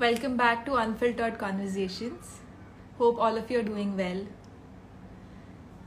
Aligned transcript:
Welcome 0.00 0.36
back 0.36 0.64
to 0.66 0.76
Unfiltered 0.76 1.38
Conversations. 1.38 2.38
Hope 2.98 3.18
all 3.18 3.36
of 3.36 3.50
you 3.50 3.58
are 3.58 3.64
doing 3.64 3.96
well. 3.96 4.20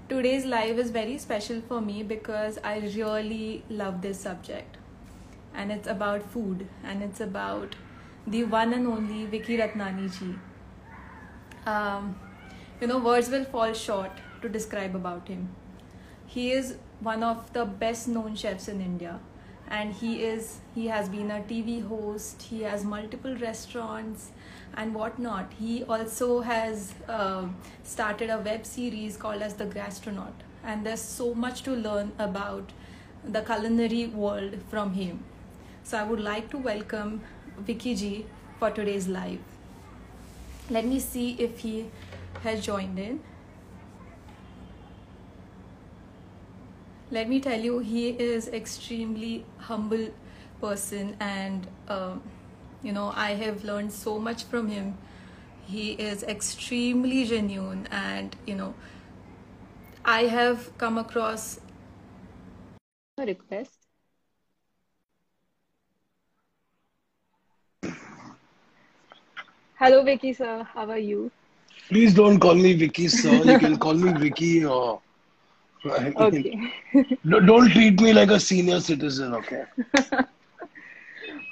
Today's 0.10 0.44
live 0.44 0.78
is 0.80 0.92
very 0.92 1.18
special 1.18 1.62
for 1.62 1.80
me 1.80 2.04
because 2.04 2.60
I 2.62 2.80
really 2.80 3.64
love 3.70 4.02
this 4.02 4.20
subject. 4.20 4.76
And 5.54 5.72
it's 5.72 5.88
about 5.88 6.30
food 6.30 6.68
and 6.84 7.02
it's 7.02 7.22
about 7.22 7.78
the 8.28 8.44
one 8.44 8.74
and 8.74 8.86
only 8.86 9.28
Vicky 9.28 9.58
Ratnani 9.58 10.12
ji. 10.20 10.36
Um, 11.66 12.20
you 12.82 12.88
know, 12.88 12.98
words 12.98 13.30
will 13.30 13.46
fall 13.46 13.72
short 13.72 14.12
to 14.42 14.50
describe 14.50 14.94
about 14.94 15.30
him. 15.30 15.48
He 16.26 16.52
is 16.52 16.76
one 17.00 17.24
of 17.24 17.54
the 17.54 17.64
best 17.64 18.10
known 18.10 18.36
chefs 18.36 18.68
in 18.68 18.82
India 18.82 19.22
and 19.80 19.94
he 19.94 20.12
is 20.30 20.48
he 20.76 20.88
has 20.94 21.10
been 21.10 21.32
a 21.32 21.40
tv 21.52 21.76
host 21.92 22.48
he 22.54 22.62
has 22.64 22.84
multiple 22.84 23.36
restaurants 23.38 24.32
and 24.76 24.94
whatnot. 24.94 25.52
He 25.60 25.84
also 25.84 26.42
has 26.42 26.94
uh, 27.08 27.48
started 27.84 28.30
a 28.30 28.38
web 28.40 28.66
series 28.66 29.18
called 29.18 29.42
as 29.42 29.56
the 29.56 29.66
gastronaut. 29.66 30.34
And 30.64 30.86
there's 30.86 31.02
so 31.02 31.34
much 31.34 31.64
to 31.64 31.72
learn 31.72 32.12
about 32.20 32.72
the 33.24 33.42
culinary 33.42 34.08
world 34.08 34.58
from 34.70 34.94
him. 34.94 35.24
So 35.84 35.98
i 35.98 36.04
would 36.04 36.20
like 36.20 36.50
to 36.52 36.58
welcome 36.58 37.22
vicky 37.58 37.96
ji 37.96 38.26
for 38.60 38.72
today's 38.72 39.08
live. 39.08 39.40
Let 40.70 40.86
me 40.86 41.00
see 41.00 41.36
if 41.40 41.60
he 41.60 41.88
has 42.44 42.64
joined 42.66 43.00
in 43.00 43.20
let 47.12 47.28
me 47.28 47.42
tell 47.42 47.60
you 47.60 47.80
he 47.80 48.10
is 48.10 48.48
extremely 48.48 49.46
humble 49.58 50.08
person 50.62 51.16
and 51.20 51.68
um, 51.90 52.22
you 52.82 52.94
know 52.94 53.12
i 53.16 53.32
have 53.32 53.64
learned 53.66 53.92
so 53.92 54.18
much 54.18 54.44
from 54.46 54.70
him. 54.70 54.98
He 55.66 55.92
is 55.92 56.24
extremely 56.24 57.24
genuine 57.26 57.88
and 57.92 58.36
you 58.46 58.56
know 58.56 58.74
i 60.06 60.24
have 60.24 60.78
come 60.78 60.98
across 60.98 61.60
a 63.18 63.26
request? 63.26 63.78
Hello 69.76 70.04
vicky 70.04 70.34
sir. 70.34 70.64
How 70.74 70.90
are 70.90 70.98
you? 70.98 71.32
Please 71.90 72.14
don't 72.14 72.40
call 72.40 72.56
me 72.56 72.74
vicky 72.74 73.08
sir. 73.08 73.44
You 73.44 73.58
can 73.60 73.78
call 73.78 73.94
me 73.94 74.12
vicky 74.14 74.66
or 74.66 75.02
Okay. 76.16 76.58
don't 77.46 77.70
treat 77.72 78.00
me 78.02 78.14
like 78.14 78.30
a 78.32 78.40
senior 78.40 78.80
citizen, 78.80 79.34
okay? 79.36 79.64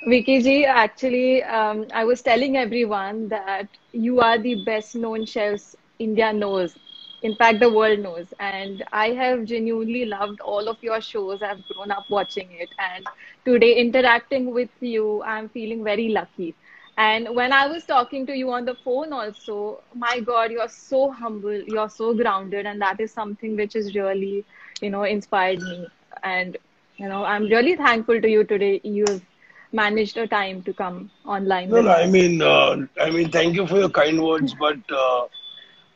Vicky 0.05 0.41
ji, 0.41 0.65
actually, 0.65 1.43
um, 1.43 1.85
I 1.93 2.03
was 2.05 2.21
telling 2.21 2.57
everyone 2.57 3.29
that 3.29 3.67
you 3.91 4.19
are 4.21 4.37
the 4.37 4.55
best 4.55 4.95
known 4.95 5.25
chefs 5.25 5.75
India 5.99 6.31
knows. 6.33 6.77
In 7.21 7.35
fact, 7.35 7.59
the 7.59 7.71
world 7.71 7.99
knows. 7.99 8.33
And 8.39 8.83
I 8.91 9.09
have 9.11 9.45
genuinely 9.45 10.05
loved 10.05 10.39
all 10.41 10.67
of 10.67 10.77
your 10.81 11.01
shows. 11.01 11.41
I've 11.41 11.65
grown 11.67 11.91
up 11.91 12.05
watching 12.09 12.51
it. 12.51 12.69
And 12.79 13.07
today, 13.45 13.73
interacting 13.75 14.53
with 14.53 14.69
you, 14.79 15.21
I'm 15.23 15.49
feeling 15.49 15.83
very 15.83 16.09
lucky. 16.09 16.55
And 16.99 17.35
when 17.35 17.53
I 17.53 17.67
was 17.67 17.85
talking 17.85 18.27
to 18.27 18.35
you 18.35 18.51
on 18.51 18.65
the 18.65 18.75
phone, 18.75 19.13
also, 19.13 19.81
my 19.95 20.19
God, 20.19 20.51
you're 20.51 20.69
so 20.69 21.11
humble, 21.11 21.61
you're 21.75 21.89
so 21.89 22.13
grounded, 22.13 22.67
and 22.67 22.81
that 22.81 22.99
is 23.01 23.11
something 23.13 23.55
which 23.57 23.75
is 23.75 23.95
really, 23.95 24.45
you 24.81 24.91
know, 24.91 25.03
inspired 25.03 25.61
me. 25.61 25.89
And 26.23 26.57
you 26.97 27.09
know, 27.09 27.23
I'm 27.25 27.45
really 27.45 27.75
thankful 27.75 28.21
to 28.21 28.29
you 28.29 28.43
today. 28.43 28.81
You've 28.83 29.25
managed 29.71 30.17
a 30.17 30.27
time 30.27 30.63
to 30.63 30.73
come 30.73 31.11
online. 31.25 31.71
No, 31.71 31.81
no, 31.81 31.91
I 31.91 32.07
mean, 32.07 32.41
uh, 32.41 32.77
I 33.01 33.09
mean, 33.11 33.31
thank 33.31 33.55
you 33.55 33.67
for 33.67 33.77
your 33.77 33.89
kind 33.89 34.21
words, 34.23 34.53
but 34.55 34.77
uh, 34.91 35.27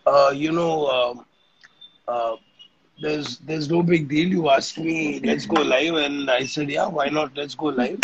uh, 0.06 0.32
you 0.36 0.52
know, 0.52 0.88
um, 0.88 1.26
uh, 2.08 2.36
there's 3.02 3.40
there's 3.40 3.70
no 3.70 3.84
big 3.84 4.08
deal. 4.10 4.28
You 4.30 4.50
asked 4.50 4.80
me, 4.80 5.20
let's 5.24 5.46
go 5.46 5.62
live, 5.62 5.96
and 5.96 6.30
I 6.30 6.46
said, 6.46 6.70
yeah, 6.70 6.88
why 6.88 7.10
not? 7.10 7.36
Let's 7.38 7.56
go 7.56 7.68
live. 7.68 8.00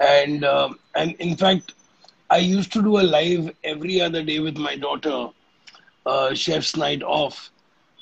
And 0.00 0.44
um, 0.44 0.78
and 0.94 1.12
in 1.20 1.36
fact, 1.36 1.74
I 2.30 2.38
used 2.38 2.72
to 2.72 2.82
do 2.82 3.00
a 3.00 3.02
live 3.02 3.52
every 3.64 4.00
other 4.00 4.22
day 4.22 4.38
with 4.38 4.56
my 4.56 4.76
daughter, 4.76 5.28
uh, 6.06 6.34
Chef's 6.34 6.76
Night 6.76 7.02
Off. 7.02 7.50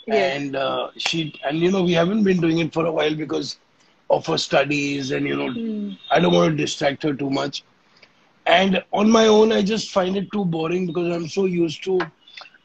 Yes. 0.06 0.36
And 0.36 0.56
uh, 0.56 0.90
she 0.96 1.34
and 1.44 1.58
you 1.58 1.70
know 1.70 1.82
we 1.82 1.92
haven't 1.92 2.24
been 2.24 2.40
doing 2.40 2.58
it 2.58 2.72
for 2.72 2.86
a 2.86 2.92
while 2.92 3.14
because 3.14 3.58
of 4.10 4.26
her 4.26 4.38
studies 4.38 5.10
and 5.10 5.26
you 5.26 5.36
know 5.36 5.48
mm. 5.48 5.98
I 6.10 6.18
don't 6.18 6.32
want 6.32 6.50
to 6.50 6.56
distract 6.56 7.02
her 7.02 7.14
too 7.14 7.30
much. 7.30 7.62
And 8.46 8.82
on 8.92 9.10
my 9.10 9.26
own, 9.26 9.52
I 9.52 9.60
just 9.60 9.90
find 9.90 10.16
it 10.16 10.32
too 10.32 10.44
boring 10.44 10.86
because 10.86 11.14
I'm 11.14 11.28
so 11.28 11.44
used 11.44 11.84
to 11.84 12.00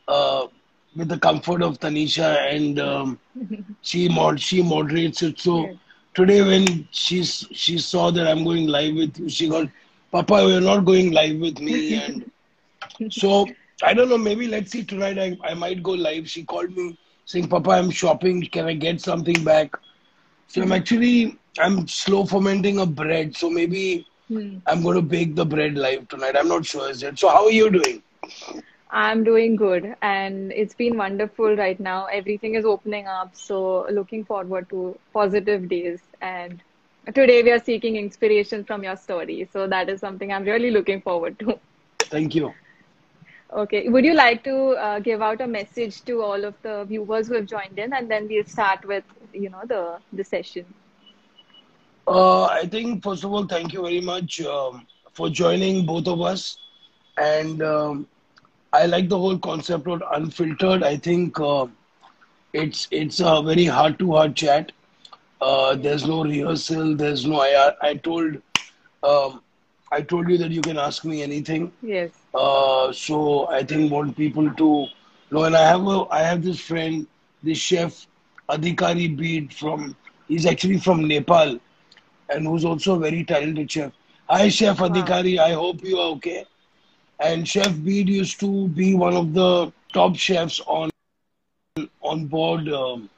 uh, 0.07 0.47
with 0.95 1.09
the 1.09 1.19
comfort 1.19 1.62
of 1.62 1.80
Tanisha 1.80 2.53
and 2.53 2.80
um, 2.80 3.19
she 3.81 4.07
mod 4.07 4.40
she 4.40 4.62
moderates 4.62 5.22
it. 5.22 5.40
So 5.40 5.66
yes. 5.66 5.75
today 6.13 6.41
when 6.41 6.88
she's 6.91 7.45
she 7.51 7.78
saw 7.78 8.12
that 8.12 8.28
I'm 8.28 8.44
going 8.44 8.68
live 8.68 8.95
with 8.95 9.19
you, 9.19 9.30
she 9.30 9.50
got 9.50 9.68
Papa, 10.13 10.46
you're 10.47 10.62
not 10.62 10.85
going 10.85 11.12
live 11.12 11.40
with 11.40 11.59
me. 11.59 11.96
And 13.00 13.12
so 13.12 13.47
I 13.81 13.96
don't 13.96 14.09
know, 14.09 14.18
maybe 14.18 14.47
let's 14.47 14.72
see 14.72 14.84
tonight. 14.84 15.18
I, 15.18 15.35
I 15.44 15.56
might 15.56 15.81
go 15.81 15.91
live. 15.94 16.29
She 16.29 16.44
called 16.44 16.78
me 16.78 17.00
saying, 17.25 17.47
Papa, 17.47 17.72
I'm 17.72 17.90
shopping. 17.90 18.44
Can 18.44 18.68
I 18.68 18.75
get 18.75 19.01
something 19.01 19.44
back? 19.44 19.72
So 20.47 20.62
I'm 20.62 20.72
actually 20.72 21.40
I'm 21.59 21.88
slow 21.88 22.25
fermenting 22.25 22.79
a 22.79 22.85
bread. 22.85 23.35
So 23.35 23.50
maybe 23.50 24.06
hmm. 24.28 24.57
I'm 24.68 24.84
going 24.84 24.97
to 24.97 25.01
bake 25.01 25.35
the 25.35 25.46
bread 25.46 25.74
live 25.75 26.07
tonight. 26.09 26.35
I'm 26.38 26.47
not 26.47 26.63
sure 26.63 26.91
is 26.91 27.01
it. 27.01 27.18
So 27.18 27.30
how 27.30 27.45
are 27.45 27.51
you 27.51 27.72
doing? 27.72 28.03
I'm 28.91 29.24
doing 29.24 29.56
good 29.56 29.95
and 30.03 30.51
it's 30.51 30.75
been 30.75 30.95
wonderful 30.95 31.56
right 31.56 31.80
now. 31.80 32.06
Everything 32.06 32.53
is 32.53 32.66
opening 32.66 33.07
up. 33.07 33.35
So 33.35 33.88
looking 33.90 34.24
forward 34.25 34.69
to 34.69 35.00
positive 35.12 35.68
days 35.68 36.01
and 36.22 36.62
today 37.12 37.44
we 37.44 37.52
are 37.52 37.59
seeking 37.59 37.96
inspiration 37.96 38.64
from 38.64 38.84
your 38.84 38.96
story. 38.96 39.47
So 39.52 39.68
that 39.68 39.90
is 39.90 40.00
something 40.00 40.31
I'm 40.31 40.44
really 40.44 40.72
looking 40.72 41.02
forward 41.02 41.38
to. 41.40 41.59
Thank 42.00 42.36
you. 42.36 42.53
Okay. 43.52 43.88
Would 43.90 44.06
you 44.06 44.14
like 44.14 44.44
to 44.46 44.56
uh, 44.72 45.00
give 45.00 45.22
out 45.22 45.42
a 45.42 45.47
message 45.47 46.03
to 46.06 46.22
all 46.22 46.44
of 46.44 46.56
the 46.63 46.86
viewers 46.86 47.28
who 47.28 47.36
have 47.36 47.46
joined 47.46 47.78
in, 47.78 47.94
and 47.94 48.09
then 48.09 48.28
we'll 48.28 48.46
start 48.46 48.86
with 48.86 49.03
you 49.34 49.50
know 49.50 49.62
the 49.68 50.00
the 50.12 50.24
session. 50.24 50.66
Uh, 52.08 52.46
I 52.46 52.66
think 52.66 53.03
first 53.03 53.24
of 53.24 53.31
all, 53.31 53.46
thank 53.46 53.74
you 53.74 53.81
very 53.81 54.02
much 54.02 54.42
um, 54.42 54.86
for 55.13 55.30
joining 55.30 55.86
both 55.86 56.08
of 56.08 56.22
us, 56.22 56.58
and 57.18 57.62
um, 57.62 58.08
I 58.74 58.86
like 58.88 59.08
the 59.09 59.18
whole 59.18 59.38
concept 59.38 59.88
of 59.88 60.02
unfiltered. 60.12 60.84
I 60.84 60.97
think 60.97 61.40
uh, 61.40 61.68
it's 62.53 62.88
it's 62.92 63.19
a 63.19 63.42
very 63.42 63.66
heart 63.66 64.00
to 64.00 64.12
heart 64.13 64.36
chat 64.36 64.72
uh, 65.44 65.76
there's 65.76 66.06
no 66.08 66.24
rehearsal. 66.24 66.96
There's 66.96 67.26
no. 67.26 67.42
I 67.42 67.74
I 67.90 67.94
told 67.96 68.38
um, 69.12 69.42
I 69.92 70.02
told 70.02 70.30
you 70.30 70.38
that 70.44 70.52
you 70.52 70.62
can 70.62 70.78
ask 70.78 71.06
me 71.06 71.22
anything. 71.24 71.72
Yes. 71.81 72.12
Uh, 72.34 72.92
so 72.92 73.48
I 73.48 73.64
think 73.64 73.92
want 73.92 74.16
people 74.18 74.50
to 74.62 74.88
know. 75.31 75.44
And 75.44 75.56
I 75.56 75.68
have 75.68 75.88
a 75.96 75.98
I 76.20 76.22
have 76.30 76.44
this 76.44 76.59
friend, 76.70 77.08
this 77.44 77.58
chef 77.58 78.08
Adhikari 78.50 79.09
Beed 79.24 79.54
from. 79.54 79.96
He's 80.28 80.46
actually 80.46 80.80
from 80.80 81.08
Nepal, 81.08 81.60
and 82.30 82.48
who's 82.48 82.66
also 82.66 82.96
a 82.96 83.00
very 83.00 83.24
talented 83.24 83.72
chef. 83.78 83.92
Hi, 84.30 84.50
Chef 84.50 84.80
wow. 84.80 84.88
Adhikari. 84.90 85.38
I 85.38 85.52
hope 85.54 85.84
you 85.84 85.98
are 86.00 86.12
okay. 86.18 86.46
And 87.20 87.48
Chef 87.48 87.75
Beed 87.84 88.10
used 88.10 88.40
to 88.40 88.68
be 88.70 88.94
one 88.96 89.16
of 89.24 89.34
the 89.34 89.72
top 89.94 90.16
chefs 90.16 90.62
on 90.66 90.90
on 92.02 92.25
board. 92.38 92.70
Um, 92.70 93.10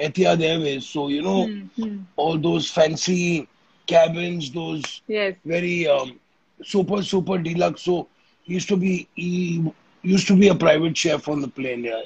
Etihad 0.00 0.42
Airways. 0.42 0.86
So 0.86 1.08
you 1.08 1.22
know 1.22 1.46
mm-hmm. 1.46 2.02
all 2.16 2.38
those 2.38 2.70
fancy 2.70 3.48
cabins, 3.86 4.50
those 4.50 5.02
yes. 5.06 5.34
very 5.44 5.86
um, 5.86 6.18
super 6.62 7.02
super 7.02 7.38
deluxe. 7.38 7.82
So 7.82 8.08
he 8.42 8.54
used 8.54 8.68
to 8.68 8.76
be 8.76 9.08
he 9.14 9.64
used 10.02 10.26
to 10.28 10.36
be 10.36 10.48
a 10.48 10.54
private 10.54 10.96
chef 10.96 11.28
on 11.28 11.40
the 11.40 11.48
plane. 11.48 11.84
Yeah, 11.84 12.02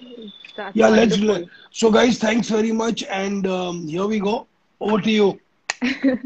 That's 0.56 0.76
yeah. 0.76 0.90
Wonderful. 0.90 1.26
Let's 1.26 1.50
so 1.70 1.90
guys, 1.90 2.18
thanks 2.18 2.48
very 2.48 2.72
much, 2.72 3.04
and 3.04 3.46
um, 3.46 3.86
here 3.86 4.06
we 4.06 4.20
go. 4.20 4.46
Over 4.80 5.00
to 5.00 5.10
you. 5.10 5.40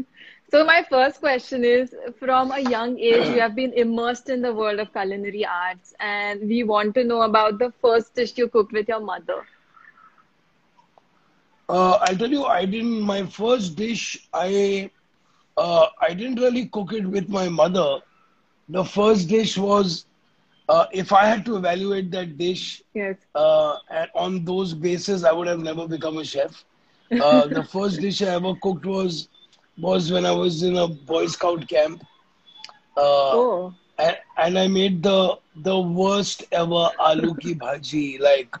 so 0.51 0.65
my 0.65 0.85
first 0.89 1.19
question 1.19 1.63
is: 1.63 1.93
From 2.19 2.51
a 2.51 2.59
young 2.59 2.97
age, 2.99 3.27
you 3.27 3.39
have 3.39 3.55
been 3.55 3.73
immersed 3.73 4.29
in 4.29 4.41
the 4.41 4.53
world 4.53 4.79
of 4.79 4.91
culinary 4.91 5.45
arts, 5.45 5.93
and 5.99 6.41
we 6.41 6.63
want 6.63 6.95
to 6.95 7.03
know 7.03 7.21
about 7.21 7.59
the 7.59 7.71
first 7.81 8.13
dish 8.15 8.37
you 8.37 8.47
cooked 8.47 8.71
with 8.71 8.87
your 8.87 8.99
mother. 8.99 9.45
Uh, 11.69 11.99
I'll 12.01 12.17
tell 12.17 12.31
you, 12.31 12.45
I 12.45 12.65
didn't. 12.65 13.01
My 13.01 13.25
first 13.27 13.75
dish, 13.75 14.27
I 14.33 14.91
uh, 15.57 15.87
I 16.01 16.13
didn't 16.13 16.39
really 16.39 16.67
cook 16.67 16.93
it 16.93 17.05
with 17.05 17.29
my 17.29 17.49
mother. 17.49 17.99
The 18.69 18.83
first 18.83 19.29
dish 19.29 19.57
was, 19.57 20.05
uh, 20.69 20.85
if 20.91 21.11
I 21.13 21.25
had 21.25 21.45
to 21.45 21.57
evaluate 21.57 22.11
that 22.11 22.37
dish, 22.37 22.83
yes. 22.93 23.17
Uh, 23.35 23.77
on 24.15 24.45
those 24.45 24.73
bases, 24.73 25.23
I 25.23 25.31
would 25.31 25.47
have 25.47 25.59
never 25.59 25.87
become 25.87 26.17
a 26.17 26.25
chef. 26.25 26.65
Uh, 27.11 27.47
the 27.57 27.63
first 27.63 28.01
dish 28.01 28.21
I 28.21 28.35
ever 28.35 28.55
cooked 28.55 28.85
was 28.85 29.27
was 29.77 30.11
when 30.11 30.25
I 30.25 30.31
was 30.31 30.63
in 30.63 30.77
a 30.77 30.87
Boy 30.87 31.27
Scout 31.27 31.67
camp. 31.67 32.03
Uh, 32.97 33.35
oh. 33.41 33.73
And, 33.97 34.17
and 34.37 34.59
I 34.59 34.67
made 34.67 35.03
the 35.03 35.37
the 35.55 35.79
worst 35.79 36.43
ever 36.51 36.89
aloo 37.09 37.39
ki 37.39 37.55
bhaji. 37.55 38.19
Like, 38.19 38.55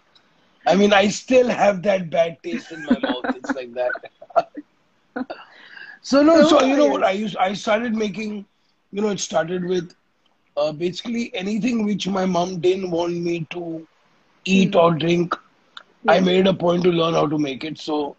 I 0.69 0.75
mean, 0.75 0.93
I 0.93 1.09
still 1.09 1.49
have 1.49 1.83
that 1.83 2.11
bad 2.11 2.43
taste 2.43 2.71
in 2.71 2.85
my 2.85 2.99
mouth. 2.99 3.27
It's 3.35 3.55
like 3.55 3.73
that. 3.75 3.95
so 6.01 6.21
no, 6.23 6.43
so 6.43 6.61
you 6.61 6.77
know 6.77 6.87
what 6.87 7.03
I 7.03 7.11
used? 7.11 7.37
I 7.37 7.53
started 7.53 7.95
making. 7.95 8.45
You 8.91 9.01
know, 9.01 9.09
it 9.09 9.19
started 9.19 9.65
with 9.65 9.93
uh, 10.57 10.71
basically 10.73 11.31
anything 11.35 11.85
which 11.85 12.07
my 12.07 12.25
mom 12.25 12.59
didn't 12.61 12.91
want 12.91 13.13
me 13.15 13.45
to 13.51 13.87
eat 14.45 14.75
or 14.75 14.93
drink. 14.93 15.35
I 16.07 16.19
made 16.21 16.47
a 16.47 16.53
point 16.53 16.83
to 16.85 16.91
learn 16.91 17.13
how 17.13 17.27
to 17.27 17.37
make 17.37 17.63
it. 17.63 17.79
So 17.79 18.17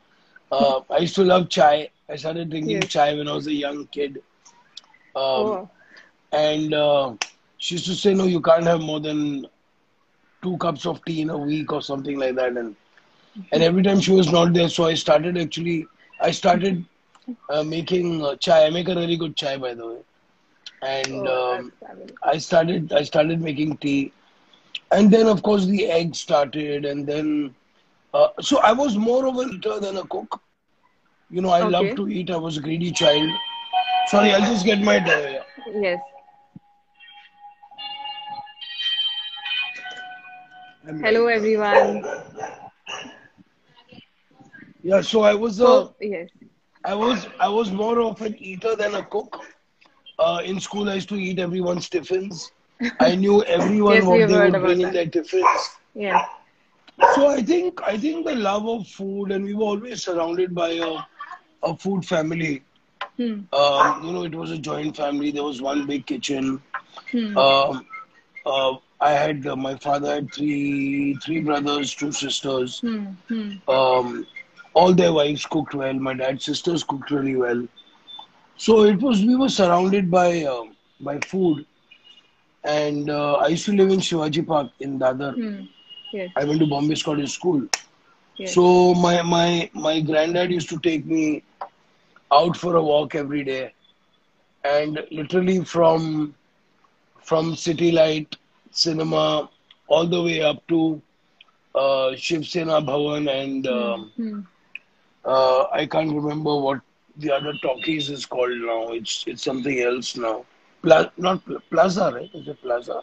uh, 0.53 0.81
I 0.91 0.99
used 0.99 1.17
to 1.17 1.25
love 1.25 1.49
chai. 1.51 1.91
I 2.09 2.17
started 2.17 2.51
drinking 2.51 2.87
Yes. 2.87 2.89
chai 2.89 3.15
when 3.15 3.29
I 3.29 3.35
was 3.35 3.47
a 3.49 3.53
young 3.55 3.87
kid. 3.89 4.23
Um, 5.15 5.59
Oh, 5.59 5.71
and 6.33 6.75
uh, 6.75 7.15
she 7.59 7.77
used 7.77 7.87
to 7.87 7.95
say, 7.95 8.15
no, 8.15 8.25
you 8.27 8.41
can't 8.41 8.65
have 8.67 8.81
more 8.81 9.01
than 9.01 9.47
two 10.43 10.57
cups 10.59 10.87
of 10.87 11.05
tea 11.05 11.21
in 11.23 11.31
a 11.31 11.39
week 11.39 11.73
or 11.73 11.83
something 11.83 12.19
like 12.19 12.35
that. 12.37 12.57
And 12.57 12.77
and 13.53 13.63
every 13.63 13.83
time 13.83 14.01
she 14.01 14.13
was 14.13 14.31
not 14.31 14.53
there, 14.53 14.69
so 14.69 14.85
I 14.87 14.95
started 14.95 15.37
actually, 15.39 15.87
I 16.21 16.31
started 16.31 16.85
uh, 17.49 17.63
making 17.63 18.25
uh, 18.25 18.37
chai. 18.37 18.67
I 18.67 18.71
make 18.71 18.89
a 18.89 18.95
really 18.95 19.17
good 19.17 19.37
chai, 19.37 19.57
by 19.57 19.75
the 19.75 19.87
way. 19.87 19.99
And 20.83 21.27
oh, 21.27 21.29
um. 21.29 21.73
I 22.23 22.39
started, 22.39 22.93
I 22.93 23.03
started 23.03 23.41
making 23.41 23.77
tea, 23.79 24.13
and 24.91 25.11
then 25.11 25.27
of 25.27 25.43
course 25.43 25.67
the 25.67 25.87
eggs 25.87 26.19
started, 26.21 26.85
and 26.85 27.07
then 27.07 27.55
uh, 28.15 28.29
so 28.41 28.59
I 28.59 28.73
was 28.73 28.97
more 28.97 29.27
of 29.27 29.37
a 29.37 29.43
eater 29.43 29.79
than 29.81 29.97
a 29.97 30.05
cook. 30.07 30.41
You 31.31 31.41
know, 31.43 31.51
I 31.51 31.63
Okay. 31.63 31.65
love 31.65 31.95
to 31.97 32.09
eat. 32.09 32.31
I 32.31 32.37
was 32.37 32.57
a 32.59 32.61
greedy 32.61 32.91
child. 32.93 33.29
Sorry, 34.07 34.33
I'll 34.33 34.41
just 34.41 34.65
get 34.65 34.81
my. 34.81 34.99
Uh, 34.99 35.43
Yes. 35.75 36.01
Hello, 40.85 41.27
everyone. 41.27 42.03
Yeah, 44.83 45.01
so 45.01 45.23
I 45.23 45.35
was 45.35 45.61
a, 45.61 45.89
So, 45.89 45.95
yes. 46.01 46.29
I 46.85 46.95
was, 46.95 47.27
I 47.39 47.49
was 47.49 47.71
more 47.71 48.01
of 48.01 48.21
an 48.23 48.37
eater 48.39 48.75
than 48.77 48.95
a 48.95 49.05
cook. 49.05 49.41
Uh, 50.19 50.43
in 50.45 50.61
school, 50.61 50.89
I 50.89 50.95
used 50.95 51.09
to 51.11 51.17
eat 51.17 51.39
everyone's 51.39 51.89
tiffins. 51.89 52.53
I 53.01 53.15
knew 53.15 53.43
everyone 53.45 54.05
Yes, 54.05 54.07
what 54.07 54.27
they 54.27 54.37
heard 54.37 54.39
would 54.39 54.61
bring 54.61 54.81
in 54.81 54.93
their 54.93 55.07
tiffins. 55.07 55.71
Yes. 55.95 56.21
So 57.15 57.29
I 57.29 57.43
think, 57.43 57.81
I 57.83 57.97
think 57.99 58.27
the 58.27 58.35
love 58.35 58.67
of 58.67 58.87
food, 58.89 59.33
and 59.33 59.45
we 59.45 59.55
were 59.55 59.65
always 59.65 60.03
surrounded 60.03 60.55
by 60.55 60.71
a, 60.71 60.99
a 61.63 61.77
food 61.77 62.05
family. 62.05 62.63
Hmm. 63.17 63.41
Um, 63.53 64.03
you 64.05 64.13
know, 64.13 64.25
it 64.25 64.35
was 64.35 64.51
a 64.51 64.59
joint 64.59 64.97
family. 64.97 65.31
There 65.31 65.43
was 65.45 65.61
one 65.63 65.87
big 65.87 66.07
kitchen. 66.07 66.63
Hmm. 67.11 67.35
Um, 67.37 67.87
uh, 68.47 68.77
I 69.01 69.13
had 69.13 69.47
uh, 69.47 69.57
my 69.57 69.77
father 69.77 70.15
had 70.15 70.33
three 70.35 71.15
three 71.25 71.41
brothers, 71.41 71.95
two 71.95 72.13
sisters. 72.13 72.83
Hmm. 72.83 73.05
Hmm. 73.29 73.51
Um, 73.69 74.27
all 74.75 74.95
their 74.95 75.13
wives 75.13 75.47
cooked 75.47 75.75
well. 75.75 75.95
My 75.95 76.15
dad's 76.15 76.45
sisters 76.45 76.85
cooked 76.85 77.11
really 77.11 77.37
well. 77.37 77.67
So 78.57 78.83
it 78.85 79.01
was 79.01 79.23
we 79.25 79.37
were 79.37 79.49
surrounded 79.49 80.11
by 80.11 80.43
um 80.45 80.77
by 81.01 81.19
food, 81.21 81.67
and 82.65 83.11
uh, 83.11 83.35
I 83.35 83.49
used 83.49 83.65
to 83.67 83.73
live 83.73 83.91
in 83.91 84.01
Shivaji 84.01 84.47
Park 84.47 84.71
in 84.81 84.99
Dadar. 84.99 85.35
Hmm. 85.35 85.61
Yes. 86.13 86.31
I 86.37 86.45
went 86.45 86.61
to 86.61 86.67
Bombay 86.67 86.95
Scottish 86.95 87.33
School. 87.33 87.69
Yes. 88.37 88.53
So 88.55 88.95
my 88.95 89.23
my 89.23 89.71
my 89.75 90.01
granddad 90.01 90.51
used 90.51 90.69
to 90.71 90.79
take 90.79 91.07
me 91.07 91.43
out 92.33 92.57
for 92.57 92.77
a 92.77 92.83
walk 92.83 93.15
every 93.15 93.45
day, 93.45 93.73
and 94.65 95.01
literally 95.11 95.65
from 95.65 96.35
from 97.23 97.55
City 97.57 97.91
Light 97.93 98.37
Cinema 98.71 99.51
all 99.89 100.07
the 100.07 100.23
way 100.23 100.41
up 100.43 100.67
to 100.69 101.01
uh, 101.75 102.15
Shiv 102.17 102.47
Sena 102.47 102.81
Bhavan 102.81 103.29
and 103.31 103.67
um, 103.67 104.13
Hmm. 104.17 104.41
uh, 105.25 105.65
I 105.73 105.87
can't 105.87 106.13
remember 106.15 106.57
what 106.57 106.81
the 107.17 107.33
other 107.33 107.53
talkies 107.63 108.11
is 108.11 108.27
called 108.27 108.57
now. 108.59 108.89
It's 108.93 109.25
it's 109.27 109.43
something 109.45 109.79
else 109.81 110.17
now. 110.17 110.45
Pla- 110.83 111.11
not 111.17 111.45
Pla- 111.45 111.61
Plaza, 111.71 112.11
right? 112.15 112.31
Is 112.35 112.49
it 112.49 112.61
Plaza? 112.63 113.03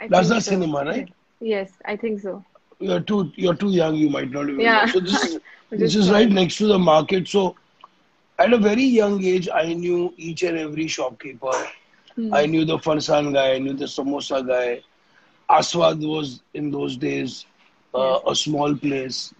I 0.00 0.08
Plaza 0.08 0.40
so. 0.40 0.40
Cinema, 0.40 0.84
right? 0.84 1.08
Yes, 1.40 1.78
I 1.84 1.96
think 1.96 2.20
so. 2.20 2.44
You're 2.78 3.00
too 3.00 3.32
you're 3.36 3.54
too 3.54 3.70
young. 3.70 3.94
You 3.94 4.10
might 4.10 4.30
not 4.30 4.48
even 4.48 4.72
Yeah. 4.72 4.72
know. 4.72 4.86
So 4.86 5.00
this 5.00 5.24
is 5.24 5.38
this 5.76 5.94
is 5.94 6.10
right 6.10 6.28
next 6.28 6.56
to 6.58 6.66
the 6.66 6.78
market. 6.78 7.28
So 7.28 7.56
at 8.38 8.52
a 8.52 8.58
very 8.58 8.84
young 8.84 9.22
age, 9.24 9.48
I 9.52 9.72
knew 9.74 10.12
each 10.16 10.42
and 10.42 10.58
every 10.58 10.86
shopkeeper. 10.88 11.52
Hmm. 12.16 12.32
I 12.32 12.46
knew 12.46 12.64
the 12.64 12.78
farsan 12.78 13.32
guy. 13.32 13.54
I 13.54 13.58
knew 13.58 13.74
the 13.74 13.86
samosa 13.86 14.46
guy. 14.46 14.82
Aswad 15.50 16.00
was 16.00 16.42
in 16.54 16.70
those 16.70 16.96
days 16.96 17.46
uh, 17.94 18.20
a 18.26 18.34
small 18.34 18.74
place. 18.76 19.32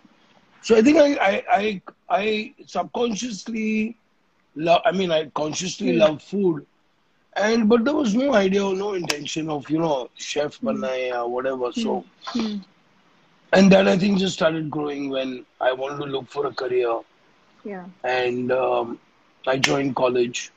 So 0.60 0.76
I 0.76 0.82
think 0.82 0.98
I 0.98 1.14
I 1.16 1.42
I, 1.50 1.82
I 2.08 2.54
subconsciously 2.66 3.96
love. 4.54 4.80
I 4.84 4.92
mean, 4.92 5.10
I 5.10 5.26
consciously 5.26 5.92
Hmm. 5.92 5.98
love 5.98 6.22
food. 6.22 6.66
And 7.36 7.68
but 7.68 7.84
there 7.84 7.94
was 7.94 8.14
no 8.14 8.34
idea 8.34 8.64
or 8.64 8.74
no 8.74 8.94
intention 8.94 9.48
of 9.50 9.68
you 9.70 9.78
know 9.78 10.10
chef 10.16 10.60
hai 10.62 11.10
or 11.12 11.28
whatever. 11.30 11.72
So 11.72 12.04
Hmm. 12.34 12.60
and 13.52 13.70
that 13.72 13.86
I 13.88 13.96
think 13.96 14.18
just 14.18 14.34
started 14.34 14.70
growing 14.70 15.08
when 15.10 15.46
I 15.60 15.72
wanted 15.72 16.04
to 16.04 16.10
look 16.10 16.28
for 16.28 16.46
a 16.46 16.52
career, 16.54 17.00
Yeah. 17.64 17.86
and 18.04 18.50
um, 18.52 19.00
I 19.46 19.58
joined 19.58 19.96
college, 19.96 20.52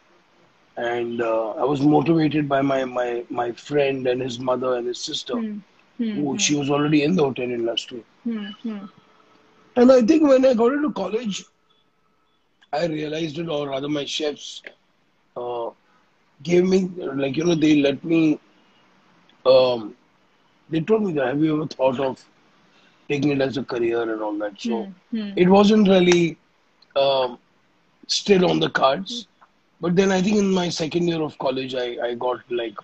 and 0.77 1.21
uh, 1.21 1.51
I 1.51 1.63
was 1.65 1.81
motivated 1.81 2.47
by 2.47 2.61
my 2.61 2.83
my 2.85 3.23
my 3.29 3.51
friend 3.51 4.07
and 4.07 4.21
his 4.21 4.39
mother 4.39 4.75
and 4.75 4.87
his 4.87 4.99
sister, 5.03 5.37
Hmm. 5.39 5.57
Hmm. 5.97 6.13
who 6.13 6.37
she 6.37 6.55
was 6.55 6.69
already 6.69 7.03
in 7.03 7.15
the 7.15 7.23
hotel 7.23 7.49
industry. 7.49 8.03
Hmm. 8.23 8.45
Hmm. 8.63 8.85
And 9.75 9.91
I 9.91 10.01
think 10.01 10.23
when 10.23 10.45
I 10.45 10.53
got 10.53 10.73
into 10.73 10.91
college, 10.91 11.43
I 12.73 12.85
realized 12.87 13.37
it, 13.39 13.47
or 13.49 13.69
rather, 13.69 13.87
my 13.89 14.05
chefs 14.05 14.61
uh, 15.35 15.69
gave 16.43 16.65
me 16.65 16.89
like 17.15 17.37
you 17.37 17.45
know 17.45 17.55
they 17.55 17.75
let 17.81 18.03
me. 18.03 18.39
Um, 19.45 19.95
they 20.69 20.81
told 20.81 21.03
me 21.03 21.13
that 21.13 21.27
have 21.27 21.39
you 21.41 21.55
ever 21.55 21.67
thought 21.67 21.99
of 21.99 22.23
taking 23.09 23.31
it 23.31 23.41
as 23.41 23.57
a 23.57 23.63
career 23.63 24.01
and 24.01 24.21
all 24.21 24.37
that? 24.39 24.59
So. 24.61 24.89
Hmm. 25.11 25.19
Hmm. 25.19 25.31
it 25.35 25.47
wasn't 25.49 25.87
really 25.87 26.37
um, 26.95 27.37
still 28.07 28.49
on 28.49 28.59
the 28.59 28.69
cards. 28.69 29.27
But 29.83 29.95
then 29.97 30.11
I 30.11 30.23
think 30.23 30.37
in 30.37 30.51
my 30.51 30.69
second 30.69 31.07
year 31.09 31.21
of 31.21 31.37
college, 31.39 31.75
I, 31.75 31.97
I 32.09 32.15
got 32.15 32.39
like 32.51 32.77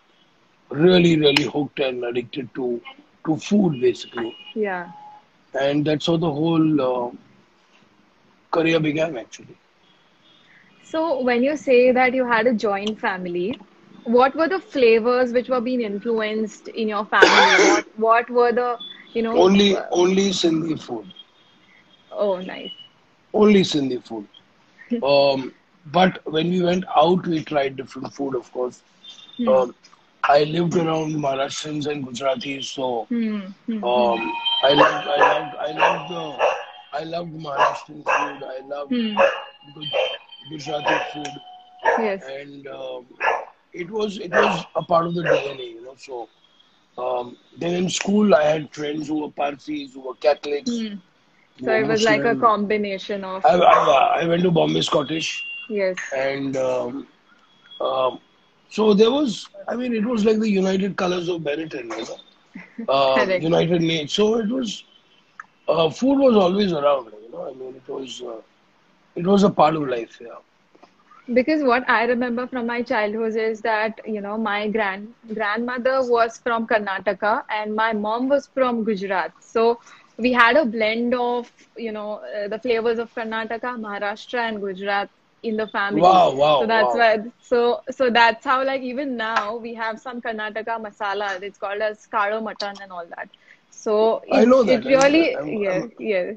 really, 0.69 1.17
really 1.19 1.45
hooked 1.45 1.79
and 1.79 2.03
addicted 2.05 2.53
to 2.55 2.81
to 3.25 3.37
food 3.37 3.81
basically, 3.81 4.35
Yeah. 4.55 4.89
and 5.59 5.85
that's 5.85 6.07
how 6.07 6.17
the 6.17 6.31
whole 6.31 6.81
uh, 6.81 7.11
career 8.51 8.79
began 8.79 9.17
actually. 9.17 9.59
So 10.83 11.21
when 11.21 11.43
you 11.43 11.55
say 11.57 11.91
that 11.91 12.13
you 12.13 12.25
had 12.25 12.47
a 12.47 12.53
joint 12.53 12.99
family, 12.99 13.59
what 14.03 14.35
were 14.35 14.47
the 14.49 14.59
flavors 14.59 15.33
which 15.33 15.49
were 15.49 15.61
being 15.61 15.81
influenced 15.81 16.67
in 16.69 16.87
your 16.89 17.05
family? 17.05 17.55
what 17.59 17.85
what 17.97 18.29
were 18.29 18.51
the 18.51 18.77
you 19.13 19.23
know 19.23 19.45
Only 19.45 19.75
uh, 19.75 19.85
only 19.91 20.29
Sindhi 20.31 20.79
food, 20.79 21.13
oh 22.11 22.39
nice. 22.41 22.71
only 23.33 23.61
Sindhi 23.61 24.03
food. 24.05 24.27
Um, 25.01 25.53
but 25.85 26.19
when 26.25 26.49
we 26.49 26.61
went 26.61 26.85
out, 26.95 27.25
we 27.27 27.43
tried 27.43 27.75
different 27.77 28.13
food, 28.13 28.35
of 28.35 28.51
course. 28.51 28.81
Hmm. 29.37 29.47
Um, 29.47 29.75
I 30.23 30.43
lived 30.43 30.75
around 30.75 31.13
Maharashtrians 31.15 31.87
and 31.87 32.05
Gujaratis, 32.05 32.65
so 32.65 33.07
Hmm. 33.09 33.39
Hmm. 33.65 33.83
Um, 33.83 34.19
I 34.63 34.71
loved, 34.73 35.07
I 35.07 35.19
loved, 35.31 35.55
I 35.67 35.71
loved 35.71 36.11
the, 36.11 36.23
I 36.99 37.03
loved 37.03 37.31
Maharashtrian 37.33 38.03
food. 38.15 38.43
I 38.55 38.59
loved 38.67 38.91
Hmm. 38.91 39.15
Guj- 39.75 40.49
Gujarati 40.49 40.97
food, 41.13 41.41
Yes. 41.97 42.23
and 42.39 42.67
um, 42.67 43.05
it 43.73 43.89
was 43.89 44.17
it 44.17 44.31
was 44.31 44.65
a 44.75 44.83
part 44.83 45.05
of 45.05 45.13
the 45.15 45.23
DNA, 45.23 45.67
you 45.73 45.81
know. 45.83 45.95
So 45.97 46.29
um, 46.97 47.37
then 47.57 47.75
in 47.75 47.89
school, 47.89 48.33
I 48.35 48.43
had 48.43 48.73
friends 48.73 49.07
who 49.07 49.21
were 49.21 49.31
Parsis, 49.31 49.93
who 49.93 50.01
were 50.01 50.15
Catholics. 50.15 50.69
Hmm. 50.69 50.95
So 51.63 51.73
it 51.73 51.87
was 51.87 52.01
like 52.03 52.25
a 52.25 52.35
combination 52.35 53.23
of 53.23 53.43
I, 53.43 53.55
I, 53.55 54.19
I 54.21 54.25
went 54.27 54.43
to 54.43 54.51
Bombay 54.51 54.81
Scottish, 54.81 55.43
yes. 55.69 55.97
and 56.15 56.57
um, 56.57 57.07
um, 57.81 58.19
so 58.69 58.93
there 58.93 59.11
was. 59.11 59.49
I 59.67 59.75
mean, 59.75 59.93
it 59.93 60.05
was 60.05 60.25
like 60.25 60.39
the 60.39 60.49
United 60.49 60.97
Colors 60.97 61.29
of 61.29 61.41
Benetton, 61.41 61.85
you 61.97 62.05
know. 62.05 62.17
Uh, 62.89 63.27
United 63.39 63.81
Nations. 63.81 64.13
So 64.13 64.39
it 64.39 64.49
was. 64.49 64.83
Uh, 65.67 65.89
food 65.89 66.17
was 66.19 66.35
always 66.35 66.73
around, 66.73 67.11
you 67.23 67.31
know. 67.31 67.49
I 67.49 67.53
mean, 67.53 67.75
it 67.75 67.91
was. 67.91 68.21
Uh, 68.21 68.41
it 69.15 69.25
was 69.25 69.43
a 69.43 69.49
part 69.49 69.75
of 69.75 69.87
life, 69.87 70.17
yeah. 70.21 70.39
Because 71.33 71.63
what 71.63 71.87
I 71.89 72.03
remember 72.05 72.47
from 72.47 72.67
my 72.67 72.81
childhood 72.81 73.35
is 73.35 73.61
that, 73.61 73.99
you 74.05 74.21
know, 74.21 74.37
my 74.37 74.67
grand 74.69 75.13
grandmother 75.33 76.01
was 76.03 76.37
from 76.37 76.67
Karnataka 76.67 77.43
and 77.49 77.75
my 77.75 77.93
mom 77.93 78.29
was 78.29 78.47
from 78.47 78.83
Gujarat. 78.83 79.33
So 79.41 79.79
we 80.17 80.31
had 80.33 80.57
a 80.57 80.65
blend 80.65 81.13
of, 81.13 81.51
you 81.77 81.91
know, 81.91 82.21
uh, 82.37 82.47
the 82.47 82.59
flavors 82.59 82.99
of 82.99 83.13
Karnataka, 83.13 83.77
Maharashtra, 83.85 84.39
and 84.49 84.61
Gujarat 84.61 85.09
in 85.43 85.57
the 85.57 85.67
family. 85.67 86.21
Wow, 86.21 86.33
wow, 86.35 86.61
So 86.61 86.65
that's 86.67 86.93
wow. 86.93 86.95
why. 86.95 87.19
So 87.39 87.81
so 87.89 88.09
that's 88.09 88.45
how 88.45 88.63
like 88.65 88.81
even 88.81 89.15
now 89.17 89.57
we 89.57 89.73
have 89.75 89.99
some 89.99 90.21
Karnataka 90.21 90.79
masala. 90.87 91.41
It's 91.41 91.57
called 91.57 91.81
as 91.81 92.05
karo 92.07 92.41
mutton 92.41 92.79
and 92.81 92.91
all 92.91 93.05
that. 93.17 93.29
So 93.69 94.21
I 94.31 94.43
it, 94.43 94.45
know 94.45 94.63
it 94.65 94.83
that, 94.83 94.87
I 94.87 94.95
know 94.97 95.09
really 95.09 95.25
that. 95.25 95.35
I'm- 95.37 95.61
yeah 95.61 95.81
I'm- 95.81 95.91
yeah. 95.99 96.31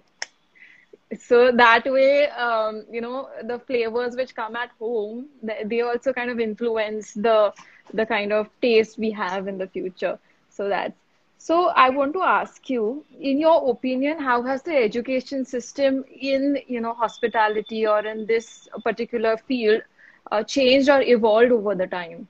So 1.18 1.50
that 1.52 1.84
way, 1.86 2.28
um, 2.30 2.84
you 2.90 3.00
know, 3.00 3.28
the 3.42 3.58
flavors 3.58 4.16
which 4.16 4.34
come 4.34 4.56
at 4.56 4.70
home, 4.78 5.28
they, 5.42 5.62
they 5.64 5.80
also 5.80 6.12
kind 6.12 6.30
of 6.30 6.40
influence 6.40 7.12
the 7.14 7.52
the 7.92 8.06
kind 8.06 8.32
of 8.32 8.48
taste 8.60 8.98
we 8.98 9.10
have 9.10 9.46
in 9.48 9.58
the 9.58 9.66
future. 9.68 10.18
So 10.48 10.68
that's 10.68 11.01
so 11.42 11.68
I 11.84 11.90
want 11.90 12.12
to 12.14 12.22
ask 12.22 12.68
you, 12.70 13.04
in 13.18 13.38
your 13.40 13.70
opinion, 13.70 14.18
how 14.20 14.42
has 14.42 14.62
the 14.62 14.76
education 14.76 15.44
system 15.44 16.04
in, 16.32 16.58
you 16.66 16.80
know, 16.80 16.94
hospitality 16.94 17.86
or 17.86 18.00
in 18.06 18.26
this 18.26 18.68
particular 18.84 19.36
field 19.36 19.82
uh, 20.30 20.42
changed 20.44 20.88
or 20.88 21.02
evolved 21.02 21.52
over 21.52 21.74
the 21.74 21.86
time? 21.86 22.28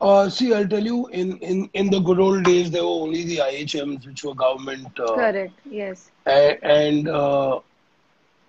Uh, 0.00 0.28
see, 0.28 0.52
I'll 0.54 0.66
tell 0.68 0.84
you, 0.84 1.06
in, 1.08 1.36
in, 1.38 1.68
in 1.74 1.90
the 1.90 2.00
good 2.00 2.18
old 2.20 2.44
days, 2.44 2.70
there 2.70 2.82
were 2.84 2.88
only 3.02 3.24
the 3.24 3.40
IHMs, 3.40 4.06
which 4.06 4.24
were 4.24 4.34
government, 4.34 4.98
uh, 4.98 5.28
Correct. 5.28 5.60
Yes. 5.64 6.10
a- 6.26 6.58
and 6.64 7.08
uh, 7.08 7.60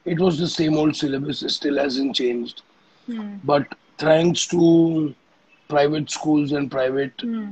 it 0.05 0.19
was 0.19 0.39
the 0.39 0.47
same 0.47 0.75
old 0.75 0.95
syllabus. 0.95 1.41
It 1.43 1.49
still 1.51 1.77
hasn't 1.77 2.15
changed. 2.15 2.61
Hmm. 3.05 3.37
But 3.43 3.67
thanks 3.97 4.45
to 4.47 5.15
private 5.69 6.09
schools 6.09 6.51
and 6.51 6.69
private 6.71 7.21
Hmm. 7.21 7.51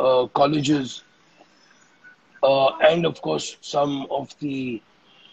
Uh, 0.00 0.26
colleges, 0.28 1.04
uh, 2.42 2.70
and 2.88 3.06
of 3.06 3.20
course, 3.22 3.56
some 3.60 4.06
of 4.10 4.34
the 4.40 4.82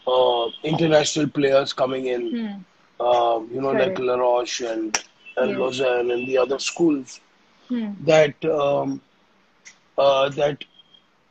uh, 0.07 0.47
international 0.63 1.27
players 1.29 1.73
coming 1.73 2.05
in, 2.07 2.35
Hmm. 2.35 2.63
um, 2.99 3.49
you 3.51 3.61
know, 3.61 3.71
like. 3.71 3.97
Les 3.99 4.17
Roches 4.17 4.69
and, 4.69 4.97
and 5.37 5.55
Yes. 5.55 5.57
Lausanne 5.57 6.11
and 6.11 6.27
the 6.27 6.37
other 6.37 6.59
schools, 6.59 7.21
Hmm. 7.69 7.93
that 7.99 8.43
um, 8.45 9.01
uh, 9.97 10.29
that 10.29 10.63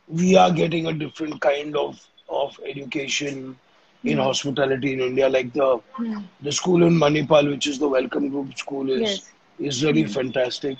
we 0.07 0.35
are 0.35 0.51
getting 0.51 0.87
a 0.87 0.93
different 0.93 1.41
kind 1.41 1.75
of 1.75 1.99
of 2.29 2.59
education 2.67 3.57
in 4.05 4.17
hospitality 4.17 4.93
in 4.93 5.01
India. 5.01 5.29
Like 5.29 5.53
the 5.53 5.79
Hmm. 5.97 6.19
the 6.41 6.51
school 6.51 6.83
in 6.83 6.93
Manipal, 6.93 7.49
which 7.49 7.67
is 7.67 7.79
the 7.79 7.89
Welcomgroup 7.89 8.57
school, 8.57 8.89
is 8.89 9.21
Yes. 9.21 9.31
is 9.59 9.83
really 9.83 10.05
fantastic. 10.05 10.77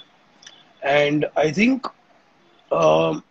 And 0.83 1.25
I 1.35 1.51
think 1.51 1.85
um, 2.71 3.23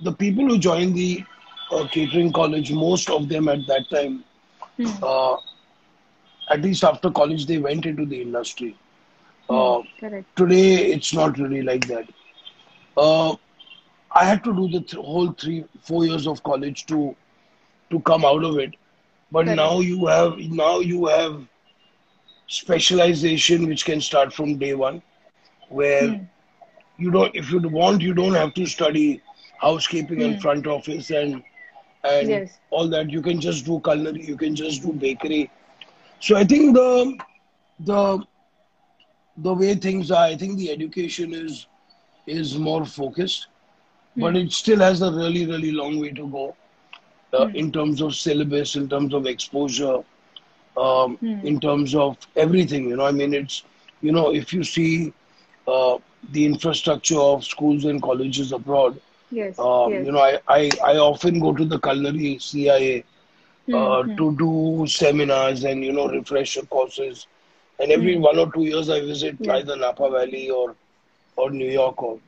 the 0.00 0.12
people 0.12 0.44
who 0.46 0.58
joined 0.58 0.94
the 0.96 1.22
uh, 1.70 1.86
catering 1.88 2.32
college, 2.32 2.72
most 2.72 3.10
of 3.10 3.28
them 3.28 3.48
at 3.48 3.66
that 3.66 3.88
time, 3.90 4.24
Hmm. 4.76 5.02
uh, 5.02 5.36
at 6.50 6.60
least 6.62 6.84
after 6.84 7.10
college, 7.10 7.46
they 7.46 7.58
went 7.58 7.86
into 7.86 8.06
the 8.06 8.20
industry. 8.22 8.76
Uh, 9.48 9.80
Correct. 9.98 10.28
today 10.36 10.86
it's 10.92 11.12
not 11.14 11.38
really 11.38 11.62
like 11.62 11.86
that 11.88 12.04
uh, 12.96 13.34
i 14.14 14.24
had 14.24 14.42
to 14.44 14.52
do 14.54 14.68
the 14.68 14.80
th- 14.80 15.02
whole 15.04 15.30
three 15.32 15.64
four 15.82 16.04
years 16.06 16.26
of 16.26 16.42
college 16.42 16.84
to 16.86 17.14
to 17.90 18.00
come 18.00 18.24
out 18.24 18.44
of 18.44 18.58
it 18.58 18.74
but 19.30 19.46
Correct. 19.46 19.60
now 19.60 19.80
you 19.80 20.06
have 20.06 20.38
now 20.62 20.78
you 20.80 21.06
have 21.06 21.46
specialization 22.46 23.66
which 23.68 23.84
can 23.84 24.00
start 24.00 24.32
from 24.32 24.58
day 24.58 24.74
one 24.74 25.02
where 25.68 26.16
Hmm. 26.16 26.35
You 26.98 27.10
don't 27.10 27.34
if 27.34 27.50
you 27.50 27.58
want 27.60 28.02
you 28.02 28.14
don't 28.14 28.34
have 28.34 28.52
to 28.54 28.66
study 28.66 29.20
housekeeping 29.60 30.22
and 30.22 30.38
Hmm. 30.38 30.40
front 30.40 30.66
office 30.66 31.10
and 31.10 31.42
and 32.04 32.44
Yes. 32.44 32.60
all 32.70 32.88
that. 32.88 33.10
You 33.10 33.20
can 33.22 33.40
just 33.40 33.64
do 33.64 33.80
culinary 33.80 34.24
you 34.24 34.36
can 34.36 34.54
just 34.54 34.82
do 34.82 34.92
bakery. 34.92 35.50
So 36.20 36.36
i 36.36 36.44
think 36.44 36.74
the 36.74 37.16
the 37.80 38.24
the 39.36 39.52
way 39.54 39.74
things 39.74 40.10
are 40.10 40.24
i 40.24 40.36
think 40.36 40.56
the 40.58 40.70
education 40.70 41.32
is 41.34 41.66
is 42.26 42.56
more 42.58 42.84
focused 42.84 43.46
but 44.16 44.36
it 44.36 44.52
still 44.52 44.80
has 44.80 45.02
a 45.02 45.10
really 45.12 45.44
really 45.46 45.72
long 45.72 45.98
way 46.00 46.10
to 46.10 46.26
go 46.36 46.44
uh, 47.32 47.46
in 47.54 47.70
terms 47.72 48.00
of 48.00 48.14
syllabus 48.14 48.76
in 48.76 48.88
terms 48.88 49.12
of 49.14 49.26
exposure 49.26 49.98
um, 50.76 51.18
in 51.42 51.60
terms 51.60 51.94
of 51.94 52.16
everything. 52.36 52.88
You 52.88 52.96
know 52.96 53.06
i 53.06 53.12
mean 53.12 53.34
it's 53.34 53.62
you 54.00 54.12
know 54.12 54.32
if 54.34 54.52
you 54.52 54.62
see 54.64 55.12
uh, 55.66 55.98
the 56.30 56.44
infrastructure 56.44 57.18
of 57.18 57.44
schools 57.44 57.84
and 57.84 58.02
colleges 58.02 58.52
abroad 58.52 59.00
Yes. 59.30 59.66
um, 59.66 59.98
yes. 59.98 60.06
you 60.06 60.12
know 60.12 60.20
I, 60.20 60.38
I 60.48 60.76
i 60.84 60.96
often 60.96 61.40
go 61.40 61.52
to 61.54 61.64
the 61.64 61.78
culinary 61.78 62.38
cia 62.38 63.04
uh, 63.72 64.02
to 64.16 64.36
do 64.36 64.84
seminars 64.88 65.64
and 65.64 65.84
you 65.84 65.92
know 65.92 66.08
refresher 66.08 66.62
courses 66.66 67.26
and 67.78 67.90
every 67.92 68.16
one 68.16 68.38
or 68.38 68.50
two 68.52 68.64
years 68.64 68.88
i 68.90 69.00
visit 69.00 69.38
Yeah. 69.38 69.58
either 69.58 69.76
napa 69.76 70.10
valley 70.10 70.50
or 70.50 70.76
or 71.36 71.50
new 71.50 71.70
york 71.70 72.02
or 72.02 72.20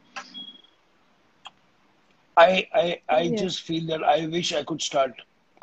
i 2.37 2.67
i 2.83 2.87
i 3.19 3.29
Yeah. 3.29 3.43
just 3.43 3.61
feel 3.69 3.87
that 3.91 4.03
i 4.15 4.27
wish 4.35 4.53
i 4.61 4.63
could 4.71 4.83
start 4.89 5.13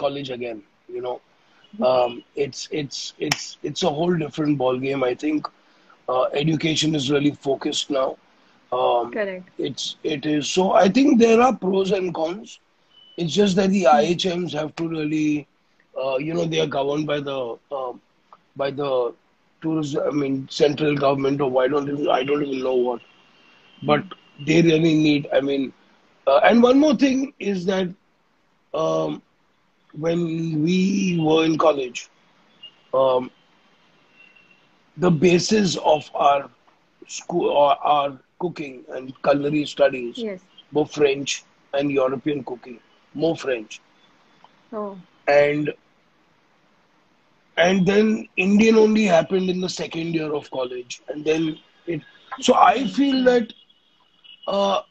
college 0.04 0.30
again 0.30 0.62
you 0.96 1.02
know 1.02 1.20
um, 1.90 2.24
it's 2.36 2.68
it's 2.72 3.14
it's 3.20 3.58
it's 3.64 3.84
a 3.84 3.90
whole 3.90 4.16
different 4.24 4.58
ball 4.58 4.78
game 4.80 5.04
i 5.04 5.14
think 5.14 5.48
uh, 6.10 6.24
education 6.34 6.96
is 6.96 7.12
really 7.12 7.32
focused 7.32 7.90
now. 7.90 8.18
Um, 8.72 9.18
Correct. 9.18 9.50
it's 9.58 9.96
it 10.04 10.26
is 10.26 10.50
so 10.50 10.72
i 10.74 10.88
think 10.90 11.20
there 11.20 11.40
are 11.42 11.56
pros 11.56 11.92
and 11.92 12.14
cons. 12.14 12.60
It's 13.18 13.34
just 13.34 13.56
that 13.58 13.70
the 13.70 13.84
ihms 13.86 14.54
have 14.54 14.76
to 14.76 14.88
really 14.88 15.48
uh, 16.02 16.18
you 16.18 16.34
know 16.34 16.46
they 16.46 16.60
are 16.60 16.68
governed 16.68 17.08
by 17.08 17.20
the 17.20 17.38
uh, 17.72 17.94
by 18.56 18.70
the 18.72 19.14
tourism 19.62 20.04
i 20.08 20.12
mean 20.12 20.48
central 20.50 20.96
government 20.96 21.42
or 21.42 21.50
i 21.64 21.68
don't 21.68 21.90
even 21.90 22.10
i 22.10 22.24
don't 22.24 22.44
even 22.44 22.64
know 22.64 22.76
what. 22.76 23.02
But 23.84 24.04
they 24.48 24.62
really 24.62 24.94
need 24.96 25.28
i 25.34 25.40
mean 25.42 25.72
uh, 26.28 26.40
and 26.44 26.62
one 26.64 26.80
more 26.80 26.96
thing 26.96 27.34
is 27.40 27.66
that 27.66 27.88
um, 28.74 29.22
when 29.94 30.62
we 30.64 31.20
were 31.22 31.46
in 31.46 31.58
college 31.58 32.10
um, 32.94 33.30
the 34.98 35.12
basis 35.12 35.76
of 35.78 36.10
our 36.16 36.50
school 37.08 37.50
or 37.50 37.76
our 37.86 38.20
cooking 38.40 38.84
and 38.90 39.14
culinary 39.24 39.66
studies 39.66 40.18
Yes. 40.18 40.42
were 40.72 40.86
French 40.86 41.44
and 41.74 41.92
European 41.92 42.44
cooking, 42.44 42.80
more 43.14 43.36
French. 43.36 43.82
Oh. 44.72 44.98
And 45.28 45.74
and 47.58 47.86
then 47.86 48.28
Indian 48.38 48.76
only 48.76 49.04
happened 49.06 49.50
in 49.50 49.62
the 49.62 49.70
second 49.70 50.14
year 50.14 50.34
of 50.34 50.50
college. 50.52 51.02
And 51.08 51.24
then 51.26 51.58
it 51.88 52.02
so 52.42 52.54
I 52.56 52.86
feel 52.88 53.24
that 53.26 53.54
uh, 54.48 54.82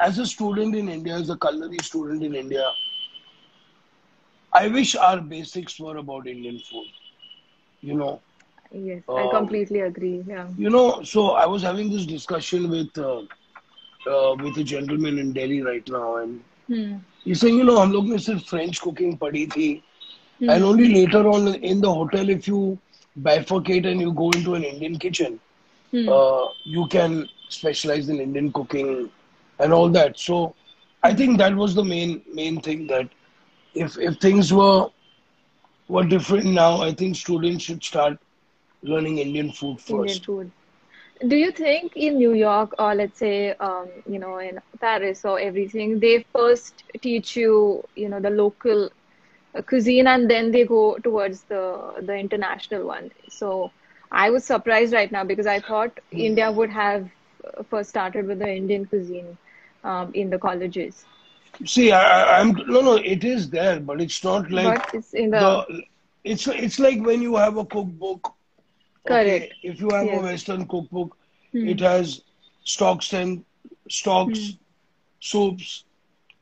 as 0.00 0.18
a 0.18 0.26
student 0.26 0.74
in 0.74 0.88
India, 0.88 1.14
as 1.14 1.30
a 1.30 1.36
culinary 1.36 1.78
student 1.82 2.22
in 2.22 2.34
India, 2.34 2.64
I 4.52 4.68
wish 4.68 4.94
our 4.96 5.20
basics 5.20 5.78
were 5.78 5.96
about 5.96 6.26
Indian 6.26 6.58
food. 6.58 6.86
You 7.80 7.94
know, 7.94 8.20
Yes. 8.71 9.03
I 9.15 9.27
Um, 9.27 9.27
completely 9.27 9.79
agree. 9.79 10.23
Yeah. 10.27 10.49
you 10.57 10.69
know, 10.69 11.01
so 11.03 11.31
I 11.31 11.45
was 11.45 11.61
having 11.61 11.91
this 11.91 12.05
discussion 12.05 12.69
with 12.69 12.97
uh, 12.97 13.21
uh, 14.09 14.35
with 14.41 14.57
a 14.57 14.63
gentleman 14.63 15.17
in 15.19 15.33
Delhi 15.33 15.61
right 15.61 15.87
now, 15.89 16.17
and 16.17 16.41
Hmm. 16.67 16.97
he's 17.23 17.39
saying, 17.41 17.57
you 17.57 17.63
know, 17.63 17.77
हम 17.79 17.91
लोग 17.93 18.07
ने 18.09 18.17
सिर्फ 18.25 18.43
French 18.49 18.81
cooking 18.81 19.17
पढ़ी 19.19 19.45
थी, 19.55 19.81
Hmm. 20.39 20.55
and 20.55 20.63
only 20.63 20.87
later 20.93 21.27
on 21.29 21.53
in 21.55 21.81
the 21.81 21.93
hotel, 21.93 22.29
if 22.29 22.47
you 22.47 22.77
bifurcate 23.21 23.85
and 23.91 24.01
you 24.01 24.11
go 24.13 24.29
into 24.31 24.55
an 24.55 24.63
Indian 24.63 24.97
kitchen, 24.99 25.39
Hmm. 25.91 26.07
uh, 26.07 26.45
you 26.63 26.87
can 26.87 27.27
specialize 27.49 28.09
in 28.09 28.19
Indian 28.19 28.51
cooking 28.51 29.09
and 29.59 29.73
all 29.73 29.89
that. 29.89 30.17
So 30.19 30.55
I 31.03 31.13
think 31.13 31.37
that 31.39 31.55
was 31.55 31.75
the 31.75 31.83
main 31.83 32.21
main 32.33 32.59
thing 32.61 32.87
that 32.87 33.09
if 33.73 33.97
if 33.99 34.17
things 34.17 34.53
were 34.53 34.89
were 35.87 36.03
different 36.03 36.45
now, 36.45 36.81
I 36.81 36.91
think 36.93 37.15
students 37.15 37.63
should 37.63 37.83
start 37.83 38.17
learning 38.82 39.18
Indian 39.18 39.50
food 39.52 39.80
first. 39.80 39.88
Indian 39.88 40.20
food. 40.20 40.52
Do 41.26 41.36
you 41.36 41.50
think 41.52 41.92
in 41.96 42.16
New 42.16 42.32
York 42.32 42.74
or 42.78 42.94
let's 42.94 43.18
say, 43.18 43.54
um, 43.60 43.88
you 44.06 44.18
know, 44.18 44.38
in 44.38 44.58
Paris 44.80 45.24
or 45.24 45.38
everything, 45.38 45.98
they 46.00 46.24
first 46.32 46.82
teach 47.02 47.36
you, 47.36 47.84
you 47.94 48.08
know, 48.08 48.20
the 48.20 48.30
local 48.30 48.90
cuisine 49.66 50.06
and 50.06 50.30
then 50.30 50.50
they 50.52 50.64
go 50.64 50.96
towards 51.02 51.44
the 51.44 51.62
the 52.02 52.14
international 52.16 52.86
one? 52.86 53.10
So 53.28 53.72
I 54.10 54.30
was 54.30 54.44
surprised 54.44 54.92
right 54.92 55.10
now 55.10 55.24
because 55.24 55.46
I 55.46 55.60
thought 55.60 55.98
India 56.16 56.50
would 56.50 56.70
have 56.70 57.08
uh, 57.44 57.62
first 57.70 57.90
started 57.90 58.26
with 58.26 58.38
the 58.40 58.48
Indian 58.50 58.86
cuisine 58.86 59.38
um, 59.84 60.10
in 60.14 60.30
the 60.30 60.38
colleges, 60.38 61.06
See, 61.64 61.90
I, 61.92 62.40
I'm 62.40 62.52
no, 62.66 62.80
no. 62.80 62.94
It 62.96 63.24
is 63.24 63.50
there, 63.50 63.80
but 63.80 64.00
it's 64.00 64.22
not 64.24 64.50
like 64.50 64.80
but 64.80 64.88
it's 64.92 65.14
in 65.14 65.30
the 65.30 65.62
the. 65.66 65.66
It's 66.24 66.46
it's 66.48 66.78
like 66.78 67.00
when 67.02 67.22
you 67.22 67.36
have 67.36 67.56
a 67.56 67.64
cookbook. 67.64 68.34
Correct. 69.06 69.54
If 69.62 69.80
you 69.80 69.90
have 69.92 70.08
Yes. 70.08 70.12
a 70.12 70.20
Western 70.20 70.66
cookbook, 70.66 71.16
Hmm. 71.52 71.74
it 71.74 71.80
has 71.80 72.22
stocks 72.64 73.12
and 73.12 73.44
stocks, 73.88 74.56
soups, 75.20 75.84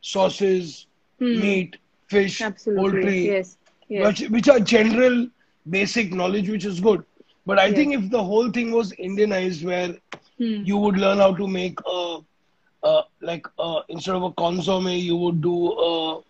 sauces, 0.00 0.86
Hmm. 1.18 1.32
meat, 1.32 1.76
fish, 2.08 2.48
absolutely 2.48 2.74
poultry, 2.74 3.36
yes, 3.36 3.58
yes, 3.88 4.14
which, 4.14 4.20
which 4.30 4.48
are 4.48 4.60
general 4.60 5.28
basic 5.68 6.12
knowledge, 6.12 6.48
which 6.48 6.64
is 6.64 6.80
good. 6.80 7.04
But 7.46 7.58
I 7.58 7.72
Yes. 7.72 7.72
think 7.72 7.94
if 7.94 8.10
the 8.10 8.22
whole 8.22 8.50
thing 8.50 8.72
was 8.72 8.92
Indianized, 8.92 9.64
where 9.64 9.96
Hmm. 10.38 10.62
you 10.62 10.76
would 10.78 10.96
learn 10.96 11.18
how 11.18 11.34
to 11.34 11.46
make 11.46 11.78
a, 11.86 12.18
a 12.84 13.02
like 13.20 13.46
uh 13.58 13.80
instead 13.88 14.14
of 14.16 14.22
a 14.22 14.32
consomme, 14.32 14.88
you 14.88 15.16
would 15.16 15.40
do 15.40 15.72
a 15.72 16.20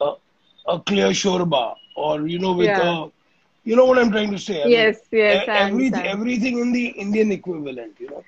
a, 0.00 0.12
a 0.68 0.80
clear 0.80 1.08
shorba, 1.10 1.74
or 1.96 2.26
you 2.26 2.38
know 2.38 2.52
with 2.52 2.76
Yeah. 2.76 2.78
a, 2.78 3.08
you 3.64 3.76
know 3.76 3.84
what 3.86 3.98
I'm 3.98 4.10
trying 4.10 4.30
to 4.32 4.38
say. 4.38 4.64
I 4.64 4.68
mean, 4.68 4.88
Yes, 4.88 5.08
yes, 5.12 5.38
e- 5.38 5.48
I 5.48 5.64
everything 5.64 6.04
everything 6.06 6.58
in 6.58 6.72
the 6.72 6.86
Indian 6.88 7.32
equivalent, 7.32 7.98
you 8.00 8.08
know. 8.10 8.24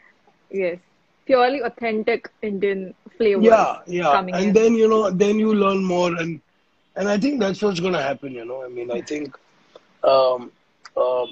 Yes. 0.50 0.78
Purely 1.26 1.60
authentic 1.62 2.30
Indian 2.42 2.94
flavor. 3.16 3.56
Yeah, 3.56 3.78
yeah. 3.86 4.22
coming 4.22 4.32
And 4.32 4.54
in. 4.54 4.54
then, 4.54 4.74
you 4.74 4.88
know, 4.88 5.10
then 5.10 5.38
you 5.38 5.54
learn 5.54 5.84
more 5.84 6.14
and 6.16 6.40
and 6.96 7.08
I 7.08 7.18
think 7.18 7.40
that's 7.40 7.62
what's 7.62 7.80
gonna 7.80 8.02
happen, 8.02 8.32
you 8.32 8.44
know. 8.44 8.64
I 8.64 8.68
mean, 8.68 8.90
I 8.90 9.00
think 9.02 9.34
um 10.04 10.50
um 10.96 11.28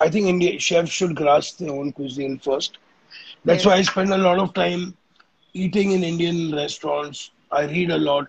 I 0.00 0.08
think 0.08 0.26
India 0.26 0.58
chefs 0.58 0.90
should 0.90 1.14
grasp 1.16 1.58
their 1.58 1.70
own 1.72 1.92
cuisine 1.92 2.38
first. 2.38 2.78
That's 3.44 3.64
Yes. 3.64 3.66
why 3.66 3.74
I 3.74 3.82
spend 3.82 4.12
a 4.12 4.18
lot 4.18 4.38
of 4.38 4.54
time 4.54 4.96
eating 5.54 5.92
in 5.92 6.04
Indian 6.04 6.54
restaurants. 6.54 7.30
I 7.50 7.64
read 7.64 7.90
a 7.90 7.98
lot. 7.98 8.26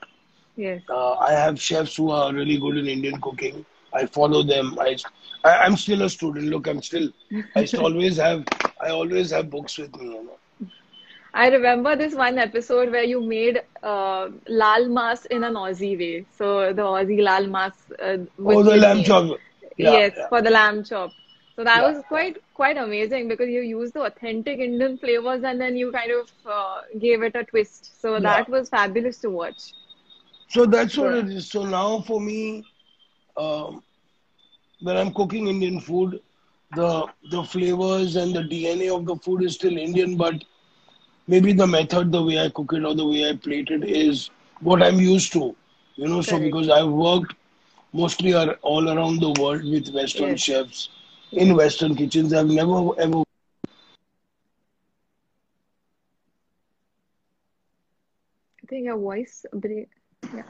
Yes. 0.55 0.81
Uh, 0.89 1.13
I 1.15 1.31
have 1.31 1.59
chefs 1.61 1.95
who 1.95 2.09
are 2.11 2.33
really 2.33 2.57
good 2.57 2.77
in 2.77 2.87
Indian 2.87 3.19
cooking. 3.21 3.65
I 3.95 4.05
follow 4.07 4.43
them. 4.43 4.77
I, 4.79 4.97
I 5.43 5.57
I'm 5.65 5.77
still 5.77 6.03
a 6.03 6.09
student. 6.09 6.47
Look, 6.47 6.67
I'm 6.67 6.81
still. 6.83 7.09
I 7.55 7.65
still 7.65 7.85
always 7.85 8.17
have. 8.17 8.45
I 8.81 8.89
always 8.91 9.31
have 9.31 9.49
books 9.49 9.77
with 9.77 9.95
me. 9.97 10.07
You 10.07 10.23
know. 10.25 10.39
I 11.33 11.49
remember 11.49 11.95
this 11.95 12.15
one 12.15 12.37
episode 12.39 12.91
where 12.91 13.03
you 13.03 13.21
made 13.21 13.61
uh, 13.83 14.29
lal 14.47 14.87
mas 14.89 15.25
in 15.25 15.43
an 15.43 15.53
Aussie 15.55 15.97
way. 15.99 16.27
So 16.31 16.73
the 16.73 16.83
Aussie 16.83 17.21
lal 17.21 17.47
mas 17.47 17.73
uh, 18.01 18.17
with 18.37 18.61
Oh, 18.61 18.63
the 18.63 18.77
lamb 18.77 19.03
kidney. 19.03 19.03
chop. 19.03 19.39
Yeah, 19.77 19.99
yes, 19.99 20.13
yeah. 20.15 20.27
for 20.29 20.41
the 20.41 20.51
lamb 20.51 20.83
chop. 20.83 21.13
So 21.55 21.63
that 21.63 21.81
Yeah, 21.81 21.89
was 21.89 22.03
quite 22.07 22.37
quite 22.53 22.77
amazing 22.77 23.27
because 23.27 23.49
you 23.49 23.61
used 23.61 23.93
the 23.93 24.01
authentic 24.03 24.59
Indian 24.59 24.97
flavors 24.97 25.43
and 25.43 25.59
then 25.61 25.75
you 25.77 25.91
kind 25.91 26.11
of 26.11 26.27
uh, 26.45 26.81
gave 26.99 27.21
it 27.23 27.35
a 27.35 27.43
twist. 27.43 28.01
So 28.01 28.19
that 28.19 28.49
was 28.49 28.69
fabulous 28.69 29.19
to 29.21 29.29
watch. 29.29 29.73
So 30.49 30.65
that's 30.65 30.97
what 30.97 31.13
it 31.13 31.29
is. 31.29 31.49
So 31.51 31.65
now 31.65 32.01
for 32.01 32.19
me, 32.21 32.65
um, 33.37 33.84
when 34.81 34.97
I'm 34.97 35.13
cooking 35.13 35.47
Indian 35.47 35.79
food, 35.79 36.19
the 36.75 37.07
the 37.31 37.43
flavors 37.43 38.15
and 38.15 38.35
the 38.35 38.43
DNA 38.43 38.89
of 38.95 39.05
the 39.05 39.15
food 39.15 39.43
is 39.43 39.55
still 39.55 39.77
Indian, 39.77 40.15
but 40.17 40.43
maybe 41.27 41.53
the 41.53 41.67
method, 41.67 42.11
the 42.11 42.21
way 42.23 42.39
I 42.39 42.49
cook 42.49 42.73
it 42.73 42.83
or 42.85 42.95
the 42.95 43.05
way 43.07 43.29
I 43.29 43.35
plate 43.35 43.69
it 43.69 43.83
is 43.83 44.29
what 44.61 44.81
I'm 44.83 44.99
used 44.99 45.31
to. 45.33 45.55
You 45.95 46.07
know, 46.07 46.21
so 46.21 46.39
because 46.39 46.69
I've 46.69 46.89
worked 46.91 47.33
mostly 47.93 48.33
ar- 48.33 48.57
all 48.61 48.89
around 48.89 49.21
the 49.21 49.31
world 49.41 49.63
with 49.63 49.89
Western 49.93 50.35
Yes. 50.35 50.37
chefs 50.37 50.89
in 51.31 51.55
Western 51.55 51.95
kitchens, 51.95 52.33
I've 52.33 52.47
never 52.49 52.79
ever 52.99 53.23
I 58.63 58.65
think 58.67 58.85
your 58.85 58.97
voice 58.97 59.45
break. 59.53 59.89
Yeah. 60.31 60.43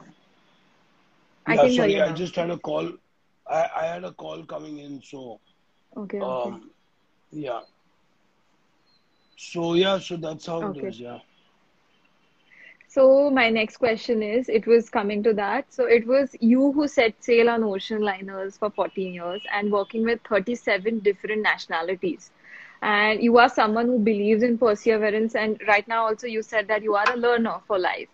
I 1.46 1.54
yeah, 1.54 1.66
sorry, 1.68 2.00
I 2.00 2.12
just 2.12 2.36
had 2.36 2.50
a 2.50 2.58
call. 2.58 2.92
I, 3.50 3.68
I 3.76 3.84
had 3.86 4.04
a 4.04 4.12
call 4.12 4.44
coming 4.44 4.78
in, 4.78 5.02
so 5.02 5.40
Okay, 5.96 6.22
okay. 6.22 6.56
um, 6.56 6.70
yeah. 7.30 7.60
So 9.36 9.74
yeah, 9.74 9.98
so 9.98 10.16
that's 10.16 10.46
how 10.46 10.66
it 10.66 10.76
Okay. 10.76 10.90
is. 10.90 11.00
Yeah. 11.00 11.20
So 12.88 13.30
my 13.30 13.50
next 13.50 13.76
question 13.78 14.22
is, 14.22 14.48
it 14.48 14.66
was 14.66 14.88
coming 14.90 15.22
to 15.24 15.32
that. 15.34 15.72
So 15.72 15.86
it 15.86 16.06
was 16.06 16.34
you 16.40 16.72
who 16.72 16.86
set 16.88 17.22
sail 17.22 17.48
on 17.50 17.62
ocean 17.64 18.00
liners 18.02 18.56
for 18.58 18.70
14 18.70 19.14
years 19.14 19.42
and 19.52 19.70
working 19.72 20.04
with 20.04 20.20
37 20.28 21.00
different 21.00 21.42
nationalities. 21.42 22.30
And 22.82 23.22
you 23.22 23.38
are 23.38 23.48
someone 23.48 23.86
who 23.86 23.98
believes 23.98 24.42
in 24.42 24.58
perseverance. 24.58 25.34
And 25.34 25.60
right 25.68 25.86
now 25.88 26.06
also 26.06 26.26
you 26.26 26.42
said 26.42 26.68
that 26.68 26.82
you 26.82 26.94
are 26.94 27.10
a 27.10 27.16
learner 27.16 27.58
for 27.66 27.78
life. 27.78 28.08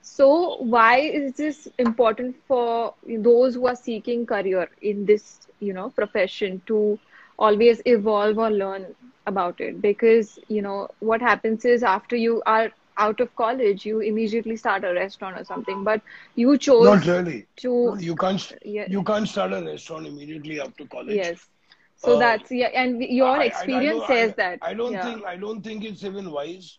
So 0.00 0.56
why 0.58 0.98
is 0.98 1.34
this 1.34 1.68
important 1.78 2.36
for 2.46 2.94
those 3.06 3.54
who 3.54 3.66
are 3.66 3.74
seeking 3.76 4.26
career 4.26 4.68
in 4.80 5.04
this, 5.06 5.48
you 5.60 5.72
know, 5.72 5.90
profession 5.90 6.62
to 6.66 6.98
always 7.38 7.82
evolve 7.84 8.38
or 8.38 8.50
learn 8.50 8.94
about 9.26 9.60
it? 9.60 9.80
Because, 9.80 10.38
you 10.48 10.62
know, 10.62 10.88
what 11.00 11.20
happens 11.20 11.64
is 11.64 11.82
after 11.82 12.16
you 12.16 12.42
are 12.46 12.70
out 12.98 13.20
of 13.20 13.34
college, 13.36 13.84
you 13.84 14.00
immediately 14.00 14.56
start 14.56 14.84
a 14.84 14.92
restaurant 14.94 15.38
or 15.38 15.44
something. 15.44 15.84
But 15.84 16.02
you 16.34 16.56
chose 16.58 17.00
Not 17.00 17.06
really. 17.06 17.46
to, 17.58 17.70
No, 17.82 17.96
you 17.96 18.16
can't. 18.16 18.52
yeah, 18.64 18.86
You 18.86 19.02
can't 19.02 19.28
start 19.28 19.52
a 19.52 19.62
restaurant 19.62 20.06
immediately 20.06 20.60
after 20.60 20.86
college. 20.86 21.32
yes. 21.32 21.48
So 21.96 22.16
Uh, 22.16 22.16
that's 22.16 22.50
yeah, 22.50 22.68
and 22.74 23.02
your 23.02 23.40
I- 23.40 23.50
I- 23.62 23.70
I 23.80 23.82
experience 23.82 24.04
says 24.06 24.32
I- 24.32 24.36
that. 24.36 24.60
I 24.60 24.74
don't 24.74 24.98
yeah. 24.98 25.02
think. 25.02 25.24
I 25.24 25.36
don't 25.36 25.62
think 25.62 25.84
it's 25.84 26.04
even 26.04 26.30
wise. 26.30 26.78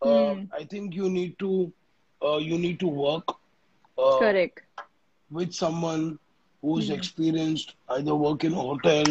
Uh, 0.00 0.34
Hmm. 0.34 0.44
I 0.52 0.64
think 0.64 0.94
you 0.94 1.08
need 1.10 1.38
to. 1.40 1.72
Uh, 2.22 2.36
you 2.38 2.58
need 2.58 2.78
to 2.80 2.88
work. 2.88 3.24
Uh, 3.98 4.32
Correct. 4.32 4.62
with 5.30 5.52
someone 5.52 6.18
who's 6.62 6.88
Hmm. 6.88 6.90
experienced, 6.90 7.74
either 7.90 8.14
work 8.14 8.44
in 8.44 8.52
a 8.52 8.56
hotel 8.56 9.04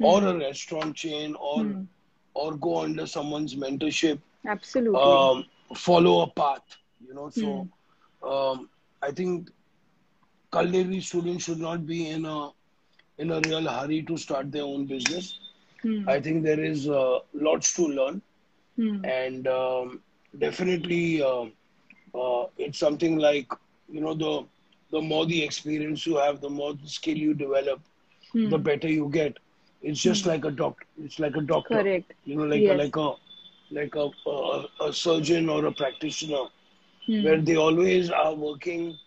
or 0.00 0.22
a 0.24 0.38
restaurant 0.38 0.94
chain, 0.96 1.34
or 1.38 1.66
Hmm. 1.66 1.84
or 2.34 2.54
go 2.56 2.78
under 2.80 3.06
someone's 3.06 3.54
mentorship. 3.54 4.20
Absolutely. 4.46 5.30
um, 5.30 5.44
follow 5.74 6.22
a 6.22 6.30
path, 6.30 6.76
you 7.00 7.14
know. 7.14 7.28
So 7.30 7.66
Hmm. 7.66 7.72
um, 8.22 8.68
I 9.02 9.10
think 9.12 9.50
culinary 10.52 11.00
students 11.00 11.44
should 11.44 11.58
not 11.58 11.86
be 11.86 12.08
in 12.10 12.24
a 12.24 12.50
in 13.18 13.30
a 13.30 13.40
real 13.40 13.66
hurry 13.68 14.02
to 14.02 14.16
start 14.16 14.50
their 14.52 14.64
own 14.64 14.86
business. 14.86 15.38
Hmm. 15.82 16.06
I 16.06 16.20
think 16.20 16.42
there 16.44 16.60
is 16.60 16.88
uh, 16.88 17.18
lots 17.34 17.74
to 17.76 17.86
learn, 17.86 18.22
Hmm. 18.76 19.04
and 19.04 19.46
um, 19.48 20.00
definitely 20.38 21.22
uh, 21.22 21.46
uh, 22.14 22.46
it's 22.56 22.78
something 22.78 23.16
like 23.18 23.50
you 23.88 24.00
know 24.00 24.14
the 24.14 24.44
the 24.90 25.00
more 25.00 25.26
the 25.26 25.42
experience 25.42 26.06
you 26.06 26.16
have, 26.16 26.40
the 26.40 26.50
more 26.50 26.74
the 26.74 26.88
skill 26.88 27.16
you 27.16 27.34
develop, 27.34 27.80
Hmm. 28.32 28.44
the 28.44 28.58
better 28.58 28.88
you 28.88 29.08
get. 29.10 29.38
It's 29.82 30.00
just 30.02 30.26
like 30.26 30.44
a 30.44 30.50
doctor. 30.50 30.86
It's 31.02 31.18
like 31.18 31.36
a 31.36 31.40
doctor. 31.42 31.84
Correct. 31.84 32.14
You 32.24 32.36
know, 32.36 32.44
like 32.44 32.66
Yes. 32.66 32.68
a, 32.68 32.72
like 32.72 32.96
a 32.96 33.14
like 33.70 33.94
a, 33.94 34.10
a 34.28 34.64
a 34.88 34.92
surgeon 34.92 35.48
or 35.48 35.64
a 35.66 35.72
practitioner, 35.72 36.44
Hmm. 37.06 37.20
where 37.20 37.40
they 37.40 37.56
always 37.56 38.10
are 38.10 38.34
working 38.34 38.98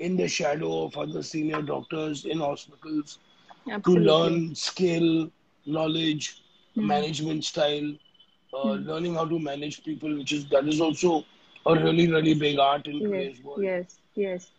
in 0.00 0.16
the 0.16 0.28
shadow 0.28 0.84
of 0.84 0.96
other 0.96 1.22
senior 1.22 1.62
doctors 1.62 2.24
in 2.24 2.38
hospitals 2.38 3.18
to 3.84 3.96
learn 3.96 4.54
skill, 4.54 5.30
knowledge, 5.66 6.42
Hmm. 6.74 6.80
management 6.80 7.44
style, 7.44 7.92
uh, 8.52 8.72
learning 8.74 9.14
how 9.14 9.24
to 9.26 9.38
manage 9.38 9.82
people, 9.84 10.16
which 10.16 10.32
is 10.32 10.46
that 10.48 10.66
is 10.66 10.80
also 10.80 11.24
a 11.66 11.74
really 11.76 12.08
really 12.10 12.34
big 12.34 12.58
art 12.58 12.86
in 12.86 13.00
Yes, 13.00 13.32
today's 13.32 13.40
world. 13.42 13.66
yes, 13.66 13.98
yes. 14.14 14.52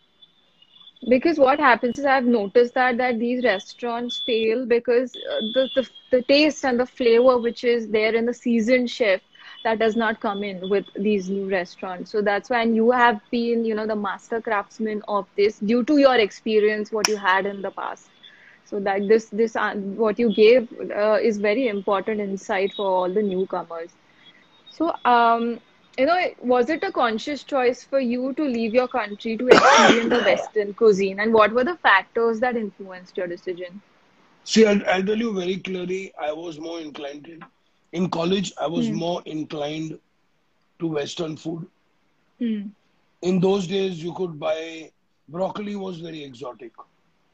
Because 1.08 1.38
what 1.38 1.58
happens 1.60 1.98
is 1.98 2.04
I've 2.04 2.26
noticed 2.26 2.74
that 2.74 2.96
that 2.98 3.18
these 3.18 3.44
restaurants 3.44 4.18
fail 4.18 4.66
because 4.66 5.14
uh, 5.16 5.40
the, 5.54 5.68
the 5.74 5.88
the 6.10 6.22
taste 6.22 6.64
and 6.64 6.78
the 6.80 6.86
flavor 6.86 7.36
which 7.38 7.64
is 7.64 7.88
there 7.90 8.14
in 8.14 8.26
the 8.26 8.34
seasoned 8.34 8.90
chef 8.90 9.20
that 9.64 9.78
does 9.78 9.96
not 9.96 10.20
come 10.20 10.42
in 10.44 10.68
with 10.68 10.86
these 10.94 11.28
new 11.30 11.48
restaurants. 11.48 12.10
So 12.10 12.22
that's 12.22 12.50
why 12.50 12.62
and 12.62 12.74
you 12.76 12.90
have 12.90 13.20
been, 13.30 13.64
you 13.64 13.74
know, 13.74 13.86
the 13.86 13.96
master 13.96 14.40
craftsman 14.40 15.02
of 15.08 15.26
this 15.36 15.58
due 15.58 15.84
to 15.84 15.96
your 15.98 16.16
experience, 16.16 16.92
what 16.92 17.08
you 17.08 17.16
had 17.16 17.46
in 17.46 17.62
the 17.62 17.70
past. 17.70 18.10
So 18.64 18.80
that 18.80 19.06
this 19.08 19.28
this 19.30 19.56
uh, 19.56 19.74
what 19.74 20.18
you 20.18 20.32
gave 20.32 20.68
uh, 21.04 21.18
is 21.22 21.38
very 21.38 21.68
important 21.68 22.20
insight 22.20 22.72
for 22.74 22.86
all 22.86 23.12
the 23.12 23.22
newcomers. 23.22 23.94
So, 24.70 24.94
um, 25.04 25.60
you 25.98 26.06
know, 26.06 26.18
was 26.40 26.68
it 26.70 26.82
a 26.84 26.92
conscious 26.92 27.42
choice 27.44 27.82
for 27.84 27.98
you 28.00 28.32
to 28.34 28.42
leave 28.44 28.74
your 28.74 28.88
country 28.88 29.36
to 29.36 29.48
experience 29.48 30.10
the 30.10 30.20
Western 30.22 30.74
cuisine? 30.74 31.18
And 31.20 31.32
what 31.32 31.52
were 31.52 31.64
the 31.64 31.76
factors 31.76 32.40
that 32.40 32.56
influenced 32.56 33.16
your 33.16 33.26
decision? 33.26 33.82
See, 34.44 34.66
I'll, 34.66 34.80
I'll 34.88 35.04
tell 35.04 35.18
you 35.18 35.32
very 35.34 35.58
clearly, 35.58 36.12
I 36.20 36.32
was 36.32 36.58
more 36.60 36.80
inclined 36.80 37.26
in, 37.26 37.40
in 37.92 38.08
college, 38.10 38.52
I 38.60 38.66
was 38.66 38.90
Hmm. 38.90 38.92
more 38.92 39.22
inclined 39.26 39.98
to 40.80 40.86
Western 40.88 41.36
food. 41.36 41.66
Hmm. 42.38 42.68
In 43.22 43.40
those 43.40 43.66
days, 43.66 44.02
you 44.02 44.12
could 44.14 44.38
buy 44.38 44.90
broccoli 45.28 45.76
was 45.76 46.00
very 46.00 46.22
exotic. 46.24 46.72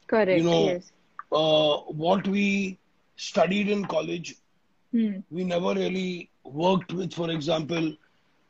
Correct. 0.07 0.31
You 0.31 0.43
know, 0.43 0.77
yes. 0.77 0.91
Uh, 1.31 1.77
what 2.03 2.27
we 2.27 2.79
studied 3.15 3.69
in 3.69 3.85
college, 3.85 4.35
Hmm. 4.91 5.19
we 5.29 5.43
never 5.43 5.73
really 5.73 6.29
worked 6.43 6.93
with. 6.93 7.13
For 7.13 7.29
example, 7.31 7.95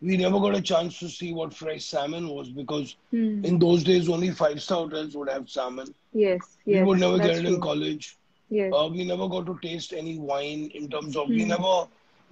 we 0.04 0.18
never 0.18 0.40
got 0.40 0.56
a 0.56 0.62
chance 0.62 1.00
to 1.00 1.10
see 1.10 1.34
what 1.34 1.54
fresh 1.54 1.86
salmon 1.86 2.28
was 2.30 2.50
because 2.50 2.96
Hmm. 3.12 3.44
in 3.44 3.60
those 3.60 3.84
days 3.84 4.10
only 4.10 4.32
five 4.32 4.62
star 4.62 4.80
hotels 4.84 5.16
would 5.18 5.30
have 5.30 5.50
salmon. 5.50 5.94
Yes. 6.14 6.42
yes. 6.66 6.78
we 6.80 6.82
would 6.82 7.00
never 7.00 7.20
get 7.20 7.38
it 7.38 7.46
in 7.46 7.60
true. 7.60 7.60
college. 7.60 8.18
Yes. 8.50 8.72
Uh, 8.72 8.90
we 8.92 9.06
never 9.06 9.28
got 9.30 9.46
to 9.48 9.58
taste 9.62 9.94
any 9.94 10.18
wine 10.20 10.70
in 10.74 10.90
terms 10.90 11.16
of 11.16 11.34
we 11.34 11.46
Hmm. 11.46 11.50
never 11.54 11.76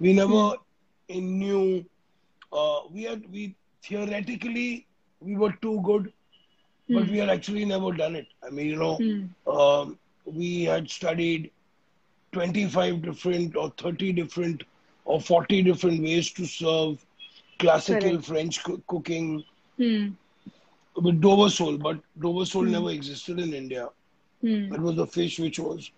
we 0.00 0.12
never 0.12 0.44
in 1.08 1.38
knew 1.38 1.84
uh, 2.52 2.80
we 2.90 3.04
had 3.04 3.30
we 3.30 3.56
theoretically 3.82 4.86
we 5.20 5.36
were 5.36 5.52
too 5.62 5.80
good, 5.84 6.12
but 6.92 7.04
Hmm. 7.04 7.10
we 7.10 7.18
had 7.18 7.30
actually 7.30 7.64
never 7.64 7.92
done 7.92 8.16
it. 8.16 8.26
I 8.46 8.50
mean, 8.50 8.66
you 8.68 8.76
know, 8.76 8.96
Hmm. 8.98 9.34
um, 9.46 9.98
we 10.24 10.64
had 10.64 10.90
studied 10.90 11.50
25 12.32 13.02
different 13.02 13.56
or 13.56 13.70
30 13.76 14.12
different 14.12 14.64
or 15.04 15.20
40 15.20 15.62
different 15.62 16.02
ways 16.02 16.30
to 16.32 16.46
serve 16.46 17.04
classical 17.58 18.10
Correct. 18.12 18.24
French 18.24 18.62
coo- 18.62 18.82
cooking 18.86 19.44
Hmm. 19.76 20.08
with 20.96 21.20
Dover 21.20 21.48
sole, 21.50 21.76
but 21.78 21.98
Dover 22.20 22.44
sole 22.44 22.64
Hmm. 22.64 22.70
never 22.70 22.90
existed 22.90 23.38
in 23.38 23.52
India. 23.54 23.88
Hmm. 24.40 24.72
It 24.72 24.80
was 24.80 24.98
a 24.98 25.06
fish 25.06 25.38
which 25.38 25.58
was 25.58 25.90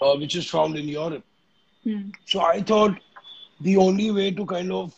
uh, 0.00 0.16
which 0.16 0.34
is 0.36 0.48
found 0.48 0.76
in 0.76 0.88
Europe. 0.88 1.24
Hmm. 1.84 2.10
So 2.26 2.40
I 2.40 2.60
thought 2.62 2.98
the 3.60 3.76
only 3.76 4.10
way 4.10 4.30
to 4.32 4.44
kind 4.46 4.72
of 4.72 4.94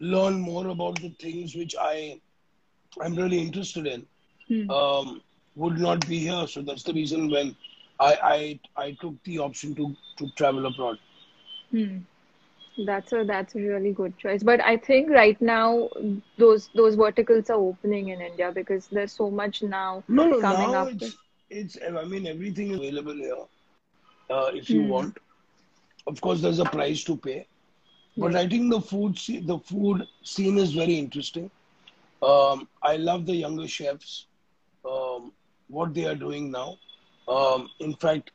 learn 0.00 0.40
more 0.40 0.68
about 0.68 1.00
the 1.00 1.10
things 1.10 1.54
which 1.54 1.74
I 1.80 2.20
I'm 3.00 3.14
really 3.16 3.38
interested 3.38 3.86
in 3.86 4.06
Hmm. 4.48 4.70
um, 4.70 5.20
would 5.56 5.78
not 5.78 6.06
be 6.08 6.18
here. 6.18 6.46
So 6.46 6.62
that's 6.62 6.82
the 6.84 6.92
reason 6.94 7.30
when 7.30 7.54
I 8.00 8.12
I, 8.34 8.60
I 8.84 8.92
took 9.00 9.22
the 9.24 9.38
option 9.38 9.74
to 9.76 9.94
to 10.18 10.28
travel 10.36 10.66
abroad. 10.66 10.98
Hmm. 12.78 12.86
That's 12.86 13.12
a 13.12 13.24
that's 13.24 13.54
a 13.54 13.60
really 13.60 13.92
good 13.92 14.16
choice. 14.18 14.42
But 14.42 14.60
I 14.60 14.76
think 14.76 15.10
right 15.10 15.40
now 15.40 15.90
those 16.38 16.68
those 16.74 16.94
verticals 16.96 17.50
are 17.50 17.56
opening 17.60 18.08
in 18.08 18.20
India 18.20 18.52
because 18.52 18.88
there's 18.88 19.12
so 19.12 19.30
much 19.30 19.62
now 19.62 20.04
No, 20.08 20.26
no, 20.28 20.40
coming 20.40 20.74
now 20.74 20.74
up. 20.74 20.92
it's 20.92 21.16
it's 21.50 21.78
I 21.82 22.04
mean 22.04 22.26
everything 22.26 22.70
is 22.72 22.78
available 22.78 23.14
here 23.14 23.46
uh, 24.30 24.50
if 24.54 24.72
you 24.72 24.82
Hmm. 24.82 24.82
want. 24.82 25.18
Of 26.06 26.20
course, 26.20 26.40
there's 26.42 26.58
a 26.60 26.66
price 26.66 27.04
to 27.04 27.16
pay, 27.16 27.46
but 28.16 28.34
Yes. 28.34 28.36
I 28.36 28.48
think 28.48 28.70
the 28.70 28.80
food 28.80 29.14
sce- 29.14 29.46
the 29.46 29.58
food 29.58 30.06
scene 30.22 30.58
is 30.58 30.72
very 30.74 30.96
interesting. 30.98 31.50
Um, 32.22 32.68
I 32.82 32.96
love 32.96 33.26
the 33.26 33.34
younger 33.36 33.66
chefs, 33.68 34.26
um, 34.84 35.32
what 35.68 35.94
they 35.94 36.04
are 36.06 36.14
doing 36.16 36.50
now. 36.50 36.78
Um, 37.28 37.68
in 37.80 37.94
fact, 37.94 38.30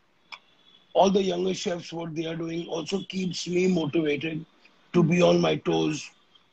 all 0.94 1.10
the 1.12 1.22
younger 1.24 1.54
chefs, 1.54 1.94
what 1.94 2.16
they 2.16 2.26
are 2.26 2.36
doing 2.36 2.68
also 2.68 3.02
keeps 3.10 3.48
me 3.48 3.68
motivated 3.68 4.46
to 4.94 5.04
be 5.04 5.22
on 5.22 5.42
my 5.42 5.56
toes, 5.58 6.10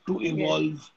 to 0.06 0.20
evolve. 0.22 0.90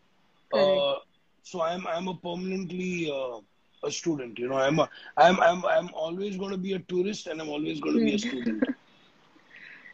Correct. 0.51 0.87
Uh, 0.87 0.95
so 1.43 1.61
I'm 1.61 1.85
I'm 1.87 2.07
a 2.07 2.15
permanently 2.15 3.11
uh, 3.11 3.39
a 3.85 3.91
student. 3.91 4.39
You 4.39 4.49
know, 4.49 4.57
I'm 4.57 4.79
a, 4.79 4.89
I'm 5.17 5.39
I'm 5.41 5.65
I'm 5.65 5.89
always 5.93 6.37
going 6.37 6.51
to 6.51 6.57
be 6.57 6.73
a 6.73 6.79
tourist, 6.79 7.27
and 7.27 7.41
I'm 7.41 7.49
always 7.49 7.79
going 7.79 7.95
to 7.95 8.01
be 8.01 8.15
a 8.15 8.19
student. 8.19 8.63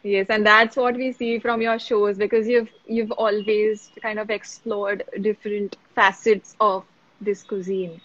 Yes, 0.04 0.28
and 0.30 0.46
that's 0.46 0.76
what 0.78 0.96
we 0.96 1.12
see 1.12 1.40
from 1.40 1.62
your 1.62 1.78
shows 1.80 2.18
because 2.18 2.48
you've 2.48 2.72
you've 2.88 3.12
always 3.12 3.92
kind 4.02 4.20
of 4.20 4.30
explored 4.30 5.04
different 5.22 5.78
facets 5.96 6.56
of 6.60 6.86
this 7.20 7.44
cuisine. 7.44 8.02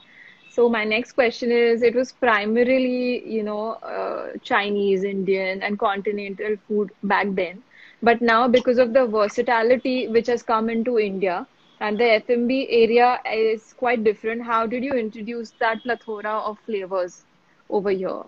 So 0.54 0.68
my 0.68 0.84
next 0.84 1.12
question 1.12 1.50
is, 1.50 1.82
it 1.82 1.96
was 1.96 2.12
primarily, 2.12 3.28
you 3.28 3.42
know, 3.42 3.72
uh, 3.94 4.38
Chinese, 4.44 5.02
Indian, 5.02 5.62
and 5.64 5.76
continental 5.76 6.56
food 6.68 6.92
back 7.02 7.26
then, 7.32 7.64
but 8.02 8.22
now 8.22 8.46
because 8.46 8.78
of 8.78 8.92
the 8.92 9.04
versatility 9.04 10.06
which 10.06 10.28
has 10.28 10.44
come 10.44 10.70
into 10.70 11.00
India 11.00 11.48
and 11.80 11.98
the 11.98 12.04
F&B 12.04 12.68
area 12.70 13.18
is 13.32 13.72
quite 13.72 14.04
different, 14.04 14.44
how 14.44 14.64
did 14.64 14.84
you 14.84 14.92
introduce 14.92 15.50
that 15.58 15.82
plethora 15.82 16.38
of 16.38 16.56
flavors 16.60 17.24
over 17.68 17.90
here 17.90 18.22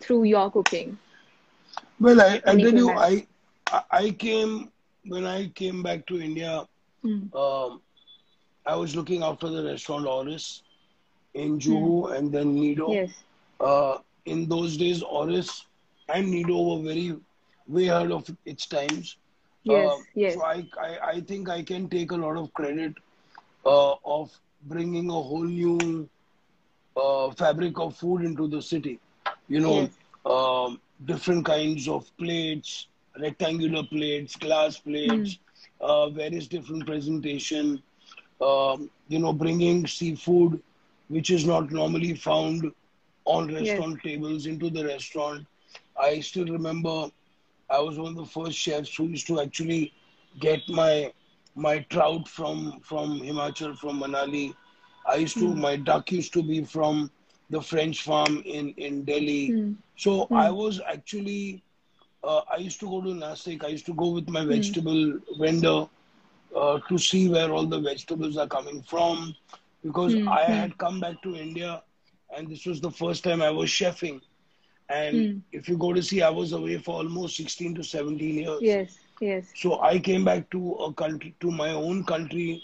through 0.00 0.24
your 0.24 0.50
cooking? 0.50 0.98
Well, 1.98 2.20
I, 2.20 2.42
I 2.46 2.56
tell 2.56 2.74
you. 2.74 2.90
I 2.90 3.26
I 3.90 4.10
came 4.10 4.70
when 5.06 5.24
I 5.24 5.48
came 5.48 5.82
back 5.82 6.06
to 6.08 6.20
India. 6.20 6.66
Hmm. 7.02 7.34
Um, 7.34 7.80
I 8.66 8.76
was 8.76 8.94
looking 8.94 9.22
after 9.22 9.48
the 9.48 9.64
restaurant 9.64 10.06
Aurus 10.06 10.62
in 11.34 11.58
Juhu 11.58 12.16
and 12.16 12.32
then 12.32 12.54
Nido. 12.54 12.88
Yes. 12.92 13.24
Uh, 13.60 13.98
in 14.24 14.48
those 14.48 14.76
days, 14.76 15.02
Aurus 15.02 15.66
and 16.08 16.30
Nido 16.30 16.60
were 16.62 16.82
very 16.82 17.16
way 17.66 17.88
ahead 17.88 18.10
of 18.12 18.28
its 18.44 18.66
times. 18.66 19.16
Yes, 19.62 19.68
Uh, 19.68 19.98
yes. 20.14 20.36
So 20.36 20.42
I, 20.44 20.64
I 20.80 20.90
I 21.14 21.20
think 21.20 21.48
I 21.48 21.62
can 21.62 21.88
take 21.88 22.10
a 22.12 22.16
lot 22.16 22.36
of 22.36 22.52
credit 22.52 22.94
uh, 23.64 23.94
of 24.16 24.30
bringing 24.72 25.08
a 25.10 25.20
whole 25.30 25.44
new 25.60 26.08
uh, 26.96 27.30
fabric 27.30 27.78
of 27.78 27.96
food 27.96 28.22
into 28.24 28.46
the 28.48 28.60
city. 28.62 28.98
You 29.48 29.60
know, 29.60 29.78
Yes. 29.78 29.98
um, 30.24 30.80
different 31.04 31.44
kinds 31.44 31.88
of 31.88 32.10
plates, 32.16 32.86
rectangular 33.18 33.82
plates, 33.84 34.36
glass 34.36 34.78
plates, 34.78 35.38
uh, 35.80 36.08
various 36.10 36.46
different 36.48 36.86
presentation. 36.86 37.82
Um, 38.40 38.90
you 39.08 39.18
know, 39.18 39.32
bringing 39.32 39.86
seafood, 39.86 40.62
which 41.10 41.30
is 41.30 41.46
not 41.46 41.72
normally 41.72 42.14
found 42.14 42.72
on 43.26 43.48
Yes. 43.60 43.60
restaurant 43.60 44.02
tables, 44.02 44.46
into 44.46 44.70
the 44.70 44.86
restaurant. 44.86 45.46
I 46.00 46.20
still 46.20 46.46
remember 46.46 47.10
I 47.70 47.80
was 47.80 47.98
one 47.98 48.12
of 48.12 48.16
the 48.16 48.26
first 48.26 48.58
chefs 48.58 48.96
who 48.96 49.06
used 49.08 49.28
to 49.28 49.40
actually 49.40 49.94
get 50.40 50.60
my 50.68 51.12
my 51.56 51.80
trout 51.90 52.28
from 52.28 52.80
from 52.82 53.20
Himachal, 53.20 53.76
from 53.78 54.00
Manali. 54.00 54.54
I 55.06 55.16
used 55.16 55.38
to 55.40 55.54
my 55.54 55.76
duck 55.76 56.12
used 56.12 56.32
to 56.34 56.42
be 56.42 56.64
from 56.64 57.10
the 57.50 57.62
French 57.62 58.02
farm 58.02 58.42
in 58.46 58.74
in 58.76 59.04
Delhi. 59.04 59.56
Hmm. 59.56 59.72
So 59.96 60.30
I 60.34 60.50
was 60.50 60.80
actually 60.94 61.62
uh, 62.24 62.42
I 62.52 62.58
used 62.58 62.80
to 62.80 62.88
go 62.88 63.02
to 63.02 63.10
Nasik. 63.24 63.64
I 63.64 63.68
used 63.68 63.86
to 63.86 63.94
go 63.94 64.10
with 64.10 64.28
my 64.28 64.44
vegetable 64.44 65.18
vendor 65.38 65.86
uh, 66.56 66.78
to 66.88 66.98
see 66.98 67.28
where 67.28 67.50
all 67.52 67.66
the 67.66 67.80
vegetables 67.80 68.36
are 68.38 68.48
coming 68.48 68.82
from 68.82 69.34
because 69.82 70.16
Hmm, 70.16 70.30
I 70.30 70.42
hmm. 70.46 70.62
had 70.62 70.78
come 70.78 71.00
back 71.00 71.22
to 71.22 71.34
India 71.36 71.82
and 72.36 72.48
this 72.50 72.66
was 72.66 72.80
the 72.80 72.90
first 72.90 73.24
time 73.24 73.42
I 73.42 73.50
was 73.50 73.68
chefing. 73.70 74.20
And 74.88 75.26
Hmm. 75.26 75.46
if 75.52 75.68
you 75.68 75.76
go 75.76 75.92
to 75.92 76.02
see, 76.02 76.22
I 76.22 76.30
was 76.30 76.52
away 76.52 76.78
for 76.78 76.94
almost 76.96 77.36
16 77.36 77.74
to 77.76 77.82
17 77.84 78.38
years. 78.38 78.78
Yes, 78.78 79.06
yes. 79.20 79.54
So 79.54 79.80
I 79.80 79.98
came 79.98 80.24
back 80.24 80.50
to 80.50 80.72
a 80.74 80.92
country, 80.92 81.34
to 81.40 81.50
my 81.50 81.70
own 81.70 82.04
country, 82.04 82.62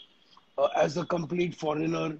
uh, 0.58 0.68
as 0.76 0.96
a 0.96 1.04
complete 1.04 1.54
foreigner, 1.54 2.18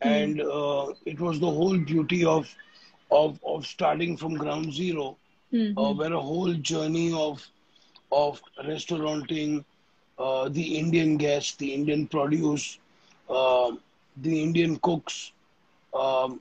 and 0.00 0.40
uh, 0.40 0.92
it 1.04 1.20
was 1.20 1.38
the 1.40 1.50
whole 1.50 1.78
beauty 1.78 2.24
of 2.24 2.54
of 3.10 3.38
of 3.44 3.66
starting 3.66 4.16
from 4.16 4.34
ground 4.36 4.72
zero, 4.72 5.16
Hmm. 5.50 5.74
uh, 5.76 5.92
where 5.94 6.12
a 6.12 6.20
whole 6.20 6.52
journey 6.54 7.12
of 7.12 7.46
of 8.10 8.42
restauranting, 8.64 9.64
uh, 10.18 10.48
the 10.48 10.78
Indian 10.78 11.16
guests, 11.16 11.56
the 11.56 11.72
Indian 11.74 12.06
produce, 12.06 12.78
uh, 13.28 13.72
the 14.22 14.42
Indian 14.42 14.76
cooks, 14.78 15.32
um, 15.94 16.40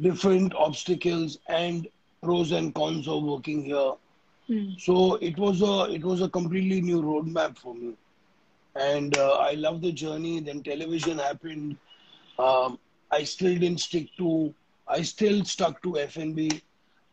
different 0.00 0.54
obstacles 0.54 1.38
and 1.48 1.88
pros 2.22 2.52
and 2.52 2.74
cons 2.74 3.08
of 3.08 3.22
working 3.22 3.64
here. 3.64 3.92
Hmm. 4.46 4.70
So 4.78 5.14
it 5.16 5.38
was 5.38 5.62
a 5.62 5.92
it 5.92 6.04
was 6.04 6.22
a 6.22 6.28
completely 6.28 6.80
new 6.80 7.02
roadmap 7.02 7.56
for 7.58 7.74
me, 7.74 7.94
and 8.74 9.16
uh, 9.16 9.32
I 9.34 9.52
love 9.52 9.80
the 9.80 9.92
journey. 9.92 10.40
Then 10.40 10.62
television 10.62 11.18
happened. 11.18 11.76
Um, 12.38 12.78
I 13.10 13.24
still 13.24 13.54
didn't 13.54 13.80
stick 13.80 14.08
to. 14.18 14.54
I 14.88 15.02
still 15.02 15.44
stuck 15.44 15.82
to 15.82 15.92
FNB. 15.92 16.60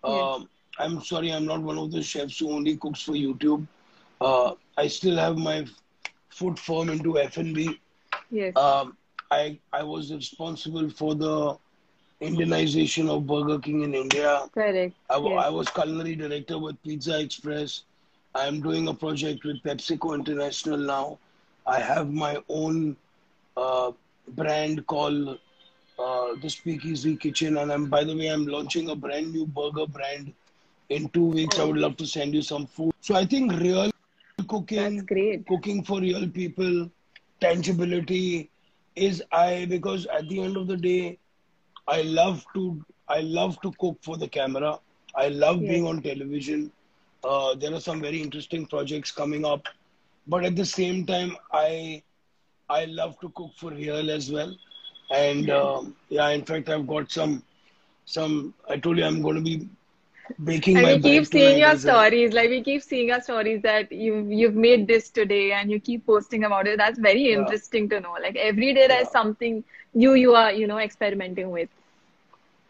Um, 0.03 0.49
I'm 0.79 1.01
sorry, 1.01 1.31
I'm 1.31 1.45
not 1.45 1.61
one 1.61 1.77
of 1.77 1.91
the 1.91 2.01
chefs 2.01 2.39
who 2.39 2.51
only 2.51 2.77
cooks 2.77 3.01
for 3.01 3.13
YouTube. 3.13 3.67
Uh, 4.21 4.53
I 4.77 4.87
still 4.87 5.17
have 5.17 5.37
my 5.37 5.65
foot 6.37 6.59
firm 6.59 6.89
into 6.89 7.17
F 7.19 7.37
and 7.37 7.53
B. 7.55 7.79
Yes. 8.29 8.55
Um, 8.55 8.97
I 9.31 9.59
I 9.73 9.83
was 9.83 10.11
responsible 10.13 10.89
for 10.89 11.15
the 11.15 11.57
Indianization 12.21 13.09
of 13.15 13.25
Burger 13.27 13.59
King 13.59 13.83
in 13.83 13.93
India. 13.93 14.49
Correct. 14.53 14.95
I, 15.09 15.17
Yes. 15.17 15.43
I 15.45 15.49
was 15.49 15.69
culinary 15.69 16.15
director 16.15 16.57
with 16.59 16.81
Pizza 16.83 17.19
Express. 17.19 17.83
I'm 18.35 18.61
doing 18.61 18.87
a 18.87 18.93
project 18.93 19.45
with 19.45 19.61
PepsiCo 19.63 20.15
International 20.15 20.77
now. 20.77 21.19
I 21.65 21.79
have 21.79 22.11
my 22.11 22.37
own 22.49 22.95
uh, 23.55 23.91
brand 24.29 24.85
called 24.87 25.39
uh, 25.99 26.27
the 26.41 26.49
Speakeasy 26.49 27.15
Kitchen, 27.15 27.57
and 27.57 27.71
I'm 27.71 27.85
by 27.89 28.03
the 28.03 28.15
way, 28.15 28.27
I'm 28.27 28.45
launching 28.45 28.89
a 28.89 28.95
brand 28.95 29.33
new 29.33 29.45
burger 29.45 29.87
brand 29.87 30.33
in 30.89 31.09
two 31.09 31.25
weeks. 31.25 31.59
I 31.59 31.63
would 31.65 31.77
love 31.77 31.97
to 31.97 32.07
send 32.07 32.33
you 32.33 32.41
some 32.41 32.65
food. 32.67 32.93
So 33.01 33.15
I 33.15 33.25
think 33.25 33.53
real 33.59 33.89
cooking, 34.47 34.93
That's 34.95 35.01
great. 35.03 35.45
cooking 35.47 35.83
for 35.83 35.99
real 35.99 36.27
people, 36.29 36.89
tangibility 37.41 38.49
is 38.95 39.23
I 39.31 39.65
because 39.65 40.05
at 40.07 40.27
the 40.29 40.41
end 40.41 40.57
of 40.57 40.67
the 40.67 40.77
day, 40.77 41.19
I 41.87 42.01
love 42.01 42.45
to 42.55 42.83
I 43.07 43.19
love 43.21 43.59
to 43.61 43.71
cook 43.79 43.97
for 44.01 44.17
the 44.17 44.27
camera. 44.27 44.79
I 45.15 45.29
love 45.29 45.65
being 45.67 45.85
on 45.85 46.01
television. 46.01 46.71
Uh, 47.23 47.55
there 47.55 47.73
are 47.73 47.79
some 47.81 48.01
very 48.01 48.21
interesting 48.21 48.65
projects 48.65 49.11
coming 49.11 49.45
up, 49.45 49.67
but 50.27 50.43
at 50.45 50.55
the 50.55 50.65
same 50.65 51.05
time, 51.05 51.35
I 51.51 52.03
I 52.69 52.85
love 52.85 53.19
to 53.21 53.29
cook 53.29 53.51
for 53.57 53.71
real 53.71 54.09
as 54.11 54.31
well. 54.31 54.55
And 55.11 55.49
um, 55.49 55.95
yeah, 56.09 56.29
in 56.29 56.45
fact, 56.45 56.69
I've 56.69 56.87
got 56.87 57.11
some 57.11 57.43
some. 58.05 58.53
I 58.69 58.77
told 58.77 58.97
you 58.97 59.05
I'm 59.05 59.21
going 59.21 59.35
to 59.35 59.41
be 59.41 59.69
baking 60.43 60.75
And 60.75 60.85
my 60.85 60.93
we 60.93 60.99
keep 60.99 61.25
seeing 61.25 61.57
your 61.57 61.75
stories, 61.77 62.33
like 62.33 62.49
we 62.49 62.61
keep 62.63 62.81
seeing 62.81 63.07
your 63.07 63.21
stories 63.21 63.61
that 63.63 63.91
you've 63.91 64.31
you've 64.31 64.55
made 64.55 64.87
this 64.87 65.09
today 65.09 65.51
and 65.51 65.71
you 65.71 65.79
keep 65.79 66.05
posting 66.05 66.43
about 66.43 66.67
it. 66.67 66.77
That's 66.77 66.99
very 66.99 67.31
Yeah. 67.31 67.39
interesting 67.39 67.89
to 67.89 67.99
know. 67.99 68.13
Like 68.21 68.35
every 68.35 68.73
day 68.73 68.87
there's 68.87 69.09
Yeah. 69.09 69.11
something 69.11 69.63
new 69.93 70.13
you 70.13 70.35
are, 70.35 70.51
you 70.51 70.67
know, 70.67 70.77
experimenting 70.79 71.49
with. 71.51 71.69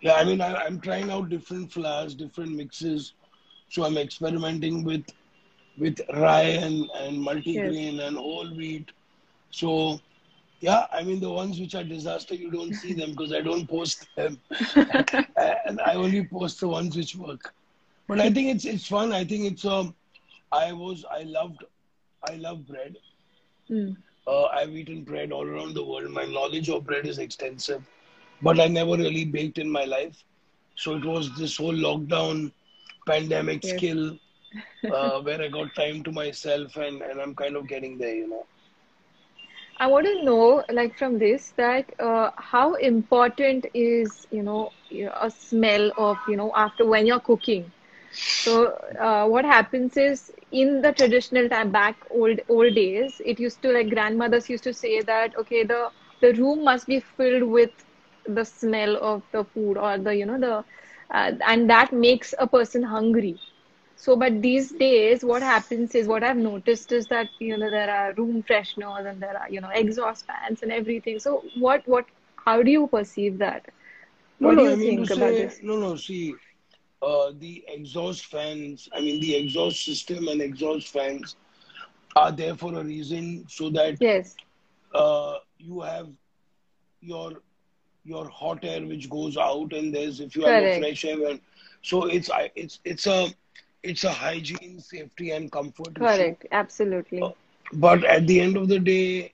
Yeah, 0.01 0.13
I 0.13 0.23
mean, 0.25 0.41
I, 0.41 0.55
I'm 0.55 0.79
trying 0.79 1.09
out 1.11 1.29
different 1.29 1.71
flours, 1.71 2.15
different 2.15 2.53
mixes. 2.55 3.13
So 3.69 3.83
I'm 3.83 3.97
experimenting 3.97 4.83
with 4.83 5.05
with 5.77 5.99
rye 6.13 6.57
and, 6.65 6.89
and 6.95 7.17
Yes. 7.43 7.77
multigrain 7.77 7.99
and 8.01 8.17
whole 8.17 8.49
wheat. 8.55 8.91
So 9.49 9.99
yeah, 10.59 10.85
I 10.91 11.03
mean 11.03 11.19
the 11.19 11.29
ones 11.31 11.59
which 11.59 11.75
are 11.75 11.83
disaster, 11.83 12.35
you 12.35 12.51
don't 12.51 12.73
see 12.73 12.93
them 12.93 13.11
because 13.11 13.33
I 13.33 13.41
don't 13.41 13.67
post 13.67 14.07
them, 14.15 14.39
and 15.65 15.79
I 15.81 15.95
only 15.95 16.25
post 16.25 16.59
the 16.59 16.67
ones 16.67 16.95
which 16.95 17.15
work. 17.15 17.53
But 18.07 18.19
I 18.19 18.29
think 18.31 18.49
it's 18.55 18.65
it's 18.65 18.87
fun. 18.87 19.11
I 19.13 19.23
think 19.25 19.51
it's 19.51 19.65
um, 19.65 19.95
I 20.51 20.71
was 20.73 21.05
I 21.09 21.23
loved 21.23 21.63
I 22.27 22.35
love 22.35 22.65
bread. 22.67 22.97
Hmm. 23.67 23.91
Uh, 24.27 24.45
I've 24.45 24.75
eaten 24.75 25.03
bread 25.03 25.31
all 25.31 25.45
around 25.47 25.73
the 25.73 25.83
world. 25.83 26.09
My 26.11 26.25
knowledge 26.25 26.69
of 26.69 26.85
bread 26.85 27.05
is 27.05 27.17
extensive, 27.19 27.83
but 28.41 28.59
I 28.59 28.67
never 28.67 28.95
really 28.97 29.25
baked 29.25 29.57
in 29.57 29.69
my 29.69 29.85
life. 29.85 30.23
So 30.75 30.95
it 30.95 31.05
was 31.05 31.35
this 31.37 31.57
whole 31.57 31.73
lockdown 31.73 32.51
pandemic 33.07 33.63
Yes. 33.63 33.63
skill 33.63 34.17
uh, 34.89 35.21
where 35.21 35.41
I 35.41 35.47
got 35.49 35.75
time 35.75 36.03
to 36.03 36.11
myself, 36.11 36.75
and, 36.77 37.01
and 37.01 37.19
I'm 37.21 37.35
kind 37.35 37.55
of 37.55 37.67
getting 37.67 37.97
there, 37.97 38.15
you 38.15 38.27
know. 38.29 38.45
I 39.79 39.87
want 39.87 40.05
to 40.05 40.23
know, 40.23 40.63
like 40.71 40.97
from 40.97 41.17
this, 41.19 41.51
that 41.57 41.91
uh, 41.99 42.31
how 42.37 42.75
important 42.75 43.65
is, 43.73 44.25
you 44.31 44.43
know, 44.43 44.73
a 45.21 45.29
smell 45.29 45.91
of, 45.97 46.17
you 46.27 46.35
know, 46.37 46.51
after 46.55 46.85
when 46.85 47.05
you're 47.05 47.19
cooking. 47.19 47.71
So 48.35 48.67
uh, 48.99 49.27
what 49.27 49.45
happens 49.45 49.97
is 49.97 50.31
in 50.51 50.81
the 50.81 50.91
traditional 50.93 51.49
time 51.49 51.71
back 51.71 51.97
old 52.09 52.39
old 52.47 52.75
days, 52.75 53.21
it 53.25 53.39
used 53.39 53.61
to 53.63 53.71
like 53.71 53.89
grandmothers 53.89 54.49
used 54.49 54.63
to 54.65 54.73
say 54.73 55.01
that 55.01 55.33
okay, 55.39 55.63
the 55.63 55.89
the 56.21 56.33
room 56.33 56.63
must 56.63 56.87
be 56.87 56.99
filled 56.99 57.43
with 57.43 57.71
the 58.25 58.43
smell 58.45 58.97
of 58.97 59.23
the 59.31 59.43
food 59.45 59.77
or 59.77 59.97
the, 59.97 60.15
you 60.15 60.25
know, 60.25 60.39
the 60.39 60.65
uh, 61.15 61.31
and 61.45 61.69
that 61.69 61.91
makes 61.93 62.33
a 62.39 62.47
person 62.47 62.83
hungry. 62.83 63.39
So, 63.97 64.15
but 64.15 64.41
these 64.41 64.71
days, 64.71 65.23
what 65.25 65.43
happens 65.43 65.95
is 65.95 66.07
what 66.07 66.23
I've 66.23 66.38
noticed 66.38 66.91
is 66.93 67.07
that 67.07 67.27
you 67.39 67.57
know 67.57 67.69
there 67.69 67.89
are 67.91 68.13
room 68.13 68.43
fresheners 68.43 69.05
and 69.10 69.21
there 69.21 69.38
are 69.38 69.49
you 69.49 69.62
know 69.62 69.69
exhaust 69.69 70.25
fans 70.25 70.63
and 70.63 70.71
everything. 70.71 71.19
So, 71.19 71.43
what 71.55 71.88
what 71.88 72.05
how 72.45 72.62
do 72.63 72.71
you 72.71 72.88
perceive 72.88 73.39
that? 73.39 73.65
No, 74.39 74.49
What 74.49 74.57
do 74.57 74.63
no, 74.63 74.67
I 74.67 74.73
you 74.73 74.75
mean 74.75 75.05
think 75.05 75.10
about 75.12 75.36
say, 75.36 75.38
this? 75.38 75.62
no, 75.62 75.77
no, 75.79 75.95
see, 75.95 76.33
uh, 77.01 77.31
the 77.38 77.63
exhaust 77.67 78.25
fans, 78.25 78.89
I 78.93 79.01
mean, 79.01 79.19
the 79.21 79.36
exhaust 79.36 79.83
system 79.83 80.27
and 80.27 80.41
exhaust 80.41 80.88
fans 80.89 81.36
are 82.15 82.31
there 82.31 82.55
for 82.55 82.73
a 82.75 82.83
reason 82.83 83.45
so 83.47 83.69
that 83.71 83.97
Yes, 83.99 84.36
uh, 84.93 85.36
you 85.57 85.81
have 85.81 86.10
your 87.01 87.33
your 88.03 88.27
hot 88.29 88.63
air 88.63 88.86
which 88.86 89.10
goes 89.10 89.38
out 89.38 89.73
and 89.73 89.93
there's 89.93 90.19
if 90.19 90.36
you 90.36 90.43
have 90.43 90.60
a 90.60 90.69
fresh 90.69 91.03
air 91.05 91.27
and 91.29 91.39
so 91.81 92.05
it's 92.05 92.29
it's 92.55 92.79
it's 92.86 93.07
a 93.07 93.27
it's 93.88 94.04
a 94.04 94.12
hygiene 94.12 94.80
safety 94.80 95.32
and 95.32 95.52
comfort 95.52 95.97
issue. 96.00 96.36
Correct, 96.36 96.45
Uh, 97.21 97.30
absolutely. 97.30 97.34
but 97.73 98.04
at 98.06 98.28
the 98.28 98.39
end 98.39 98.58
of 98.58 98.67
the 98.67 98.80
day 98.80 99.34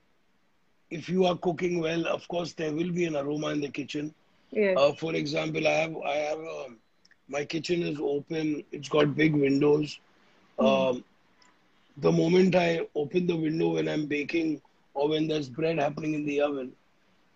if 0.89 1.09
you 1.09 1.25
are 1.25 1.37
cooking 1.37 1.79
well 1.79 2.05
of 2.07 2.27
course 2.27 2.53
there 2.53 2.73
will 2.73 2.91
be 2.91 3.05
an 3.05 3.15
aroma 3.15 3.49
in 3.49 3.61
the 3.61 3.69
kitchen. 3.79 4.13
Yes, 4.51 4.81
uh, 4.81 4.93
for 4.93 5.13
example 5.15 5.67
i 5.67 5.75
have 5.83 5.95
i 6.13 6.15
have 6.29 6.39
um, 6.57 6.77
my 7.27 7.43
kitchen 7.45 7.83
is 7.83 7.99
open. 8.01 8.63
It's 8.71 8.89
got 8.89 9.15
big 9.15 9.33
windows. 9.35 9.99
Um, 10.59 11.03
the 11.97 12.11
moment 12.11 12.55
i 12.55 12.79
open 12.95 13.27
the 13.27 13.35
window 13.45 13.69
when 13.75 13.87
i'm 13.87 14.05
baking 14.07 14.61
or 14.93 15.09
when 15.09 15.27
there's 15.27 15.49
bread 15.49 15.79
happening 15.79 16.13
in 16.13 16.25
the 16.25 16.41
oven 16.41 16.71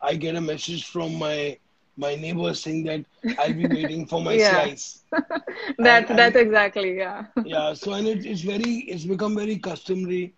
I 0.02 0.16
get 0.16 0.36
a 0.36 0.42
message 0.42 0.86
from 0.86 1.16
my 1.18 1.58
my 1.98 2.16
neighbor 2.16 2.54
saying 2.54 2.84
that 2.86 3.06
I'll 3.38 3.54
be 3.54 3.68
waiting 3.70 4.08
for 4.08 4.22
my 4.22 4.38
Yeah, 4.38 4.38
slice. 4.38 5.04
And 5.78 5.86
that's 5.86 6.12
and 6.12 6.36
that's 6.36 6.36
exactly 6.36 6.98
yeah. 6.98 7.26
yeah, 7.44 7.74
so 7.74 7.94
and 7.94 8.08
it, 8.08 8.26
it's 8.26 8.42
very 8.42 8.86
it's 8.90 9.06
become 9.06 9.36
very 9.36 9.58
customary. 9.58 10.34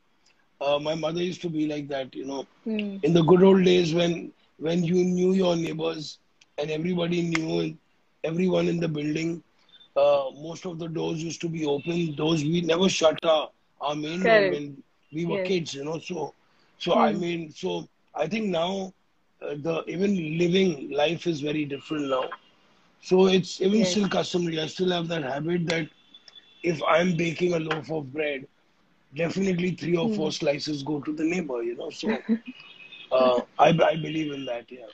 Uh, 0.62 0.80
my 0.80 0.96
mother 0.96 1.22
used 1.22 1.42
to 1.42 1.50
be 1.50 1.68
like 1.68 1.88
that, 1.90 2.14
you 2.16 2.26
know. 2.26 2.46
Hmm. 2.64 2.98
In 3.04 3.14
the 3.14 3.24
good 3.24 3.44
old 3.44 3.64
days 3.64 3.94
when 3.94 4.32
when 4.58 4.84
you 4.84 5.04
knew 5.04 5.34
your 5.34 5.56
neighbors 5.56 6.20
and 6.58 6.70
everybody 6.72 7.22
knew 7.22 7.78
everyone 8.24 8.68
in 8.68 8.80
the 8.80 8.88
building, 8.88 9.44
uh, 9.96 10.26
most 10.42 10.66
of 10.66 10.80
the 10.80 10.88
doors 10.88 11.24
used 11.24 11.42
to 11.42 11.50
be 11.50 11.66
open. 11.66 12.16
Those 12.18 12.44
we 12.44 12.62
never 12.62 12.90
shut 12.90 13.20
our, 13.26 13.50
our 13.82 13.96
main 13.96 14.28
door 14.28 14.44
Correct. 14.44 14.50
when 14.50 14.84
we 15.14 15.26
were 15.26 15.40
Yes. 15.40 15.40
kids, 15.40 15.74
you 15.74 15.84
know. 15.86 16.00
So 16.00 16.34
so 16.78 16.96
I 16.96 17.14
Hmm. 17.14 17.14
mean, 17.14 17.52
so 17.52 17.88
I 18.16 18.28
think 18.28 18.48
now 18.48 18.94
the 19.42 19.84
even 19.88 20.38
living 20.38 20.92
life 20.92 21.28
is 21.28 21.42
very 21.42 21.66
different 21.66 22.10
now. 22.10 22.30
So 23.02 23.28
it's 23.28 23.62
even 23.62 23.84
Yes. 23.84 23.98
still 23.98 24.08
customary. 24.10 24.60
I 24.60 24.68
still 24.68 24.92
have 24.92 25.08
that 25.10 25.24
habit 25.24 25.66
that 25.68 25.88
if 26.64 26.82
I'm 26.84 27.16
baking 27.16 27.54
a 27.54 27.60
loaf 27.60 27.92
of 27.92 28.12
bread, 28.14 28.48
definitely 29.16 29.72
three 29.72 29.98
or 29.98 30.10
Hmm. 30.10 30.30
four 30.30 30.32
slices 30.32 30.84
go 30.84 31.02
to 31.02 31.14
the 31.14 31.24
neighbor, 31.24 31.64
you 31.64 31.76
know. 31.76 31.90
So 31.90 32.24
uh, 33.12 33.42
I, 33.60 33.70
I 33.70 33.96
believe 33.96 34.32
in 34.34 34.46
that, 34.46 34.72
yeah. 34.72 34.88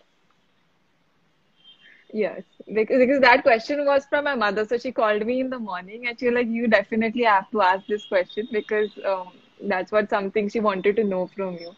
Yes, 2.13 2.43
because, 2.73 2.97
because 2.99 3.21
that 3.21 3.43
question 3.43 3.85
was 3.85 4.05
from 4.05 4.25
my 4.25 4.35
mother. 4.35 4.65
So 4.65 4.77
she 4.77 4.91
called 4.91 5.25
me 5.25 5.39
in 5.41 5.49
the 5.49 5.59
morning 5.59 6.07
and 6.07 6.19
she 6.19 6.25
was 6.27 6.35
like, 6.35 6.47
You 6.47 6.67
definitely 6.67 7.23
have 7.23 7.49
to 7.51 7.61
ask 7.61 7.85
this 7.87 8.05
question 8.05 8.47
because 8.51 8.89
um, 9.05 9.31
that's 9.61 9.91
what 9.91 10.09
something 10.09 10.49
she 10.49 10.59
wanted 10.59 10.95
to 10.97 11.03
know 11.03 11.27
from 11.35 11.55
you. 11.57 11.75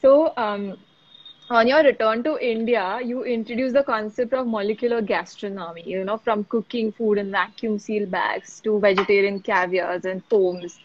So, 0.00 0.32
um, 0.36 0.78
on 1.50 1.66
your 1.68 1.82
return 1.82 2.22
to 2.24 2.38
India, 2.38 3.00
you 3.04 3.22
introduced 3.24 3.74
the 3.74 3.82
concept 3.82 4.32
of 4.34 4.46
molecular 4.46 5.00
gastronomy, 5.02 5.82
you 5.86 6.04
know, 6.04 6.16
from 6.16 6.44
cooking 6.44 6.92
food 6.92 7.18
in 7.18 7.30
vacuum 7.30 7.78
seal 7.78 8.06
bags 8.06 8.60
to 8.60 8.78
vegetarian 8.78 9.40
caviars 9.40 10.04
and 10.04 10.24
foams. 10.24 10.80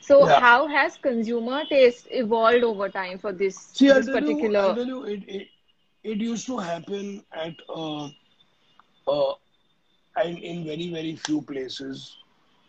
So, 0.00 0.26
Yeah. 0.26 0.40
how 0.40 0.66
has 0.66 0.96
consumer 0.96 1.64
taste 1.64 2.08
evolved 2.10 2.64
over 2.64 2.88
time 2.88 3.18
for 3.18 3.32
this 3.32 3.72
See, 3.72 3.86
this 3.86 4.08
you, 4.10 4.10
particular? 4.10 4.74
tell 4.74 4.86
you, 4.86 5.04
it, 5.04 5.22
it, 5.28 5.48
it 6.02 6.18
used 6.18 6.46
to 6.46 6.58
happen 6.58 7.24
at, 7.32 7.54
uh, 7.68 8.08
uh, 9.06 9.32
and 10.16 10.38
in 10.38 10.64
very, 10.64 10.90
very 10.90 11.16
few 11.16 11.42
places, 11.42 12.18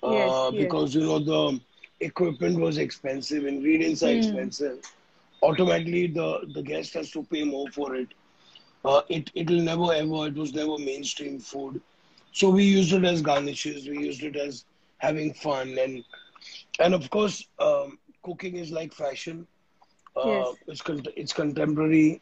Yes, 0.04 0.48
uh, 0.48 0.52
yes. 0.52 0.74
because, 0.74 0.96
you 0.96 1.02
know, 1.02 1.20
the 1.20 1.60
equipment 2.00 2.60
was 2.60 2.78
expensive, 2.78 3.46
ingredients 3.46 4.04
are 4.04 4.12
Hmm. 4.12 4.12
expensive. 4.12 4.80
Automatically, 5.44 6.08
the, 6.08 6.50
the 6.54 6.64
guest 6.64 6.96
has 6.96 7.12
to 7.12 7.24
pay 7.26 7.46
more 7.46 7.70
for 7.72 7.96
it. 7.96 8.10
Uh, 8.86 9.02
it 9.10 9.32
it'll 9.36 9.62
never 9.62 9.94
ever 9.94 10.28
it 10.28 10.36
was 10.36 10.54
never 10.54 10.78
mainstream 10.78 11.40
food. 11.40 11.82
So 12.32 12.50
we 12.50 12.66
used 12.66 12.94
it 12.94 13.06
as 13.06 13.22
garnishes. 13.22 13.88
We 13.88 14.00
used 14.00 14.24
it 14.24 14.36
as 14.38 14.66
having 14.98 15.34
fun 15.34 15.78
and 15.80 16.04
and 16.80 16.94
of 16.94 17.10
course 17.10 17.48
um, 17.60 18.00
cooking 18.24 18.58
is 18.58 18.72
like 18.72 18.94
fashion. 18.94 19.48
Uh, 20.16 20.54
Yes. 20.54 20.62
it's 20.68 20.82
con- 20.82 21.04
it's 21.16 21.34
contemporary. 21.34 22.22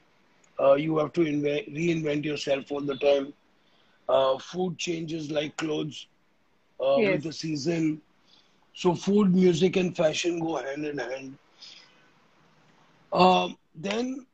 Uh, 0.60 0.76
you 0.76 0.98
have 1.00 1.14
to 1.14 1.24
invent, 1.24 1.68
reinvent 1.74 2.26
yourself 2.26 2.72
all 2.72 2.82
the 2.82 2.98
time. 2.98 3.34
Uh, 4.10 4.38
food 4.40 4.78
changes 4.78 5.32
like 5.32 5.58
clothes 5.58 6.08
uh, 6.80 7.02
with 7.06 7.24
the 7.24 7.32
season. 7.34 8.02
So 8.74 8.96
food, 8.96 9.34
music, 9.36 9.76
and 9.78 9.96
fashion 9.96 10.40
go 10.40 10.58
hand 10.58 10.86
in 10.86 10.98
hand. 11.00 11.38
Um, 13.12 13.58
then 13.76 14.26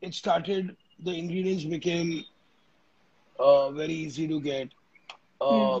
it 0.00 0.14
started. 0.14 0.76
The 1.02 1.12
ingredients 1.12 1.64
became 1.64 2.24
uh, 3.38 3.70
very 3.70 3.92
easy 3.92 4.26
to 4.28 4.40
get. 4.40 4.68
Uh, 5.40 5.80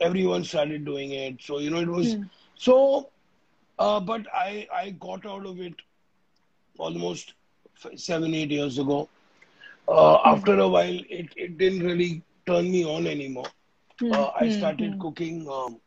everyone 0.00 0.44
started 0.44 0.84
doing 0.84 1.12
it. 1.12 1.40
So 1.42 1.58
you 1.58 1.70
know 1.70 1.80
it 1.80 1.88
was 1.88 2.16
Hmm. 2.16 2.28
so. 2.56 3.10
Uh, 3.78 4.00
but 4.00 4.26
I 4.34 4.66
I 4.72 4.90
got 4.90 5.26
out 5.26 5.46
of 5.46 5.60
it 5.60 5.74
almost 6.78 7.34
f- 7.84 7.98
seven 7.98 8.34
eight 8.34 8.50
years 8.50 8.78
ago. 8.78 9.08
Uh, 9.88 10.18
Hmm. 10.24 10.34
after 10.34 10.58
a 10.58 10.68
while, 10.68 10.98
it 11.08 11.28
it 11.36 11.58
didn't 11.58 11.80
really 11.84 12.22
turn 12.46 12.70
me 12.70 12.84
on 12.84 13.06
anymore. 13.06 13.50
Hmm. 14.00 14.12
Uh, 14.12 14.30
I 14.38 14.48
Hmm. 14.48 14.48
started 14.48 14.98
Hmm. 14.98 15.00
cooking. 15.00 15.48
Um, 15.48 15.80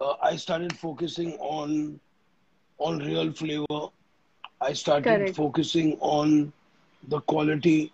uh, 0.00 0.14
I 0.22 0.36
started 0.36 0.76
focusing 0.76 1.32
on 1.38 2.00
on 2.78 2.98
real 2.98 3.32
flavor. 3.32 3.88
I 4.62 4.72
started 4.74 5.28
Correct. 5.28 5.36
focusing 5.36 5.98
on 6.00 6.52
the 7.08 7.20
quality. 7.20 7.92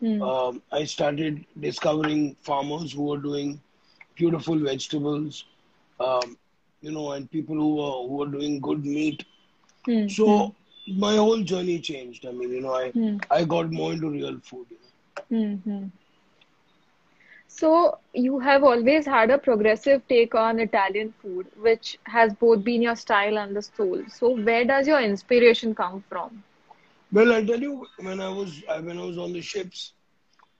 Hmm. 0.00 0.28
Um, 0.28 0.62
I 0.72 0.84
started 0.84 1.44
discovering 1.60 2.36
farmers 2.40 2.92
who 2.92 3.04
were 3.04 3.18
doing 3.18 3.60
beautiful 4.16 4.58
vegetables, 4.58 5.44
um, 6.00 6.38
you 6.82 6.92
know, 6.92 7.12
and 7.12 7.30
people 7.30 7.56
who 7.56 7.74
were 7.76 8.08
who 8.08 8.16
were 8.22 8.26
doing 8.38 8.60
good 8.60 8.84
meat. 8.84 9.24
Hmm. 9.86 10.08
Hmm. 10.08 10.08
So 10.08 10.54
my 10.86 11.16
whole 11.16 11.42
journey 11.42 11.80
changed. 11.80 12.26
I 12.26 12.32
mean, 12.32 12.50
you 12.50 12.60
know, 12.62 12.74
I 12.74 12.94
Hmm. 12.94 13.18
I 13.30 13.44
got 13.44 13.72
more 13.72 13.92
into 13.92 14.10
real 14.10 14.40
food. 14.40 14.66
You 14.70 14.78
know. 14.82 14.92
Hmm. 15.28 15.90
Hmm. 17.58 17.62
So 17.62 17.98
you 18.12 18.38
have 18.40 18.62
always 18.64 19.06
had 19.06 19.30
a 19.30 19.38
progressive 19.38 20.06
take 20.08 20.34
on 20.34 20.58
Italian 20.60 21.12
food, 21.12 21.48
which 21.56 21.98
has 22.06 22.34
both 22.34 22.64
been 22.64 22.82
your 22.82 22.96
style 22.96 23.38
and 23.38 23.56
the 23.56 23.62
soul. 23.62 24.04
So 24.08 24.30
where 24.36 24.64
does 24.64 24.86
your 24.86 25.00
inspiration 25.00 25.74
come 25.74 26.02
from? 26.08 26.44
Well, 27.12 27.32
I 27.32 27.44
tell 27.44 27.60
you, 27.60 27.86
when 27.98 28.20
I 28.20 28.28
was 28.30 28.62
when 28.82 28.98
I 28.98 29.04
was 29.04 29.18
on 29.18 29.32
the 29.32 29.42
ships, 29.42 29.94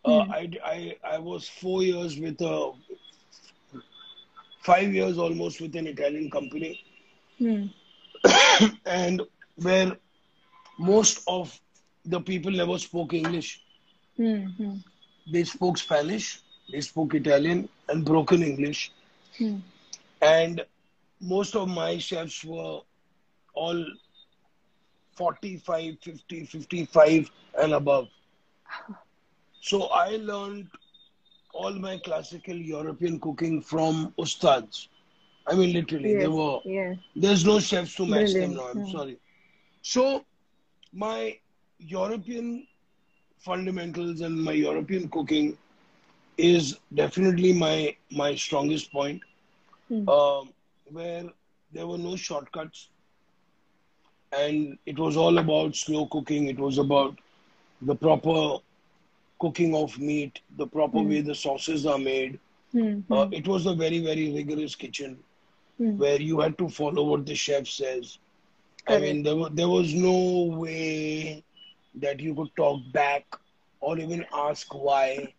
Uh, 0.05 0.25
I, 0.31 0.51
I 0.65 0.97
I 1.05 1.19
was 1.19 1.49
four 1.49 1.83
years 1.83 2.19
with 2.19 2.41
a 2.41 2.73
five 4.61 4.93
years 4.93 5.19
almost 5.19 5.61
with 5.61 5.75
an 5.77 5.87
Italian 5.87 6.31
company, 6.31 6.79
Hmm. 7.39 7.67
and 8.87 9.23
where 9.57 9.97
most 10.79 11.23
of 11.27 11.61
the 12.05 12.21
people 12.21 12.51
never 12.53 12.79
spoke 12.79 13.13
English. 13.15 13.63
Hmm. 14.17 14.45
Hmm. 14.57 14.77
They 15.27 15.45
spoke 15.45 15.79
Spanish, 15.79 16.43
they 16.73 16.81
spoke 16.81 17.15
Italian, 17.15 17.69
and 17.89 18.05
broken 18.05 18.43
English. 18.43 18.93
Hmm. 19.39 19.59
And 20.23 20.65
most 21.21 21.55
of 21.57 21.69
my 21.69 21.99
chefs 21.99 22.45
were 22.45 22.81
all 23.55 23.85
45, 25.15 25.99
50, 26.01 26.45
55 26.45 27.31
and 27.61 27.73
above. 27.75 28.09
So 29.61 29.85
I 29.89 30.17
learned 30.17 30.69
all 31.53 31.73
my 31.73 31.99
classical 31.99 32.55
European 32.57 33.19
cooking 33.21 33.61
from 33.63 34.13
ustads. 34.19 34.89
I 35.47 35.55
mean, 35.55 35.73
literally, 35.73 36.13
Yes. 36.13 36.21
they 36.23 36.29
were. 36.29 36.61
Yeah. 36.65 36.95
There's 37.17 37.45
no 37.45 37.59
chefs 37.61 37.95
to 37.97 38.07
match 38.07 38.37
them 38.39 38.55
now. 38.55 38.69
I'm 38.69 38.83
Hmm. 38.83 38.91
sorry. 38.97 39.19
So 39.83 40.25
my 40.93 41.39
European 41.79 42.67
fundamentals 43.39 44.21
and 44.21 44.43
my 44.43 44.53
European 44.53 45.09
cooking 45.09 45.59
is 46.41 46.79
definitely 46.95 47.53
my 47.53 47.97
my 48.11 48.35
strongest 48.35 48.93
point. 48.93 49.23
Um, 50.09 50.53
where 50.91 51.25
there 51.73 51.87
were 51.87 51.99
no 51.99 52.17
shortcuts, 52.17 52.89
and 54.33 54.79
it 54.87 54.99
was 54.99 55.17
all 55.17 55.39
about 55.39 55.77
slow 55.77 56.07
cooking. 56.07 56.49
It 56.49 56.59
was 56.59 56.79
about 56.79 57.19
the 57.83 57.95
proper 57.95 58.59
cooking 59.41 59.75
of 59.75 59.99
meat, 59.99 60.41
the 60.57 60.67
proper 60.67 60.99
Hmm. 60.99 61.09
way 61.11 61.21
the 61.23 61.35
sauces 61.35 61.87
are 61.87 61.99
made. 61.99 62.39
Hmm. 62.73 63.01
Uh, 63.11 63.27
it 63.33 63.47
was 63.47 63.67
a 63.67 63.75
very 63.75 63.99
very 64.01 64.33
rigorous 64.33 64.75
kitchen 64.75 65.19
Hmm. 65.79 65.97
where 65.97 66.21
you 66.21 66.41
had 66.41 66.59
to 66.59 66.69
follow 66.69 67.05
what 67.05 67.27
the 67.27 67.35
chef 67.35 67.67
says. 67.69 68.19
I 68.89 68.99
mean, 68.99 69.23
there 69.23 69.37
was, 69.37 69.51
there 69.55 69.69
was 69.69 69.95
no 69.95 70.57
way 70.59 71.45
that 71.95 72.21
you 72.21 72.35
could 72.35 72.55
talk 72.57 72.81
back 72.93 73.25
or 73.81 73.99
even 73.99 74.25
ask 74.33 74.75
why. 74.75 75.35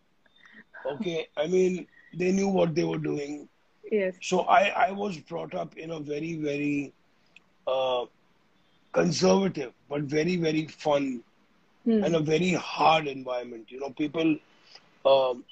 Okay, 0.84 1.26
I 1.36 1.46
mean, 1.46 1.86
they 2.14 2.32
knew 2.32 2.48
what 2.48 2.74
they 2.74 2.84
were 2.84 2.98
doing. 2.98 3.48
Yes. 3.90 4.14
So 4.20 4.40
I, 4.40 4.88
I 4.88 4.90
was 4.92 5.18
brought 5.18 5.54
up 5.54 5.76
in 5.76 5.90
a 5.90 6.00
very, 6.00 6.36
very 6.36 6.92
uh, 7.66 8.06
conservative, 8.92 9.72
but 9.88 10.02
very, 10.02 10.36
very 10.36 10.66
fun 10.66 11.22
Hmm. 11.84 12.02
and 12.02 12.14
a 12.14 12.20
very 12.20 12.52
hard 12.52 13.06
environment. 13.06 13.70
You 13.70 13.80
know, 13.80 13.90
people, 13.90 14.36
um, 15.04 15.44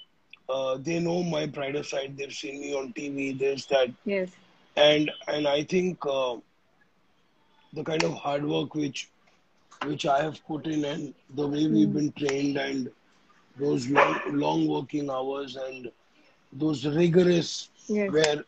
uh, 0.49 0.77
they 0.79 0.99
know 1.01 1.23
my 1.23 1.47
brighter 1.47 1.83
side. 1.83 2.17
They've 2.17 2.33
seen 2.33 2.61
me 2.61 2.75
on 2.75 2.93
TV, 2.93 3.33
this, 3.33 3.67
that 3.67 3.89
Yes. 4.05 4.37
and 4.77 5.11
and 5.29 5.47
I 5.47 5.65
think 5.65 5.99
uh, 6.07 6.37
the 7.73 7.83
kind 7.85 8.03
of 8.05 8.15
hard 8.15 8.45
work 8.45 8.75
which 8.75 9.09
which 9.85 10.07
I 10.07 10.23
have 10.23 10.45
put 10.47 10.67
in 10.67 10.85
and 10.85 11.15
the 11.35 11.47
way 11.49 11.67
we've 11.67 11.93
been 11.93 12.13
trained 12.13 12.57
and 12.57 12.91
those 13.59 13.89
long 13.89 14.21
long 14.27 14.67
working 14.69 15.11
hours 15.11 15.57
and 15.57 15.91
those 16.53 16.87
rigorous 16.87 17.71
Yes. 17.89 18.15
where 18.15 18.45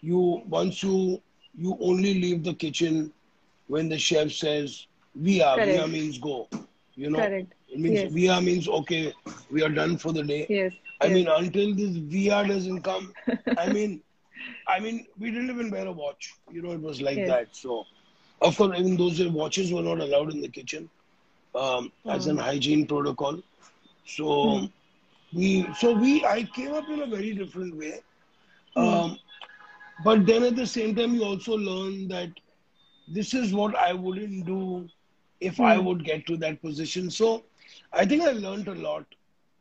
you 0.00 0.42
once 0.48 0.82
you 0.82 1.20
you 1.56 1.76
only 1.80 2.14
leave 2.14 2.42
the 2.44 2.54
kitchen 2.54 3.12
when 3.66 3.88
the 3.88 3.98
chef 3.98 4.30
says 4.30 4.86
via 5.14 5.58
via 5.60 5.86
Correct. 5.86 5.88
means 5.88 6.18
go 6.18 6.48
you 6.94 7.10
know 7.10 7.32
Correct. 7.32 7.54
it 7.68 7.78
means 7.80 8.02
Yes. 8.02 8.12
via 8.16 8.40
means 8.40 8.68
okay 8.68 9.12
we 9.50 9.62
are 9.62 9.68
done 9.80 9.96
for 9.96 10.12
the 10.12 10.22
day 10.22 10.48
Yes. 10.48 10.72
I 11.00 11.08
yes. 11.08 11.10
mean, 11.10 11.28
until 11.28 11.74
this 11.74 11.96
VR 11.96 12.46
doesn't 12.46 12.82
come, 12.82 13.14
I 13.56 13.68
mean, 13.68 14.02
I 14.66 14.80
mean, 14.80 15.06
we 15.18 15.30
didn't 15.30 15.50
even 15.50 15.70
wear 15.70 15.86
a 15.86 15.92
watch. 15.92 16.36
You 16.50 16.62
know, 16.62 16.72
it 16.72 16.80
was 16.80 17.00
like 17.00 17.24
Yes. 17.24 17.26
that. 17.26 17.54
So, 17.56 17.84
of 18.40 18.56
course, 18.56 18.78
even 18.78 18.96
those 18.96 19.22
watches 19.28 19.72
were 19.72 19.82
not 19.82 20.00
allowed 20.00 20.32
in 20.32 20.40
the 20.40 20.48
kitchen 20.48 20.88
um, 21.54 21.92
as 22.08 22.26
an 22.26 22.38
hygiene 22.38 22.86
protocol. 22.86 23.40
So 24.08 24.68
we, 25.32 25.66
so 25.74 25.92
we, 25.94 26.24
I 26.24 26.44
came 26.44 26.72
up 26.74 26.88
in 26.88 27.00
a 27.02 27.06
very 27.06 27.34
different 27.34 27.76
way. 27.76 28.00
Um, 28.76 29.18
but 30.04 30.26
then 30.26 30.42
at 30.44 30.56
the 30.56 30.66
same 30.66 30.94
time, 30.94 31.14
you 31.14 31.24
also 31.24 31.56
learn 31.56 32.08
that 32.08 32.30
this 33.08 33.34
is 33.34 33.52
what 33.54 33.76
I 33.76 33.92
wouldn't 33.92 34.46
do 34.46 34.88
if 35.40 35.60
I 35.60 35.78
would 35.78 36.04
get 36.04 36.26
to 36.26 36.36
that 36.38 36.60
position. 36.62 37.10
So, 37.10 37.44
I 37.92 38.06
think 38.06 38.22
I 38.22 38.32
learned 38.32 38.68
a 38.68 38.74
lot 38.74 39.06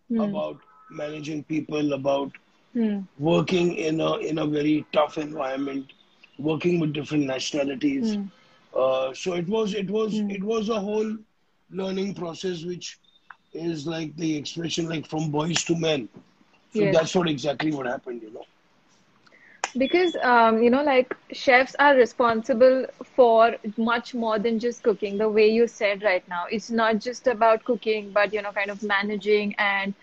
Hmm. 0.09 0.19
about 0.19 0.57
managing 0.91 1.43
people, 1.43 1.93
about 1.93 2.31
Hmm. 2.73 2.99
working 3.17 3.75
in 3.75 3.99
a 4.01 4.15
in 4.17 4.39
a 4.39 4.45
very 4.47 4.85
tough 4.93 5.17
environment, 5.17 5.93
working 6.37 6.79
with 6.79 6.93
different 6.93 7.25
nationalities. 7.25 8.17
Hmm. 8.17 8.31
Uh, 8.75 9.13
so 9.13 9.33
it 9.33 9.47
was 9.47 9.73
it 9.73 9.89
was 9.89 10.23
it 10.27 10.43
was 10.43 10.69
a 10.69 10.79
whole 10.79 11.17
learning 11.71 12.13
process, 12.15 12.63
which 12.65 12.99
is 13.57 13.87
like 13.87 14.15
the 14.15 14.37
expression 14.37 14.87
like 14.89 15.07
from 15.07 15.31
boys 15.31 15.63
to 15.65 15.75
men. 15.75 16.09
So 16.69 16.85
Yes. 16.85 16.97
that's 16.97 17.15
what 17.15 17.29
exactly 17.29 17.71
what 17.71 17.87
happened, 17.87 18.21
you 18.23 18.31
know. 18.31 18.45
Because 19.77 20.15
um, 20.23 20.61
you 20.61 20.69
know, 20.69 20.83
like 20.83 21.15
chefs 21.31 21.75
are 21.79 21.95
responsible 21.95 22.85
for 23.03 23.55
much 23.77 24.13
more 24.13 24.39
than 24.39 24.59
just 24.59 24.83
cooking. 24.83 25.17
The 25.17 25.29
way 25.29 25.47
you 25.49 25.67
said 25.67 26.03
right 26.03 26.27
now, 26.27 26.45
it's 26.49 26.69
not 26.69 26.99
just 26.99 27.27
about 27.27 27.63
cooking, 27.65 28.11
but 28.11 28.33
you 28.33 28.41
know, 28.41 28.51
kind 28.51 28.71
of 28.71 28.81
managing 28.83 29.55
and 29.57 29.93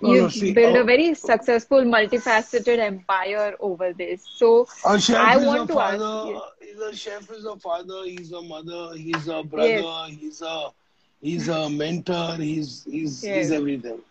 you 0.00 0.26
no, 0.26 0.28
see, 0.28 0.54
build 0.54 0.76
a 0.76 0.84
very 0.84 1.14
successful, 1.14 1.82
multifaceted 1.82 2.78
empire 2.78 3.54
over 3.60 3.92
this. 3.92 4.26
So 4.26 4.68
I 5.12 5.36
want 5.38 5.68
to 5.68 5.80
ask 5.80 6.06
father. 6.06 6.22
you. 6.22 6.40
He's 6.60 6.78
a 6.78 6.94
chef 6.94 7.30
is 7.30 7.44
a 7.44 7.56
father. 7.58 8.04
He's 8.04 8.32
a 8.32 8.42
mother. 8.42 8.96
He's 8.96 9.28
a 9.28 9.42
brother. 9.42 10.06
He's 10.10 10.40
a 10.42 10.68
he's 11.24 11.48
a 11.48 11.70
mentor. 11.70 12.36
He's 12.36 12.84
he's 12.84 13.28
Yes. 13.28 13.50
he's 13.50 13.52
everything. 13.52 14.02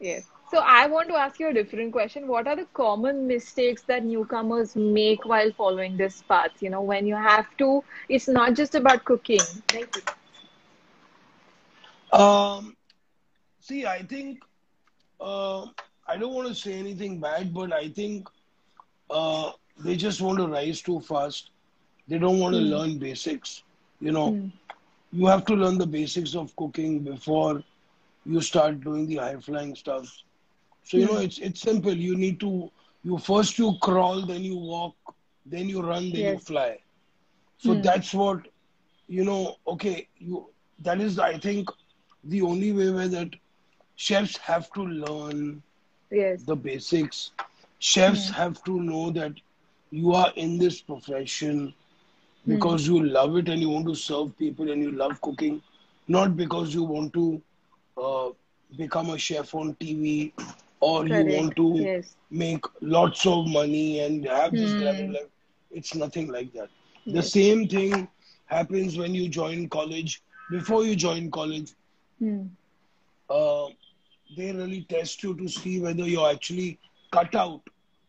Yes. 0.00 0.30
So 0.50 0.58
I 0.58 0.86
want 0.86 1.08
to 1.08 1.14
ask 1.16 1.38
you 1.40 1.48
a 1.48 1.52
different 1.52 1.92
question. 1.92 2.26
What 2.28 2.46
are 2.48 2.56
the 2.56 2.66
common 2.72 3.26
mistakes 3.26 3.82
that 3.84 4.04
newcomers 4.04 4.76
make 4.76 5.24
while 5.24 5.52
following 5.52 5.96
this 5.96 6.22
path? 6.22 6.62
You 6.62 6.70
know, 6.70 6.82
when 6.82 7.06
you 7.06 7.16
have 7.16 7.56
to, 7.58 7.84
it's 8.08 8.28
not 8.28 8.54
just 8.54 8.74
about 8.74 9.04
cooking. 9.04 9.62
Right? 9.72 9.88
Um, 12.12 12.76
see, 13.60 13.86
I 13.86 14.02
think 14.02 14.42
uh, 15.20 15.66
I 16.06 16.16
don't 16.18 16.34
want 16.34 16.48
to 16.48 16.54
say 16.54 16.74
anything 16.74 17.20
bad, 17.20 17.52
but 17.54 17.72
I 17.72 17.88
think 17.88 18.28
uh, 19.10 19.52
they 19.78 19.96
just 19.96 20.20
want 20.20 20.38
to 20.38 20.46
rise 20.48 20.82
too 20.82 21.00
fast. 21.00 21.50
They 22.08 22.18
don't 22.18 22.38
want 22.40 22.54
to 22.54 22.60
learn 22.60 22.98
basics. 22.98 23.62
You 24.00 24.12
know, 24.12 24.38
you 25.12 25.26
have 25.26 25.44
to 25.46 25.54
learn 25.54 25.78
the 25.78 25.86
basics 25.86 26.34
of 26.34 26.54
cooking 26.56 27.00
before 27.00 27.62
you 28.26 28.40
start 28.40 28.80
doing 28.80 29.06
the 29.06 29.16
high 29.16 29.36
flying 29.36 29.74
stuff. 29.74 30.10
So 30.82 30.96
you 30.96 31.06
know, 31.06 31.16
hmm. 31.16 31.22
it's 31.22 31.38
it's 31.38 31.60
simple. 31.60 31.92
You 31.92 32.16
need 32.16 32.40
to 32.40 32.70
you 33.04 33.18
first 33.18 33.58
you 33.58 33.76
crawl, 33.80 34.26
then 34.26 34.42
you 34.42 34.56
walk, 34.56 34.96
then 35.46 35.68
you 35.68 35.82
run, 35.82 36.10
then 36.10 36.34
you 36.34 36.38
fly. 36.38 36.78
So 37.58 37.74
hmm. 37.74 37.82
that's 37.82 38.12
what 38.12 38.48
you 39.06 39.24
know. 39.24 39.56
Okay, 39.66 40.08
you 40.18 40.48
that 40.80 41.00
is 41.00 41.18
I 41.18 41.38
think 41.38 41.68
the 42.24 42.42
only 42.42 42.72
way 42.72 42.90
where 42.90 43.08
that 43.08 43.34
chefs 43.96 44.36
have 44.38 44.72
to 44.72 44.84
learn 44.84 45.62
Yes. 46.10 46.42
the 46.44 46.56
basics. 46.56 47.32
Chefs 47.80 48.28
hmm. 48.28 48.34
have 48.34 48.64
to 48.64 48.80
know 48.80 49.10
that 49.10 49.32
you 49.90 50.12
are 50.14 50.32
in 50.36 50.58
this 50.58 50.80
profession 50.80 51.74
because 52.48 52.88
you 52.88 53.02
love 53.04 53.36
it 53.36 53.48
and 53.48 53.60
you 53.60 53.70
want 53.70 53.86
to 53.88 53.94
serve 53.94 54.36
people 54.38 54.70
and 54.70 54.82
you 54.82 54.92
love 54.92 55.20
cooking, 55.22 55.62
not 56.08 56.36
because 56.36 56.74
you 56.74 56.84
want 56.84 57.12
to 57.14 57.42
uh, 58.02 58.30
become 58.76 59.10
a 59.10 59.18
chef 59.18 59.54
on 59.54 59.74
TV 59.80 60.34
or 60.80 61.06
you 61.08 61.24
want 61.24 61.56
to 61.56 61.90
Yes. 61.90 62.16
make 62.30 62.64
lots 62.80 63.26
of 63.26 63.46
money 63.48 64.00
and 64.00 64.24
have 64.26 64.56
this 64.56 64.74
Hmm. 64.74 64.74
glamour 64.74 65.08
life. 65.08 65.30
It's 65.70 65.94
nothing 65.94 66.28
like 66.32 66.52
that. 66.54 66.68
The 67.10 67.22
same 67.22 67.68
thing 67.68 68.08
happens 68.46 68.96
when 68.98 69.14
you 69.14 69.28
join 69.28 69.68
college. 69.68 70.22
Before 70.50 70.84
you 70.84 70.96
join 70.96 71.30
college, 71.30 71.72
Hmm. 72.20 72.46
uh, 73.30 73.66
they 74.36 74.52
really 74.52 74.82
test 74.88 75.22
you 75.22 75.34
to 75.36 75.48
see 75.48 75.80
whether 75.80 76.06
you're 76.06 76.30
actually 76.30 76.78
cut 77.12 77.34
out 77.34 77.62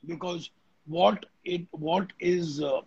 because 0.06 0.50
what 0.86 1.26
it 1.46 1.66
what 1.72 2.12
is 2.20 2.62
uh, 2.62 2.82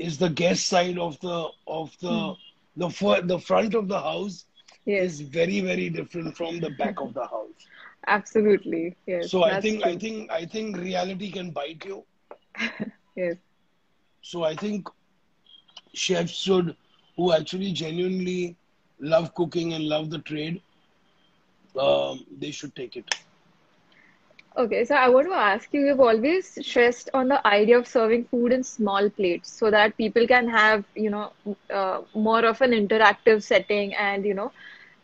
is 0.00 0.18
the 0.18 0.30
guest 0.30 0.66
side 0.66 0.98
of 0.98 1.18
the 1.20 1.38
of 1.66 1.96
the 2.00 2.34
the 2.76 2.90
fir- 2.90 3.22
the 3.22 3.38
front 3.38 3.74
of 3.74 3.88
the 3.88 4.00
house 4.00 4.46
Yes. 4.86 5.12
is 5.12 5.20
very 5.20 5.60
very 5.60 5.90
different 5.90 6.36
from 6.36 6.60
the 6.60 6.70
back 6.70 7.00
of 7.00 7.14
the 7.14 7.26
house 7.26 7.68
Absolutely. 8.06 8.96
Yes. 9.06 9.32
so 9.32 9.42
i 9.44 9.54
think 9.56 9.82
true. 9.82 9.90
i 9.90 9.96
think 9.96 10.30
i 10.30 10.44
think 10.46 10.76
reality 10.76 11.30
can 11.30 11.50
bite 11.50 11.84
you 11.84 12.04
Yes. 13.16 13.36
so 14.22 14.44
i 14.44 14.54
think 14.54 14.88
chefs 15.94 16.32
should 16.32 16.76
who 17.16 17.32
actually 17.32 17.72
genuinely 17.72 18.56
love 19.00 19.34
cooking 19.34 19.72
and 19.72 19.84
love 19.84 20.10
the 20.10 20.18
trade 20.18 20.62
um, 21.78 22.24
they 22.38 22.50
should 22.50 22.74
take 22.74 22.96
it. 22.96 23.14
Okay, 24.56 24.84
so 24.84 24.94
I 24.94 25.08
want 25.08 25.28
to 25.28 25.34
ask 25.34 25.72
you, 25.72 25.80
you've 25.86 26.00
always 26.00 26.58
stressed 26.66 27.08
on 27.14 27.28
the 27.28 27.46
idea 27.46 27.78
of 27.78 27.86
serving 27.86 28.24
food 28.24 28.52
in 28.52 28.62
small 28.62 29.08
plates 29.08 29.50
so 29.50 29.70
that 29.70 29.96
people 29.96 30.26
can 30.26 30.48
have, 30.48 30.84
you 30.94 31.10
know, 31.10 31.32
uh, 31.70 32.02
more 32.14 32.44
of 32.44 32.60
an 32.60 32.72
interactive 32.72 33.42
setting 33.42 33.94
and, 33.94 34.24
you 34.24 34.34
know, 34.34 34.52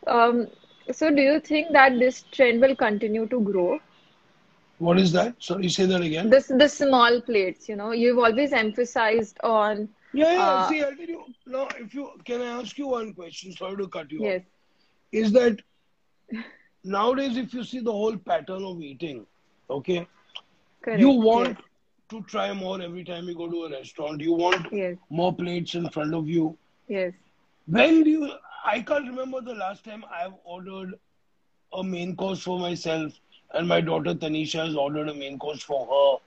um, 0.07 0.47
so 0.91 1.11
do 1.11 1.23
you 1.23 1.41
think 1.41 1.73
that 1.73 1.99
this 1.99 2.23
trend 2.33 2.61
will 2.61 2.75
continue 2.77 3.27
to 3.27 3.41
grow? 3.41 3.79
What 4.79 4.99
is 4.99 5.13
that? 5.13 5.43
Sorry, 5.43 5.69
say 5.69 5.87
that 5.87 6.03
again. 6.03 6.31
This 6.31 6.49
the 6.49 6.69
small 6.69 7.21
plates, 7.21 7.69
you 7.69 7.77
know, 7.77 7.93
you've 7.93 8.19
always 8.19 8.53
emphasized 8.53 9.39
on 9.43 9.89
Yeah, 10.13 10.33
yeah. 10.33 10.43
uh, 10.43 10.69
See, 10.69 10.83
I'll 10.83 10.97
tell 10.97 11.09
you. 11.09 11.25
Now, 11.47 11.69
if 11.79 11.95
you 11.95 12.11
can, 12.25 12.41
I 12.43 12.61
ask 12.61 12.77
you 12.79 12.89
one 12.89 13.15
question. 13.15 13.53
Sorry 13.53 13.77
to 13.77 13.89
cut 13.89 14.11
you 14.11 14.25
off. 14.25 14.25
yes, 14.25 14.41
off. 14.41 14.45
Is 15.13 15.33
that 15.33 15.61
nowadays, 16.85 17.37
if 17.37 17.53
you 17.55 17.65
see 17.65 17.81
the 17.81 17.93
whole 17.93 18.17
pattern 18.17 18.65
of 18.65 18.81
eating, 18.81 19.27
okay, 19.71 20.07
correct. 20.83 21.03
you 21.03 21.11
want 21.11 21.57
Yes, 21.57 21.65
to 22.11 22.23
try 22.23 22.53
more 22.53 22.81
every 22.81 23.05
time 23.05 23.29
you 23.29 23.35
go 23.35 23.49
to 23.51 23.65
a 23.65 23.71
restaurant. 23.71 24.21
You 24.21 24.33
want 24.35 24.67
yes, 24.71 24.97
more 25.11 25.35
plates 25.35 25.75
in 25.75 25.89
front 25.91 26.15
of 26.15 26.29
you. 26.29 26.57
yes. 26.89 27.15
When 27.67 28.03
do 28.05 28.11
you? 28.11 28.33
I 28.65 28.81
can't 28.83 29.07
remember 29.09 29.41
the 29.41 29.55
last 29.55 29.85
time 29.85 30.05
I've 30.11 30.35
ordered 30.45 30.95
a 31.73 31.83
main 31.83 32.17
course 32.17 32.43
for 32.43 32.59
myself, 32.59 33.21
and 33.53 33.67
my 33.69 33.81
daughter 33.81 34.15
Tanisha 34.15 34.65
has 34.67 34.77
ordered 34.77 35.09
a 35.09 35.15
main 35.15 35.39
course 35.39 35.63
for 35.63 35.87
her. 35.87 36.19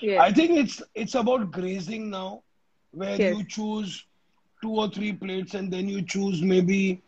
Yes, 0.00 0.26
I 0.28 0.32
think 0.32 0.52
it's 0.58 0.82
it's 0.94 1.14
about 1.14 1.50
grazing 1.52 2.10
now, 2.10 2.42
where 2.92 3.16
yes, 3.16 3.32
you 3.32 3.44
choose 3.44 4.04
two 4.62 4.70
or 4.72 4.88
three 4.90 5.12
plates, 5.12 5.54
and 5.54 5.72
then 5.72 5.88
you 5.88 6.02
choose 6.02 6.42
maybe 6.42 7.02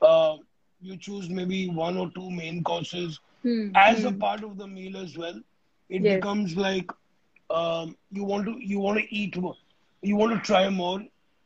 uh, 0.00 0.36
you 0.80 0.96
choose 0.96 1.28
maybe 1.30 1.68
one 1.68 1.96
or 1.96 2.10
two 2.10 2.30
main 2.30 2.62
courses 2.62 3.20
hmm, 3.46 3.74
as 3.74 4.04
a 4.04 4.12
hmm, 4.12 4.24
part 4.24 4.44
of 4.44 4.58
the 4.58 4.66
meal 4.66 4.96
as 4.96 5.16
well. 5.16 5.40
It 5.88 6.06
yes, 6.06 6.06
becomes 6.06 6.56
like 6.56 6.90
um, 7.50 7.96
you 8.10 8.24
want 8.24 8.46
to 8.46 8.56
you 8.60 8.80
want 8.80 8.98
to 8.98 9.14
eat 9.14 9.36
more, 9.36 9.56
you 10.02 10.16
want 10.16 10.32
to 10.34 10.40
try 10.40 10.68
more, 10.70 11.00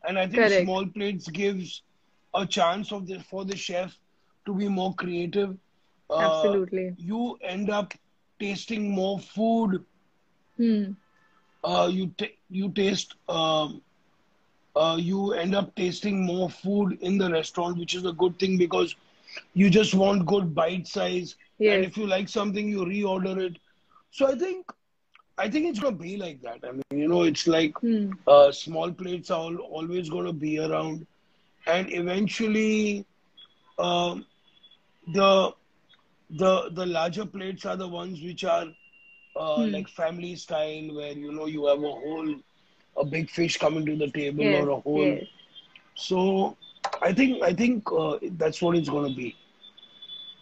and 0.07 0.18
I 0.18 0.26
think 0.26 0.48
correct. 0.48 0.51
small 0.51 0.86
plates 0.86 1.28
gives 1.28 1.82
a 2.34 2.46
chance 2.46 2.92
of 2.92 3.07
the 3.07 3.20
for 3.20 3.44
the 3.44 3.57
chef 3.57 3.98
to 4.46 4.55
be 4.55 4.68
more 4.68 4.94
creative. 4.94 5.57
Uh, 6.11 6.57
Absolutely. 6.61 6.96
you 6.96 7.36
end 7.42 7.70
up 7.70 7.94
tasting 8.40 8.90
more 8.90 9.18
food. 9.18 9.84
Hmm, 10.57 10.92
Uh, 11.64 11.88
you 11.92 12.09
ta- 12.16 12.36
you 12.48 12.70
taste 12.72 13.14
um, 13.28 13.82
uh, 14.76 14.96
you 14.98 15.32
end 15.32 15.55
up 15.55 15.74
tasting 15.74 16.24
more 16.24 16.48
food 16.51 16.98
in 17.01 17.18
the 17.18 17.30
restaurant, 17.30 17.78
which 17.78 17.94
is 17.94 18.05
a 18.05 18.12
good 18.12 18.38
thing 18.38 18.59
because 18.59 18.94
you 19.55 19.70
just 19.70 19.95
want 19.95 20.26
good 20.26 20.55
bite 20.55 20.87
size. 20.87 21.37
And 21.66 21.85
if 21.85 21.97
you 21.97 22.07
like 22.07 22.28
something, 22.28 22.68
you 22.68 22.85
reorder 22.85 23.39
it. 23.39 23.59
So 24.11 24.26
I 24.26 24.35
think 24.37 24.66
I 25.39 25.49
think 25.49 25.66
it's 25.66 25.78
gonna 25.81 25.97
be 25.97 26.16
like 26.16 26.41
that. 26.43 26.59
I 26.66 26.72
mean, 26.72 26.83
you 27.01 27.09
know, 27.09 27.22
it's 27.22 27.47
like 27.47 27.74
hmm, 27.81 28.12
uh, 28.26 28.51
small 28.53 28.93
plates 28.93 29.31
are 29.31 29.41
al 29.47 29.57
always 29.59 30.09
gonna 30.11 30.33
be 30.33 30.59
around, 30.59 31.07
and 31.66 31.93
eventually, 31.93 33.07
um, 33.78 34.26
the 35.12 35.53
the 36.31 36.70
the 36.72 36.87
larger 36.87 37.24
plates 37.26 37.64
are 37.66 37.76
the 37.76 37.89
ones 37.89 38.22
which 38.22 38.45
are 38.45 38.66
uh, 39.37 39.66
hmm. 39.66 39.74
like 39.74 39.89
family 39.89 40.35
style, 40.37 40.95
where 40.95 41.12
you 41.12 41.33
know 41.33 41.47
you 41.47 41.66
have 41.66 41.78
a 41.78 41.95
whole 42.05 42.35
a 42.97 43.05
big 43.05 43.31
fish 43.31 43.57
coming 43.59 43.85
to 43.87 43.97
the 43.97 44.11
table 44.11 44.53
Yes, 44.53 44.62
or 44.62 44.68
a 44.70 44.81
whole. 44.81 45.16
yes. 45.16 45.28
So 45.95 46.57
I 47.03 47.12
think 47.12 47.42
I 47.42 47.53
think 47.55 47.84
uh, 47.92 48.18
that's 48.32 48.62
what 48.62 48.76
it's 48.76 48.88
gonna 48.88 49.11
be. 49.11 49.36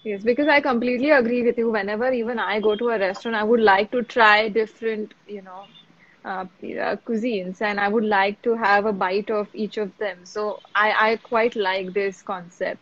Yes, 0.05 0.23
because 0.25 0.49
I 0.49 0.61
completely 0.61 1.11
agree 1.11 1.43
with 1.43 1.59
you. 1.59 1.71
Whenever 1.71 2.13
even 2.13 2.39
I 2.39 2.61
go 2.61 2.75
to 2.77 2.89
a 2.91 2.99
restaurant, 2.99 3.37
I 3.37 3.45
would 3.45 3.61
like 3.61 3.91
to 3.93 4.03
try 4.03 4.49
different, 4.49 5.15
you 5.27 5.43
know, 5.43 5.69
uh, 6.25 6.45
uh, 6.81 6.97
cuisines, 7.07 7.61
and 7.63 7.79
I 7.81 7.89
would 7.89 8.05
like 8.05 8.41
to 8.43 8.55
have 8.57 8.87
a 8.87 8.93
bite 8.93 9.31
of 9.31 9.49
each 9.55 9.77
of 9.79 9.97
them. 9.99 10.25
So 10.25 10.61
I, 10.75 11.13
I 11.13 11.17
quite 11.17 11.57
like 11.57 11.93
this 11.95 12.23
concept. 12.23 12.81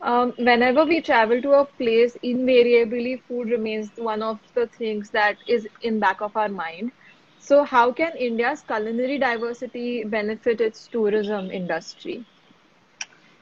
Um, 0.00 0.32
whenever 0.38 0.84
we 0.84 1.00
travel 1.00 1.40
to 1.42 1.52
a 1.52 1.64
place, 1.66 2.16
invariably 2.22 3.16
food 3.28 3.50
remains 3.50 3.92
one 3.96 4.22
of 4.22 4.40
the 4.54 4.66
things 4.66 5.10
that 5.10 5.38
is 5.46 5.66
in 5.80 5.98
back 6.00 6.20
of 6.20 6.36
our 6.36 6.48
mind. 6.48 6.92
So 7.38 7.64
how 7.64 7.92
can 7.92 8.16
India's 8.16 8.62
culinary 8.62 9.18
diversity 9.18 10.04
benefit 10.04 10.60
its 10.60 10.88
tourism 10.88 11.50
industry? 11.50 12.26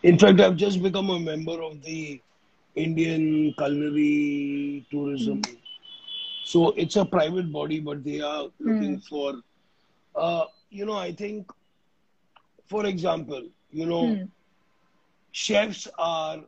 In 0.04 0.18
fact, 0.18 0.40
I've 0.40 0.56
just 0.56 0.82
become 0.82 1.10
a 1.10 1.18
member 1.20 1.62
of 1.62 1.82
the 1.82 2.20
Indian 2.76 3.54
Culinary 3.58 4.86
Tourism. 4.90 5.40
Hmm. 5.40 5.56
So 6.44 6.70
it's 6.72 6.96
a 6.96 7.04
private 7.04 7.52
body, 7.52 7.80
but 7.80 8.04
they 8.04 8.20
are 8.20 8.48
Hmm. 8.64 8.64
looking 8.64 9.00
for, 9.00 9.34
uh, 10.14 10.44
you 10.70 10.86
know, 10.86 10.94
I 10.96 11.12
think, 11.12 11.50
for 12.66 12.86
example, 12.86 13.48
you 13.70 13.86
know, 13.86 14.18
Hmm. 14.18 14.40
chefs 15.32 15.88
are 15.98 16.44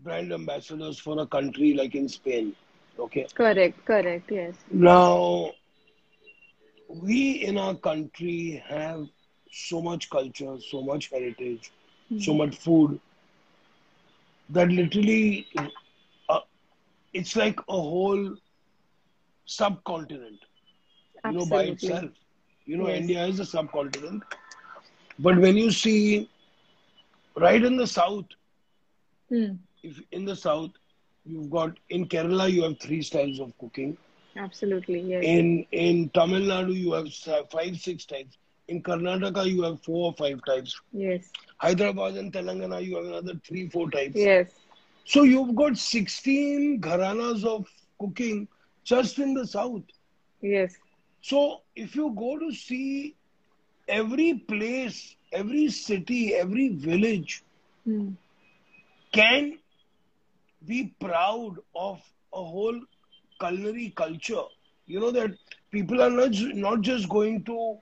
brand 0.00 0.32
ambassadors 0.32 0.98
for 0.98 1.20
a 1.20 1.26
country 1.26 1.74
like 1.74 1.94
in 1.94 2.08
Spain. 2.08 2.56
Okay. 2.98 3.28
Correct, 3.34 3.84
correct, 3.86 4.30
yes. 4.30 4.64
Now, 4.70 5.52
we 6.88 7.42
in 7.44 7.58
our 7.58 7.74
country 7.74 8.62
have 8.68 9.06
so 9.50 9.80
much 9.82 10.10
culture, 10.10 10.56
so 10.60 10.82
much 10.82 11.10
heritage, 11.10 11.72
so 12.16 12.32
Hmm. 12.32 12.34
much 12.34 12.56
food 12.56 13.00
that 14.50 14.68
literally 14.70 15.46
uh, 16.28 16.40
it's 17.12 17.36
like 17.36 17.58
a 17.68 17.72
whole 17.72 18.36
subcontinent, 19.46 20.44
you 21.24 21.32
know, 21.32 21.44
by 21.46 21.62
itself. 21.64 22.10
You 22.66 22.76
know, 22.76 22.88
Yes. 22.88 22.90
India 22.90 23.24
is 23.26 23.40
a 23.40 23.44
subcontinent. 23.44 24.22
But 25.18 25.38
when 25.38 25.56
you 25.56 25.70
see 25.70 26.28
right 27.36 27.62
in 27.62 27.76
the 27.76 27.86
south, 27.86 28.26
Hmm. 29.30 29.54
if 29.82 30.00
in 30.12 30.24
the 30.24 30.36
south, 30.36 30.70
you've 31.24 31.50
got 31.50 31.78
in 31.90 32.06
Kerala, 32.08 32.50
you 32.50 32.62
have 32.62 32.78
three 32.80 33.02
styles 33.02 33.38
of 33.40 33.56
cooking. 33.58 33.96
Absolutely, 34.36 35.00
yes. 35.00 35.36
In 35.36 35.64
in 35.72 36.10
Tamil 36.10 36.42
Nadu, 36.42 36.74
you 36.74 36.92
have 36.92 37.12
five, 37.50 37.76
six 37.78 38.04
types. 38.04 38.38
In 38.68 38.82
Karnataka, 38.82 39.44
you 39.50 39.62
have 39.62 39.82
four 39.82 40.06
or 40.10 40.14
five 40.14 40.40
types. 40.44 40.80
Yes. 40.92 41.34
Hyderabad 41.58 42.16
and 42.16 42.32
Telangana, 42.32 42.84
you 42.84 42.96
have 42.96 43.06
another 43.06 43.34
three, 43.44 43.68
four 43.68 43.90
types. 43.90 44.16
Yes. 44.16 44.52
So 45.04 45.22
you've 45.24 45.54
got 45.56 45.76
16 45.78 46.80
gharanas 46.80 47.44
of 47.44 47.68
cooking 47.98 48.48
just 48.84 49.18
in 49.18 49.34
the 49.34 49.46
south. 49.46 49.84
Yes. 50.40 50.76
So 51.20 51.62
if 51.74 51.94
you 51.96 52.14
go 52.16 52.38
to 52.38 52.52
see 52.52 53.16
every 53.88 54.34
place, 54.34 55.16
every 55.32 55.68
city, 55.68 56.34
every 56.34 56.68
village 56.68 57.42
Hmm. 57.84 58.10
can 59.12 59.58
be 60.66 60.94
proud 61.00 61.56
of 61.74 62.00
a 62.32 62.42
whole 62.44 62.80
culinary 63.40 63.90
culture. 63.96 64.44
You 64.86 65.00
know 65.00 65.10
that 65.12 65.30
people 65.70 66.02
are 66.02 66.10
not, 66.10 66.32
not 66.54 66.80
just 66.82 67.08
going 67.08 67.44
to 67.44 67.78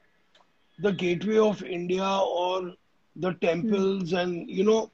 the 0.79 0.93
gateway 0.93 1.39
of 1.39 1.63
India 1.63 2.07
or 2.07 2.73
the 3.17 3.33
temples 3.35 4.13
and 4.13 4.49
you 4.49 4.65
know 4.65 4.91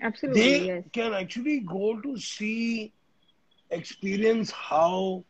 Absolutely, 0.00 0.24
they 0.24 0.66
yes. 0.66 0.84
can 0.92 1.12
actually 1.12 1.60
go 1.60 2.00
to 2.00 2.16
see 2.18 2.92
experience 3.70 4.50
how 4.50 5.24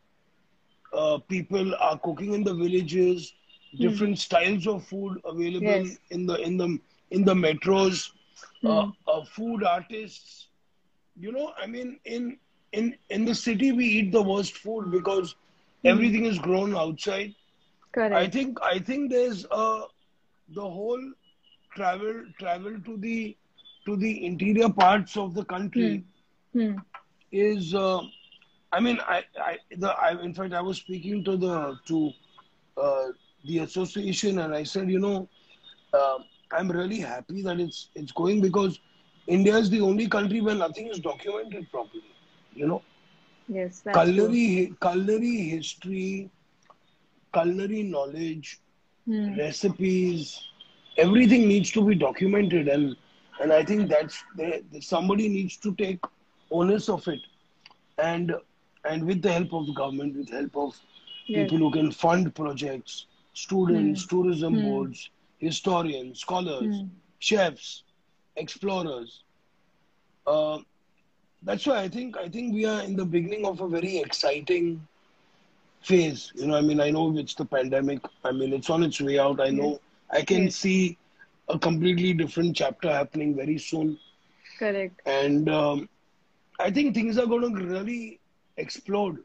uh, 0.92 1.18
people 1.28 1.74
are 1.76 1.98
cooking 1.98 2.34
in 2.34 2.44
the 2.44 2.54
villages 2.54 3.34
different 3.78 4.18
styles 4.18 4.66
of 4.66 4.84
food 4.84 5.18
available 5.24 5.82
Yes. 5.82 5.98
in 6.10 6.26
the 6.26 6.36
in 6.42 6.56
the 6.56 6.78
in 7.10 7.24
the 7.24 7.34
metros 7.34 8.10
uh, 8.64 8.82
Hmm. 8.82 9.06
uh, 9.06 9.24
food 9.24 9.62
artists 9.64 10.48
you 11.16 11.32
know 11.32 11.52
i 11.62 11.66
mean 11.66 11.98
in 12.04 12.36
in 12.72 12.94
in 13.10 13.24
the 13.24 13.34
city 13.34 13.72
we 13.72 13.84
eat 13.86 14.12
the 14.12 14.22
worst 14.22 14.56
food 14.56 14.90
because 14.90 15.34
everything 15.84 16.24
is 16.24 16.38
grown 16.38 16.74
outside 16.76 17.34
i 18.12 18.26
think 18.26 18.58
i 18.62 18.78
think 18.78 19.10
there's 19.10 19.44
uh 19.50 19.82
the 20.58 20.68
whole 20.76 21.04
travel 21.74 22.14
travel 22.38 22.78
to 22.88 22.96
the 22.98 23.36
to 23.86 23.96
the 23.96 24.12
interior 24.26 24.68
parts 24.70 25.16
of 25.16 25.34
the 25.34 25.44
country 25.44 26.04
Hmm. 26.52 26.78
is 27.32 27.74
uh, 27.74 28.00
I 28.72 28.80
mean 28.80 28.98
I, 29.00 29.24
I 29.40 29.58
the 29.76 29.90
I, 29.90 30.20
in 30.22 30.34
fact 30.34 30.52
I 30.52 30.60
was 30.60 30.78
speaking 30.78 31.24
to 31.24 31.36
the 31.36 31.78
to 31.86 32.12
uh, 32.76 33.06
the 33.44 33.58
association 33.58 34.38
and 34.38 34.54
I 34.54 34.62
said 34.64 34.90
you 34.90 34.98
know 34.98 35.28
uh, 35.92 36.18
I'm 36.52 36.70
really 36.70 36.98
happy 37.00 37.42
that 37.42 37.60
it's 37.60 37.90
it's 37.94 38.12
going 38.12 38.40
because 38.40 38.80
India 39.26 39.56
is 39.56 39.70
the 39.70 39.80
only 39.80 40.08
country 40.08 40.40
where 40.40 40.54
nothing 40.54 40.88
is 40.88 40.98
documented 41.00 41.70
properly 41.70 42.14
you 42.54 42.66
know 42.66 42.82
Yes, 43.48 43.80
that's 43.82 44.10
true. 44.12 44.38
culinary 44.38 44.72
culinary 44.80 45.36
history 45.54 46.30
culinary 47.32 47.82
knowledge 47.82 48.58
Hmm. 49.06 49.34
recipes 49.38 50.40
everything 50.96 51.46
needs 51.48 51.70
to 51.72 51.84
be 51.86 51.94
documented 51.94 52.68
and 52.68 52.96
and 53.40 53.52
I 53.52 53.64
think 53.64 53.88
that's 53.88 54.22
somebody 54.80 55.28
needs 55.28 55.56
to 55.58 55.74
take 55.74 56.00
onus 56.50 56.88
of 56.88 57.06
it 57.08 57.20
and 57.98 58.32
and 58.84 59.06
with 59.06 59.22
the 59.22 59.32
help 59.32 59.52
of 59.52 59.66
the 59.66 59.72
government, 59.72 60.16
with 60.16 60.28
the 60.28 60.36
help 60.36 60.56
of 60.56 60.80
Yes. 61.26 61.48
people 61.48 61.58
who 61.58 61.70
can 61.70 61.90
fund 61.90 62.34
projects, 62.34 63.06
students, 63.34 64.06
tourism 64.06 64.54
Hmm. 64.54 64.60
boards, 64.60 65.10
historians, 65.38 66.20
scholars, 66.20 66.82
Hmm. 66.82 66.86
chefs, 67.18 67.84
explorers. 68.36 69.22
Uh, 70.26 70.58
that's 71.42 71.66
why 71.66 71.80
I 71.80 71.88
think 71.88 72.16
I 72.16 72.28
think 72.28 72.54
we 72.54 72.64
are 72.66 72.82
in 72.82 72.96
the 72.96 73.04
beginning 73.04 73.46
of 73.46 73.60
a 73.60 73.68
very 73.68 73.98
exciting 73.98 74.86
phase. 75.80 76.32
You 76.34 76.46
know, 76.46 76.56
I 76.56 76.60
mean, 76.60 76.80
I 76.80 76.90
know 76.90 77.16
it's 77.18 77.34
the 77.34 77.44
pandemic. 77.44 78.00
I 78.24 78.32
mean, 78.32 78.52
it's 78.52 78.70
on 78.70 78.82
its 78.82 79.00
way 79.00 79.18
out. 79.18 79.40
I 79.40 79.50
know 79.50 79.80
I 80.10 80.22
can 80.22 80.48
Yes. 80.48 80.50
see 80.50 80.98
a 81.48 81.58
completely 81.58 82.12
different 82.14 82.56
chapter 82.56 82.90
happening 82.90 83.34
very 83.36 83.58
soon, 83.58 83.98
Correct. 84.58 85.02
and 85.06 85.48
um, 85.48 85.88
I 86.58 86.70
think 86.70 86.94
things 86.94 87.18
are 87.18 87.26
going 87.26 87.54
to 87.54 87.64
really 87.64 88.20
explode. 88.56 89.18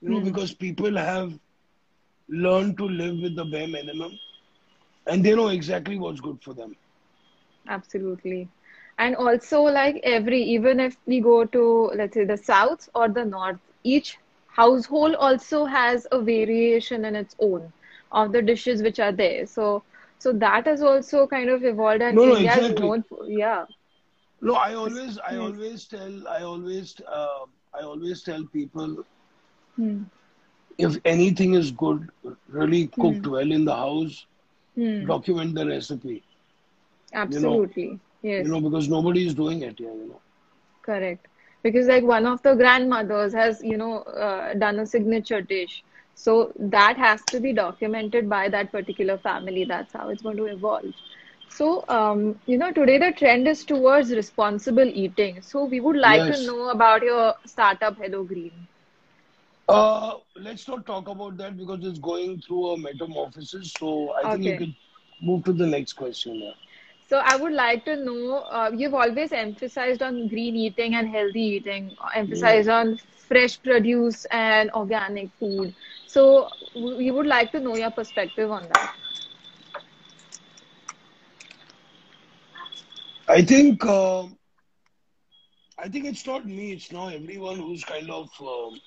You 0.00 0.10
know, 0.10 0.20
Hmm. 0.20 0.22
because 0.22 0.52
people 0.52 0.96
have 0.96 1.32
learned 2.28 2.76
to 2.78 2.86
live 2.88 3.18
with 3.20 3.36
the 3.36 3.44
bare 3.44 3.68
minimum, 3.68 4.12
and 5.06 5.24
they 5.24 5.34
know 5.34 5.48
exactly 5.48 5.98
what's 5.98 6.20
good 6.20 6.42
for 6.42 6.54
them. 6.54 6.74
Absolutely. 7.68 8.50
And 8.98 9.14
also, 9.16 9.62
like 9.62 10.00
every, 10.02 10.42
even 10.42 10.80
if 10.80 10.96
we 11.06 11.20
go 11.20 11.44
to, 11.44 11.90
let's 11.94 12.14
say, 12.14 12.24
the 12.24 12.36
south 12.36 12.88
or 12.94 13.08
the 13.08 13.24
north, 13.24 13.60
each 13.82 14.18
household 14.60 15.14
also 15.28 15.64
has 15.66 16.06
a 16.12 16.20
variation 16.22 17.04
in 17.04 17.16
its 17.16 17.34
own 17.38 17.72
of 18.12 18.32
the 18.32 18.42
dishes 18.42 18.82
which 18.82 18.98
are 19.00 19.12
there. 19.12 19.46
So, 19.46 19.84
so 20.18 20.32
that 20.44 20.66
has 20.66 20.82
also 20.82 21.26
kind 21.26 21.48
of 21.50 21.64
evolved, 21.64 22.02
and 22.02 22.18
No, 22.18 22.26
no, 22.26 22.34
India 22.34 22.58
exactly. 22.58 22.82
known 22.82 23.02
for, 23.02 23.28
yeah. 23.28 23.66
No, 24.40 24.54
I 24.54 24.74
always, 24.74 25.18
I 25.18 25.36
always 25.36 25.86
tell, 25.86 26.26
I 26.28 26.42
always, 26.42 27.00
uh, 27.06 27.46
I 27.74 27.80
always 27.82 28.22
tell 28.22 28.44
people 28.46 29.04
Hmm. 29.76 30.04
if 30.78 30.98
anything 31.04 31.54
is 31.54 31.70
good, 31.70 32.08
really 32.48 32.86
cooked 33.00 33.26
Hmm. 33.26 33.26
well 33.26 33.50
in 33.52 33.64
the 33.64 33.74
house, 33.74 34.26
Hmm. 34.74 35.12
document 35.12 35.54
the 35.54 35.66
recipe. 35.66 36.22
Absolutely. 37.12 38.00
Yes. 38.22 38.36
You 38.36 38.48
know, 38.48 38.60
because 38.60 38.88
nobody 38.88 39.26
is 39.26 39.34
doing 39.34 39.62
it 39.62 39.78
here. 39.78 39.92
You 39.92 40.06
know. 40.08 40.20
Correct. 40.82 41.29
Because 41.62 41.86
like 41.86 42.04
one 42.04 42.26
of 42.26 42.42
the 42.42 42.54
grandmothers 42.54 43.32
has, 43.34 43.60
you 43.62 43.76
know, 43.76 43.98
uh, 44.02 44.54
done 44.54 44.78
a 44.80 44.86
signature 44.86 45.40
dish. 45.42 45.82
So 46.14 46.52
that 46.58 46.96
has 46.96 47.24
to 47.26 47.40
be 47.40 47.52
documented 47.52 48.28
by 48.28 48.48
that 48.48 48.70
particular 48.72 49.18
family. 49.18 49.64
That's 49.64 49.92
how 49.92 50.08
it's 50.08 50.22
going 50.22 50.36
to 50.36 50.46
evolve. 50.46 50.92
So, 51.48 51.84
um, 51.88 52.40
you 52.46 52.56
know, 52.58 52.72
today 52.72 52.98
the 52.98 53.12
trend 53.12 53.46
is 53.48 53.64
towards 53.64 54.10
responsible 54.12 54.86
eating. 54.88 55.40
So 55.42 55.64
we 55.64 55.80
would 55.80 55.96
like 55.96 56.26
to 56.26 56.36
know 56.38 56.68
about 56.70 57.02
your 57.02 57.34
startup, 57.46 57.96
Hello 57.98 58.24
Green. 58.24 58.66
Uh, 59.68 60.16
let's 60.36 60.66
not 60.68 60.86
talk 60.86 61.08
about 61.08 61.36
that 61.38 61.56
because 61.56 61.78
it's 61.84 61.98
going 61.98 62.40
through 62.40 62.66
a 62.70 62.78
metamorphosis. 62.78 63.72
So 63.74 64.12
I 64.22 64.28
think 64.28 64.44
you 64.44 64.54
can 64.54 64.74
move 65.20 65.44
to 65.44 65.52
the 65.52 65.66
next 65.66 65.92
question. 65.94 66.36
Yeah. 66.36 66.52
So 67.10 67.18
I 67.18 67.36
would 67.36 67.52
like 67.52 67.84
to 67.86 67.96
know, 67.96 68.36
uh, 68.50 68.70
you've 68.74 68.94
always 68.94 69.32
emphasized 69.32 70.02
on 70.02 70.28
green 70.28 70.56
eating 70.56 70.94
and 70.94 71.08
healthy 71.08 71.42
eating, 71.42 71.96
emphasized 72.14 72.68
on 72.68 72.98
fresh 73.28 73.60
produce 73.62 74.26
and 74.26 74.70
organic 74.72 75.30
food. 75.40 75.74
So 76.06 76.50
we 76.74 77.10
would 77.10 77.26
like 77.26 77.52
to 77.52 77.60
know 77.60 77.76
your 77.76 77.90
perspective 77.90 78.50
on 78.50 78.68
that. 78.68 78.94
I 83.28 83.42
think 83.42 83.84
uh, 83.84 84.24
I 85.78 85.88
think 85.88 86.04
it's 86.06 86.26
not 86.26 86.46
me. 86.46 86.72
It's 86.72 86.92
now 86.92 87.08
everyone 87.08 87.56
who's 87.58 87.84
kind 87.84 88.10
of 88.10 88.28
um 88.40 88.80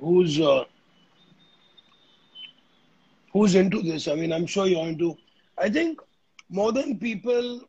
who's 0.00 0.40
uh, 0.40 0.64
who's 3.32 3.54
into 3.54 3.82
this. 3.82 4.08
I 4.08 4.14
mean, 4.14 4.32
I'm 4.32 4.46
sure 4.46 4.66
you're 4.66 4.86
into. 4.86 5.16
I 5.58 5.68
think 5.70 6.00
more 6.48 6.72
than 6.72 6.98
people 6.98 7.60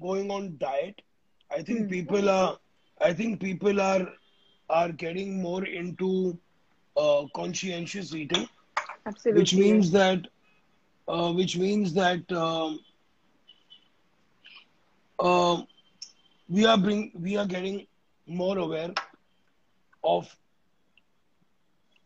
going 0.00 0.30
on 0.30 0.56
diet, 0.58 1.00
I 1.50 1.62
think 1.62 1.88
Hmm. 1.88 1.88
people 1.88 2.28
are. 2.28 2.58
I 3.00 3.12
think 3.12 3.40
people 3.40 3.80
are 3.80 4.06
are 4.68 4.92
getting 4.92 5.40
more 5.42 5.64
into 5.64 6.38
uh, 6.96 7.24
conscientious 7.34 8.14
eating, 8.14 8.48
Absolutely. 9.06 9.40
which 9.40 9.54
means 9.54 9.90
that 9.92 10.26
uh, 11.08 11.32
which 11.32 11.56
means 11.56 11.94
that 11.94 12.30
um, 12.32 12.80
uh, 15.18 15.62
we 16.48 16.64
are 16.66 16.78
bring 16.78 17.12
we 17.20 17.36
are 17.36 17.46
getting 17.46 17.86
more 18.26 18.58
aware 18.58 18.92
of 20.04 20.36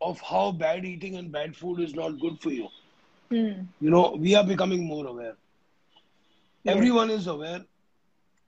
of 0.01 0.21
how 0.21 0.53
bad 0.53 0.85
eating 0.85 1.17
and 1.17 1.33
bad 1.33 1.57
food 1.57 1.81
is 1.81 1.95
not 1.95 2.19
good 2.21 2.41
for 2.41 2.51
you. 2.51 2.69
Hmm. 3.31 3.67
You 3.81 3.91
know, 3.91 4.17
we 4.19 4.35
are 4.35 4.45
becoming 4.47 4.87
more 4.87 5.07
aware. 5.07 5.37
Everyone 6.67 7.11
is 7.11 7.27
aware. 7.27 7.65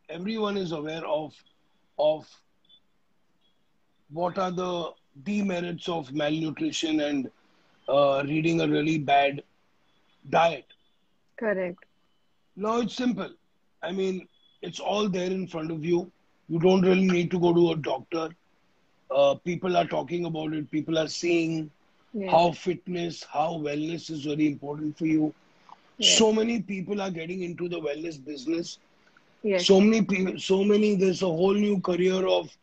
Everyone 0.09 0.57
is 0.57 0.73
aware 0.73 1.05
of 1.07 1.35
of 1.99 2.27
what 4.11 4.39
are 4.39 4.51
the 4.51 4.93
demerits 5.23 5.89
of 5.89 6.13
malnutrition 6.13 7.01
and 7.01 7.31
uh, 7.89 8.23
reading 8.27 8.61
a 8.61 8.69
really 8.69 8.99
bad 8.99 9.43
diet. 10.29 10.67
Correct. 11.37 11.85
Now 12.57 12.81
it's 12.81 12.95
simple. 12.95 13.31
I 13.83 13.93
mean, 13.93 14.29
it's 14.63 14.81
all 14.81 15.09
there 15.09 15.31
in 15.31 15.47
front 15.47 15.71
of 15.71 15.85
you. 15.85 16.11
You 16.49 16.59
don't 16.59 16.83
really 16.83 17.07
need 17.07 17.31
to 17.33 17.39
go 17.39 17.53
to 17.55 17.71
a 17.73 17.77
doctor. 17.77 18.31
Uh, 19.11 19.35
people 19.45 19.77
are 19.77 19.87
talking 19.87 20.25
about 20.25 20.53
it. 20.55 20.71
People 20.71 20.99
are 20.99 21.09
seeing 21.09 21.71
Yes. 22.13 22.31
how 22.31 22.53
fitness, 22.53 23.25
how 23.25 23.59
wellness 23.59 24.11
is 24.11 24.25
very 24.25 24.47
important 24.47 24.97
for 24.99 25.07
you. 25.07 25.35
Yes. 25.99 26.19
So 26.19 26.33
many 26.33 26.61
people 26.63 27.01
are 27.01 27.11
getting 27.11 27.43
into 27.43 27.69
the 27.69 27.81
wellness 27.81 28.23
business. 28.25 28.79
Yes. 29.43 29.67
So 29.67 29.81
many 29.81 30.03
people, 30.03 30.39
so 30.39 30.65
many, 30.65 30.95
there's 30.97 31.23
a 31.23 31.27
whole 31.27 31.55
new 31.55 31.81
career 31.81 32.27
of 32.27 32.57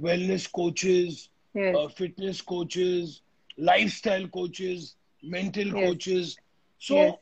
wellness 0.00 0.50
coaches, 0.52 1.28
Yes. 1.54 1.74
uh, 1.74 1.88
fitness 1.88 2.40
coaches, 2.40 3.22
lifestyle 3.56 4.26
coaches, 4.28 4.96
mental 5.22 5.74
coaches. 5.74 6.38
So. 6.78 7.20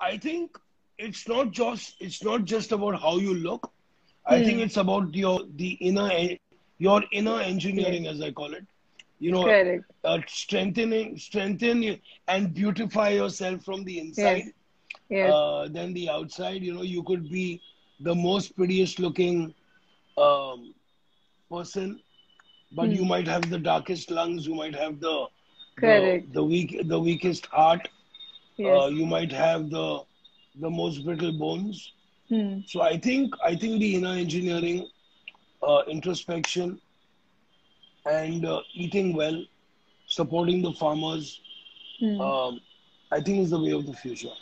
I 0.00 0.16
think 0.16 0.58
it's 0.98 1.28
not 1.28 1.52
just 1.52 1.96
it's 2.00 2.22
not 2.22 2.44
just 2.44 2.72
about 2.72 3.00
how 3.00 3.18
you 3.18 3.34
look. 3.34 3.72
I 4.26 4.40
think 4.40 4.58
Hmm. 4.58 4.62
it's 4.62 4.76
about 4.76 5.14
your 5.14 5.40
the 5.56 5.72
inner 5.74 6.10
your 6.78 7.02
inner 7.12 7.40
engineering, 7.40 8.06
as 8.06 8.20
I 8.20 8.30
call 8.32 8.52
it. 8.54 8.66
You 9.18 9.30
know, 9.32 9.56
uh, 10.04 10.18
strengthening, 10.26 11.16
strengthen 11.18 11.98
and 12.26 12.54
beautify 12.54 13.10
yourself 13.10 13.64
from 13.64 13.84
the 13.84 13.98
inside 13.98 14.44
Yes. 14.44 14.52
Uh, 15.22 15.68
than 15.68 15.92
the 15.94 16.08
outside. 16.08 16.62
You 16.62 16.74
know, 16.74 16.82
you 16.82 17.02
could 17.02 17.28
be 17.30 17.60
the 18.00 18.14
most 18.14 18.56
prettiest 18.56 18.98
looking 18.98 19.54
um, 20.16 20.74
person, 21.50 22.00
but 22.72 22.90
you 22.90 23.04
Hmm. 23.04 23.06
might 23.06 23.26
have 23.26 23.48
the 23.50 23.58
darkest 23.58 24.10
lungs. 24.10 24.46
You 24.46 24.54
might 24.54 24.74
have 24.74 25.00
the 25.00 25.26
the, 25.80 26.12
Correct. 26.12 26.28
the 26.32 26.44
weak 26.44 26.76
the 26.86 26.98
weakest 26.98 27.46
heart. 27.46 27.88
Yes. 28.56 28.64
Uh, 28.64 28.88
you 28.92 29.06
might 29.06 29.32
have 29.32 29.70
the 29.70 30.00
the 30.60 30.70
most 30.70 31.04
brittle 31.04 31.32
bones. 31.32 31.92
Hmm. 32.28 32.60
So 32.64 32.80
I 32.82 32.98
think 32.98 33.34
I 33.44 33.54
think 33.56 33.80
the 33.80 33.94
inner 33.96 34.14
engineering, 34.14 34.88
uh, 35.62 35.82
introspection, 35.88 36.80
and 38.06 38.44
uh, 38.44 38.60
eating 38.74 39.14
well, 39.14 39.44
supporting 40.06 40.62
the 40.62 40.72
farmers, 40.72 41.40
Hmm. 42.00 42.20
um, 42.20 42.60
I 43.10 43.20
think 43.20 43.40
is 43.40 43.50
the 43.50 43.60
way 43.60 43.70
of 43.72 43.86
the 43.86 43.92
future. 43.94 44.34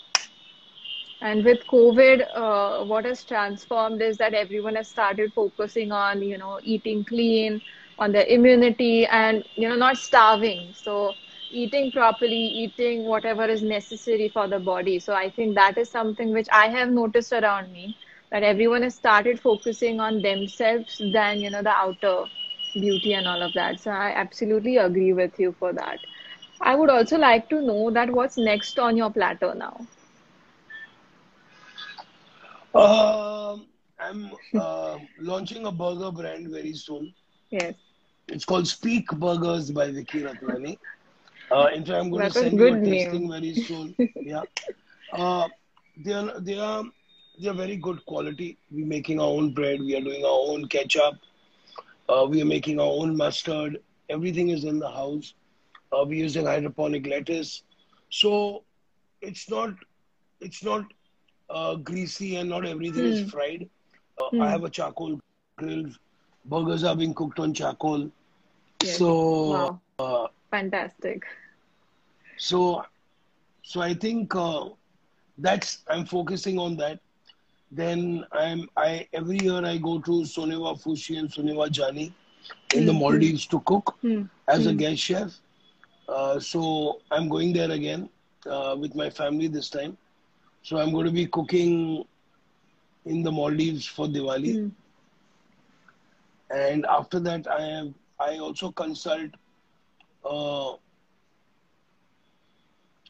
And 1.21 1.45
with 1.45 1.67
COVID, 1.67 2.27
uh, 2.35 2.85
what 2.85 3.05
has 3.05 3.25
transformed 3.25 4.03
is 4.03 4.17
that 4.19 4.35
everyone 4.35 4.77
has 4.77 4.89
started 4.89 5.33
focusing 5.33 5.93
on, 5.93 6.23
you 6.23 6.37
know, 6.39 6.61
eating 6.63 7.05
clean, 7.05 7.61
on 7.99 8.13
their 8.13 8.27
immunity, 8.27 9.07
and, 9.07 9.45
you 9.57 9.69
know, 9.69 9.75
not 9.77 9.97
starving. 9.97 10.73
So, 10.75 11.15
eating 11.51 11.91
properly, 11.93 12.37
eating 12.65 13.05
whatever 13.05 13.45
is 13.47 13.63
necessary 13.63 14.29
for 14.29 14.47
the 14.49 14.59
body. 14.59 14.99
So, 14.99 15.15
I 15.15 15.31
think 15.31 15.55
that 15.55 15.79
is 15.79 15.91
something 15.91 16.33
which 16.33 16.49
I 16.53 16.69
have 16.69 16.91
noticed 16.91 17.33
around 17.33 17.73
me 17.73 17.97
that 18.31 18.43
everyone 18.43 18.83
has 18.83 18.95
started 18.95 19.41
focusing 19.41 20.01
on 20.01 20.21
themselves 20.23 21.01
than, 21.13 21.41
you 21.41 21.51
know, 21.51 21.63
the 21.63 21.71
outer 21.71 22.25
beauty 22.75 23.15
and 23.15 23.27
all 23.27 23.43
of 23.43 23.53
that. 23.55 23.81
So, 23.81 23.91
I 23.91 24.11
absolutely 24.15 24.77
agree 24.77 25.13
with 25.13 25.39
you 25.39 25.53
for 25.59 25.73
that. 25.73 26.01
I 26.61 26.75
would 26.75 26.91
also 26.91 27.19
like 27.19 27.49
to 27.51 27.61
know 27.63 27.91
that 27.91 28.11
what's 28.11 28.37
next 28.39 28.79
on 28.79 28.97
your 28.97 29.11
platter 29.11 29.55
now. 29.55 29.87
Um, 32.77 33.67
I'm 33.99 34.31
uh, 34.55 34.99
launching 35.19 35.67
a 35.67 35.73
burger 35.73 36.11
brand 36.11 36.51
very 36.51 36.75
soon. 36.75 37.15
Yes. 37.51 37.75
It's 38.29 38.45
called 38.45 38.67
Speak 38.67 39.09
Burgers 39.11 39.71
by 39.71 39.91
Vicky 39.91 40.23
Ratnani. 40.23 40.79
Uh, 41.51 41.69
in 41.75 41.85
fact, 41.85 41.99
I'm 41.99 42.11
going 42.11 42.23
That's 42.23 42.35
to 42.35 42.41
send 42.41 42.59
you 42.61 42.73
a 42.73 42.77
name. 42.77 42.85
tasting 42.85 43.31
very 43.31 43.55
soon. 43.55 43.97
Yeah. 44.21 44.43
Uh, 45.13 45.49
they 46.05 46.13
are 46.13 46.41
they 46.41 46.59
are 46.59 46.85
they 47.41 47.49
are 47.49 47.55
very 47.55 47.77
good 47.77 48.05
quality. 48.07 48.59
We're 48.71 48.87
making 48.87 49.21
our 49.21 49.29
own 49.29 49.55
bread. 49.55 49.81
We 49.81 49.97
are 49.97 50.01
doing 50.01 50.25
our 50.25 50.41
own 50.53 50.69
ketchup. 50.69 51.15
Uh, 52.09 52.27
we 52.29 52.41
are 52.43 52.47
making 52.47 52.81
our 52.81 52.87
own 53.03 53.17
mustard. 53.17 53.79
Everything 54.09 54.51
is 54.51 54.65
in 54.65 54.79
the 54.79 54.91
house. 54.91 55.35
Uh, 55.93 56.05
we're 56.07 56.23
using 56.25 56.47
hydroponic 56.47 57.07
lettuce. 57.07 57.63
So 58.11 58.65
it's 59.21 59.49
not 59.51 59.71
it's 60.41 60.63
not 60.65 60.85
uh, 61.51 61.77
greasy 61.77 62.37
and 62.37 62.51
not 62.51 62.67
everything 62.67 63.07
Hmm. 63.07 63.19
is 63.19 63.21
fried. 63.21 63.69
Uh, 64.21 64.31
Hmm. 64.33 64.51
I 64.51 64.51
have 64.51 64.65
a 64.65 64.71
charcoal 64.71 65.19
grill. 65.59 65.87
Burgers 66.45 66.85
are 66.85 66.97
being 66.97 67.15
cooked 67.15 67.39
on 67.41 67.55
charcoal. 67.55 68.11
Yes. 68.81 69.05
So 69.05 69.45
Wow. 69.45 69.81
uh, 69.99 70.27
Fantastic. 70.51 71.25
so 72.37 72.83
so 73.63 73.81
I 73.81 73.95
think 73.95 74.35
uh, 74.35 74.65
that's 75.39 75.85
I'm 75.89 76.05
focusing 76.07 76.59
on 76.59 76.77
that. 76.77 77.01
Then 77.71 78.25
I'm 78.33 78.69
I 78.77 79.07
every 79.13 79.39
year 79.39 79.65
I 79.65 79.79
go 79.79 79.99
to 80.01 80.13
Soneva 80.35 80.75
Fushi 80.83 81.19
and 81.19 81.29
Soneva 81.31 81.69
Jani 81.77 82.13
in 82.73 82.85
the 82.85 82.93
Hmm. 82.93 82.93
Maldives 82.93 83.47
to 83.49 83.61
cook 83.61 83.97
Hmm. 84.03 84.23
as 84.49 84.67
a 84.67 84.73
Hmm. 84.73 84.75
guest 84.75 85.01
chef. 85.01 85.41
Uh, 86.09 86.39
so 86.39 87.01
I'm 87.11 87.29
going 87.29 87.53
there 87.53 87.71
again 87.71 88.09
uh, 88.47 88.77
with 88.79 88.95
my 88.95 89.11
family 89.11 89.49
this 89.49 89.71
time. 89.71 89.97
So 90.67 90.79
I'm 90.79 90.93
going 90.93 91.07
to 91.07 91.13
be 91.13 91.27
cooking 91.27 92.05
in 93.05 93.23
the 93.23 93.33
Maldives 93.33 93.87
for 93.87 94.07
Diwali, 94.07 94.59
Hmm. 94.59 94.69
and 96.51 96.85
after 96.87 97.21
that 97.21 97.47
I 97.49 97.61
have 97.63 97.95
I 98.21 98.39
also 98.39 98.71
consult. 98.73 99.31
Uh, 100.25 100.75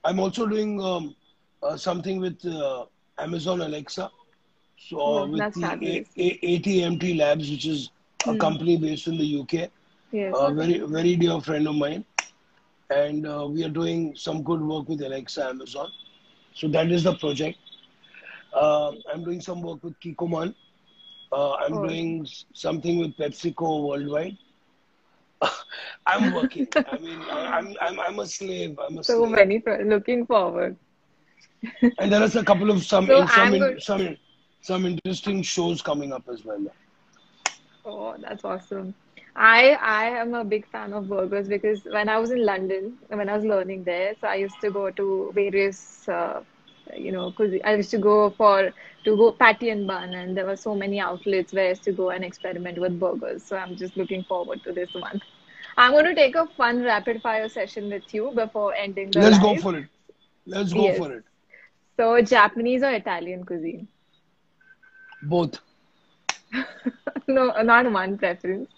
I'm 0.05 0.19
also 0.21 0.47
doing 0.47 0.81
um, 0.83 1.15
uh, 1.63 1.77
something 1.77 2.21
with 2.21 2.45
uh, 2.47 2.87
Amazon 3.19 3.61
Alexa. 3.63 4.11
So 4.77 4.99
Oh, 5.05 5.27
with 5.27 5.53
the. 5.55 5.79
A- 5.83 6.05
A- 6.17 6.39
ATMT 6.43 7.15
Labs, 7.19 7.51
which 7.51 7.67
is 7.67 7.91
a 8.27 8.35
Hmm. 8.35 8.37
company 8.37 8.77
based 8.77 9.07
in 9.09 9.19
the 9.19 9.25
UK. 9.27 9.69
Yes. 10.13 10.43
a 10.43 10.53
very 10.53 10.79
very 10.95 11.17
dear 11.17 11.41
friend 11.41 11.69
of 11.69 11.75
mine 11.77 12.05
and 12.91 13.27
uh, 13.27 13.47
we 13.51 13.65
are 13.65 13.69
doing 13.77 14.15
some 14.25 14.43
good 14.49 14.61
work 14.71 14.89
with 14.93 15.01
alexa 15.09 15.43
amazon 15.53 15.91
so 16.57 16.69
that 16.69 16.91
is 16.91 17.05
the 17.05 17.15
project. 17.17 17.59
Uh, 18.53 18.93
i'm 19.13 19.23
doing 19.25 19.41
some 19.41 19.61
work 19.63 19.83
with 19.85 19.99
Kikkoman. 20.01 20.55
Uh, 21.33 21.53
i'm 21.63 21.75
Oh. 21.79 21.87
doing 21.89 22.27
something 22.55 22.99
with 23.01 23.17
pepsico 23.17 23.71
worldwide. 23.89 24.37
I'm 26.07 26.33
working. 26.35 26.67
I 26.77 26.99
mean 26.99 27.21
i'm 27.31 27.69
i'm, 27.81 28.01
I'm 28.01 28.19
a 28.21 28.27
slave. 28.27 28.79
I'm 28.85 28.99
a 28.99 29.05
So 29.05 29.19
slave. 29.21 29.33
many 29.41 29.59
pro- 29.61 29.83
looking 29.95 30.27
forward. 30.27 30.77
and 31.99 32.13
there 32.13 32.23
is 32.23 32.37
a 32.37 32.45
couple 32.45 32.71
of 32.71 32.83
some 32.85 33.07
So 33.07 33.21
in, 33.23 33.29
some 33.29 33.55
in, 33.55 33.81
some 33.81 34.17
some 34.63 34.87
interesting 34.87 35.43
shows 35.43 35.83
coming 35.83 36.13
up 36.13 36.29
as 36.33 36.45
well. 36.45 36.65
Oh, 37.85 38.17
that's 38.19 38.45
awesome. 38.45 38.95
I 39.37 39.73
I 39.83 40.05
am 40.21 40.35
a 40.35 40.45
big 40.45 40.67
fan 40.69 40.93
of 40.93 41.09
burgers 41.09 41.49
because 41.49 41.85
when 41.85 42.09
I 42.09 42.19
was 42.19 42.31
in 42.31 42.45
London, 42.45 42.99
when 43.09 43.29
I 43.29 43.37
was 43.37 43.45
learning 43.45 43.85
there, 43.85 44.15
so 44.21 44.29
I 44.29 44.37
used 44.37 44.61
to 44.63 44.71
go 44.71 44.91
to 44.91 45.31
various, 45.35 46.09
uh, 46.09 46.43
you 46.97 47.13
know, 47.13 47.31
cuisine. 47.33 47.61
I 47.65 47.75
used 47.75 47.91
to 47.93 47.99
go 47.99 48.31
for 48.31 48.73
to 49.05 49.17
go 49.17 49.33
patty 49.33 49.71
and 49.71 49.87
bun, 49.87 50.15
and 50.15 50.37
there 50.37 50.47
were 50.47 50.57
so 50.57 50.75
many 50.75 51.01
outlets 51.01 51.53
where 51.53 51.67
I 51.67 51.69
used 51.71 51.85
to 51.85 51.93
go 51.93 52.11
and 52.11 52.25
experiment 52.25 52.79
with 52.79 52.99
burgers. 53.01 53.45
So 53.45 53.57
I'm 53.57 53.77
just 53.77 53.97
looking 53.97 54.25
forward 54.25 54.63
to 54.65 54.73
this 54.73 54.95
one. 54.95 55.21
I'm 55.77 55.93
going 55.93 56.07
to 56.07 56.15
take 56.15 56.35
a 56.37 56.47
fun 56.47 56.83
rapid 56.83 57.23
fire 57.23 57.49
session 57.49 57.91
with 57.91 58.13
you 58.15 58.33
before 58.35 58.75
ending 58.75 59.13
the 59.13 59.27
let's 59.27 59.39
go 59.39 59.57
for 59.57 59.77
it 59.77 59.89
let's 60.47 60.73
go 60.73 60.91
Yes. 60.91 61.01
for 61.01 61.13
it 61.13 61.25
So 61.97 62.21
Japanese 62.23 62.83
or 62.83 62.93
Italian 62.93 63.45
cuisine? 63.45 63.89
both 65.23 65.61
No, 67.29 67.53
not 67.63 67.91
one 67.93 68.19
preference. 68.19 68.71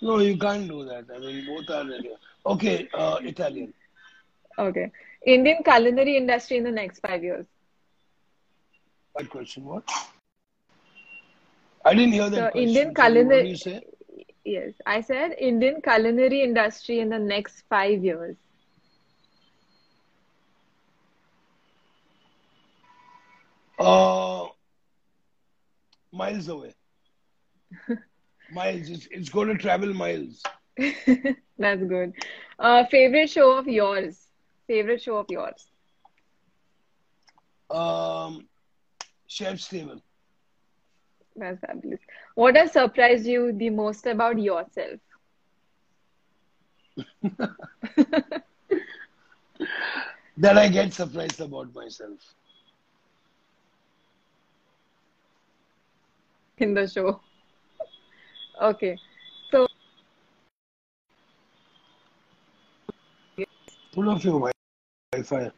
No, 0.00 0.18
you 0.18 0.36
can't 0.36 0.68
do 0.68 0.84
that. 0.84 1.06
I 1.14 1.18
mean, 1.18 1.46
both 1.46 1.68
are. 1.70 1.84
Okay, 2.46 2.88
uh, 2.94 3.18
Italian. 3.22 3.72
Okay. 4.58 4.90
Indian 5.26 5.62
culinary 5.62 6.16
industry 6.16 6.56
in 6.58 6.64
the 6.64 6.70
next 6.70 7.00
five 7.00 7.22
years. 7.22 7.46
What 9.12 9.28
question? 9.30 9.64
What? 9.64 9.88
I 11.84 11.94
didn't 11.94 12.12
hear 12.12 12.28
that 12.30 12.32
So 12.34 12.50
question. 12.50 12.62
Indian 12.62 12.94
culinary- 12.94 13.56
say? 13.56 13.82
Yes, 14.44 14.74
I 14.86 15.00
said 15.00 15.32
Indian 15.38 15.80
culinary 15.82 16.42
industry 16.42 17.00
in 17.00 17.08
the 17.10 17.18
next 17.18 17.62
five 17.68 18.04
years. 18.04 18.36
Uh, 23.78 24.46
miles 26.12 26.48
away. 26.48 26.74
miles. 28.54 28.90
It's, 28.90 29.08
it's 29.10 29.30
going 29.30 29.48
to 29.48 29.56
travel 29.56 29.92
miles. 29.94 30.42
That's 31.58 31.82
good. 31.84 32.14
Uh, 32.58 32.84
favorite 32.86 33.30
show 33.30 33.58
of 33.58 33.68
yours? 33.68 34.30
Favorite 34.66 35.02
show 35.02 35.16
of 35.18 35.26
yours? 35.30 35.66
Um, 37.70 38.48
Chef's 39.26 39.68
Table. 39.68 40.02
That's 41.36 41.60
fabulous. 41.60 42.00
What 42.34 42.56
has 42.56 42.72
surprised 42.72 43.26
you 43.26 43.52
the 43.52 43.70
most 43.70 44.06
about 44.06 44.38
yourself? 44.40 45.00
That 50.36 50.58
I 50.58 50.68
get 50.68 50.92
surprised 50.92 51.40
about 51.40 51.74
myself. 51.74 52.34
in 56.58 56.74
the 56.74 56.86
show. 56.88 57.20
Okay. 58.60 58.98
So, 59.50 59.66
Pull 63.92 64.10
off 64.10 64.24
your 64.24 64.50
Wi-Fi. 65.12 65.50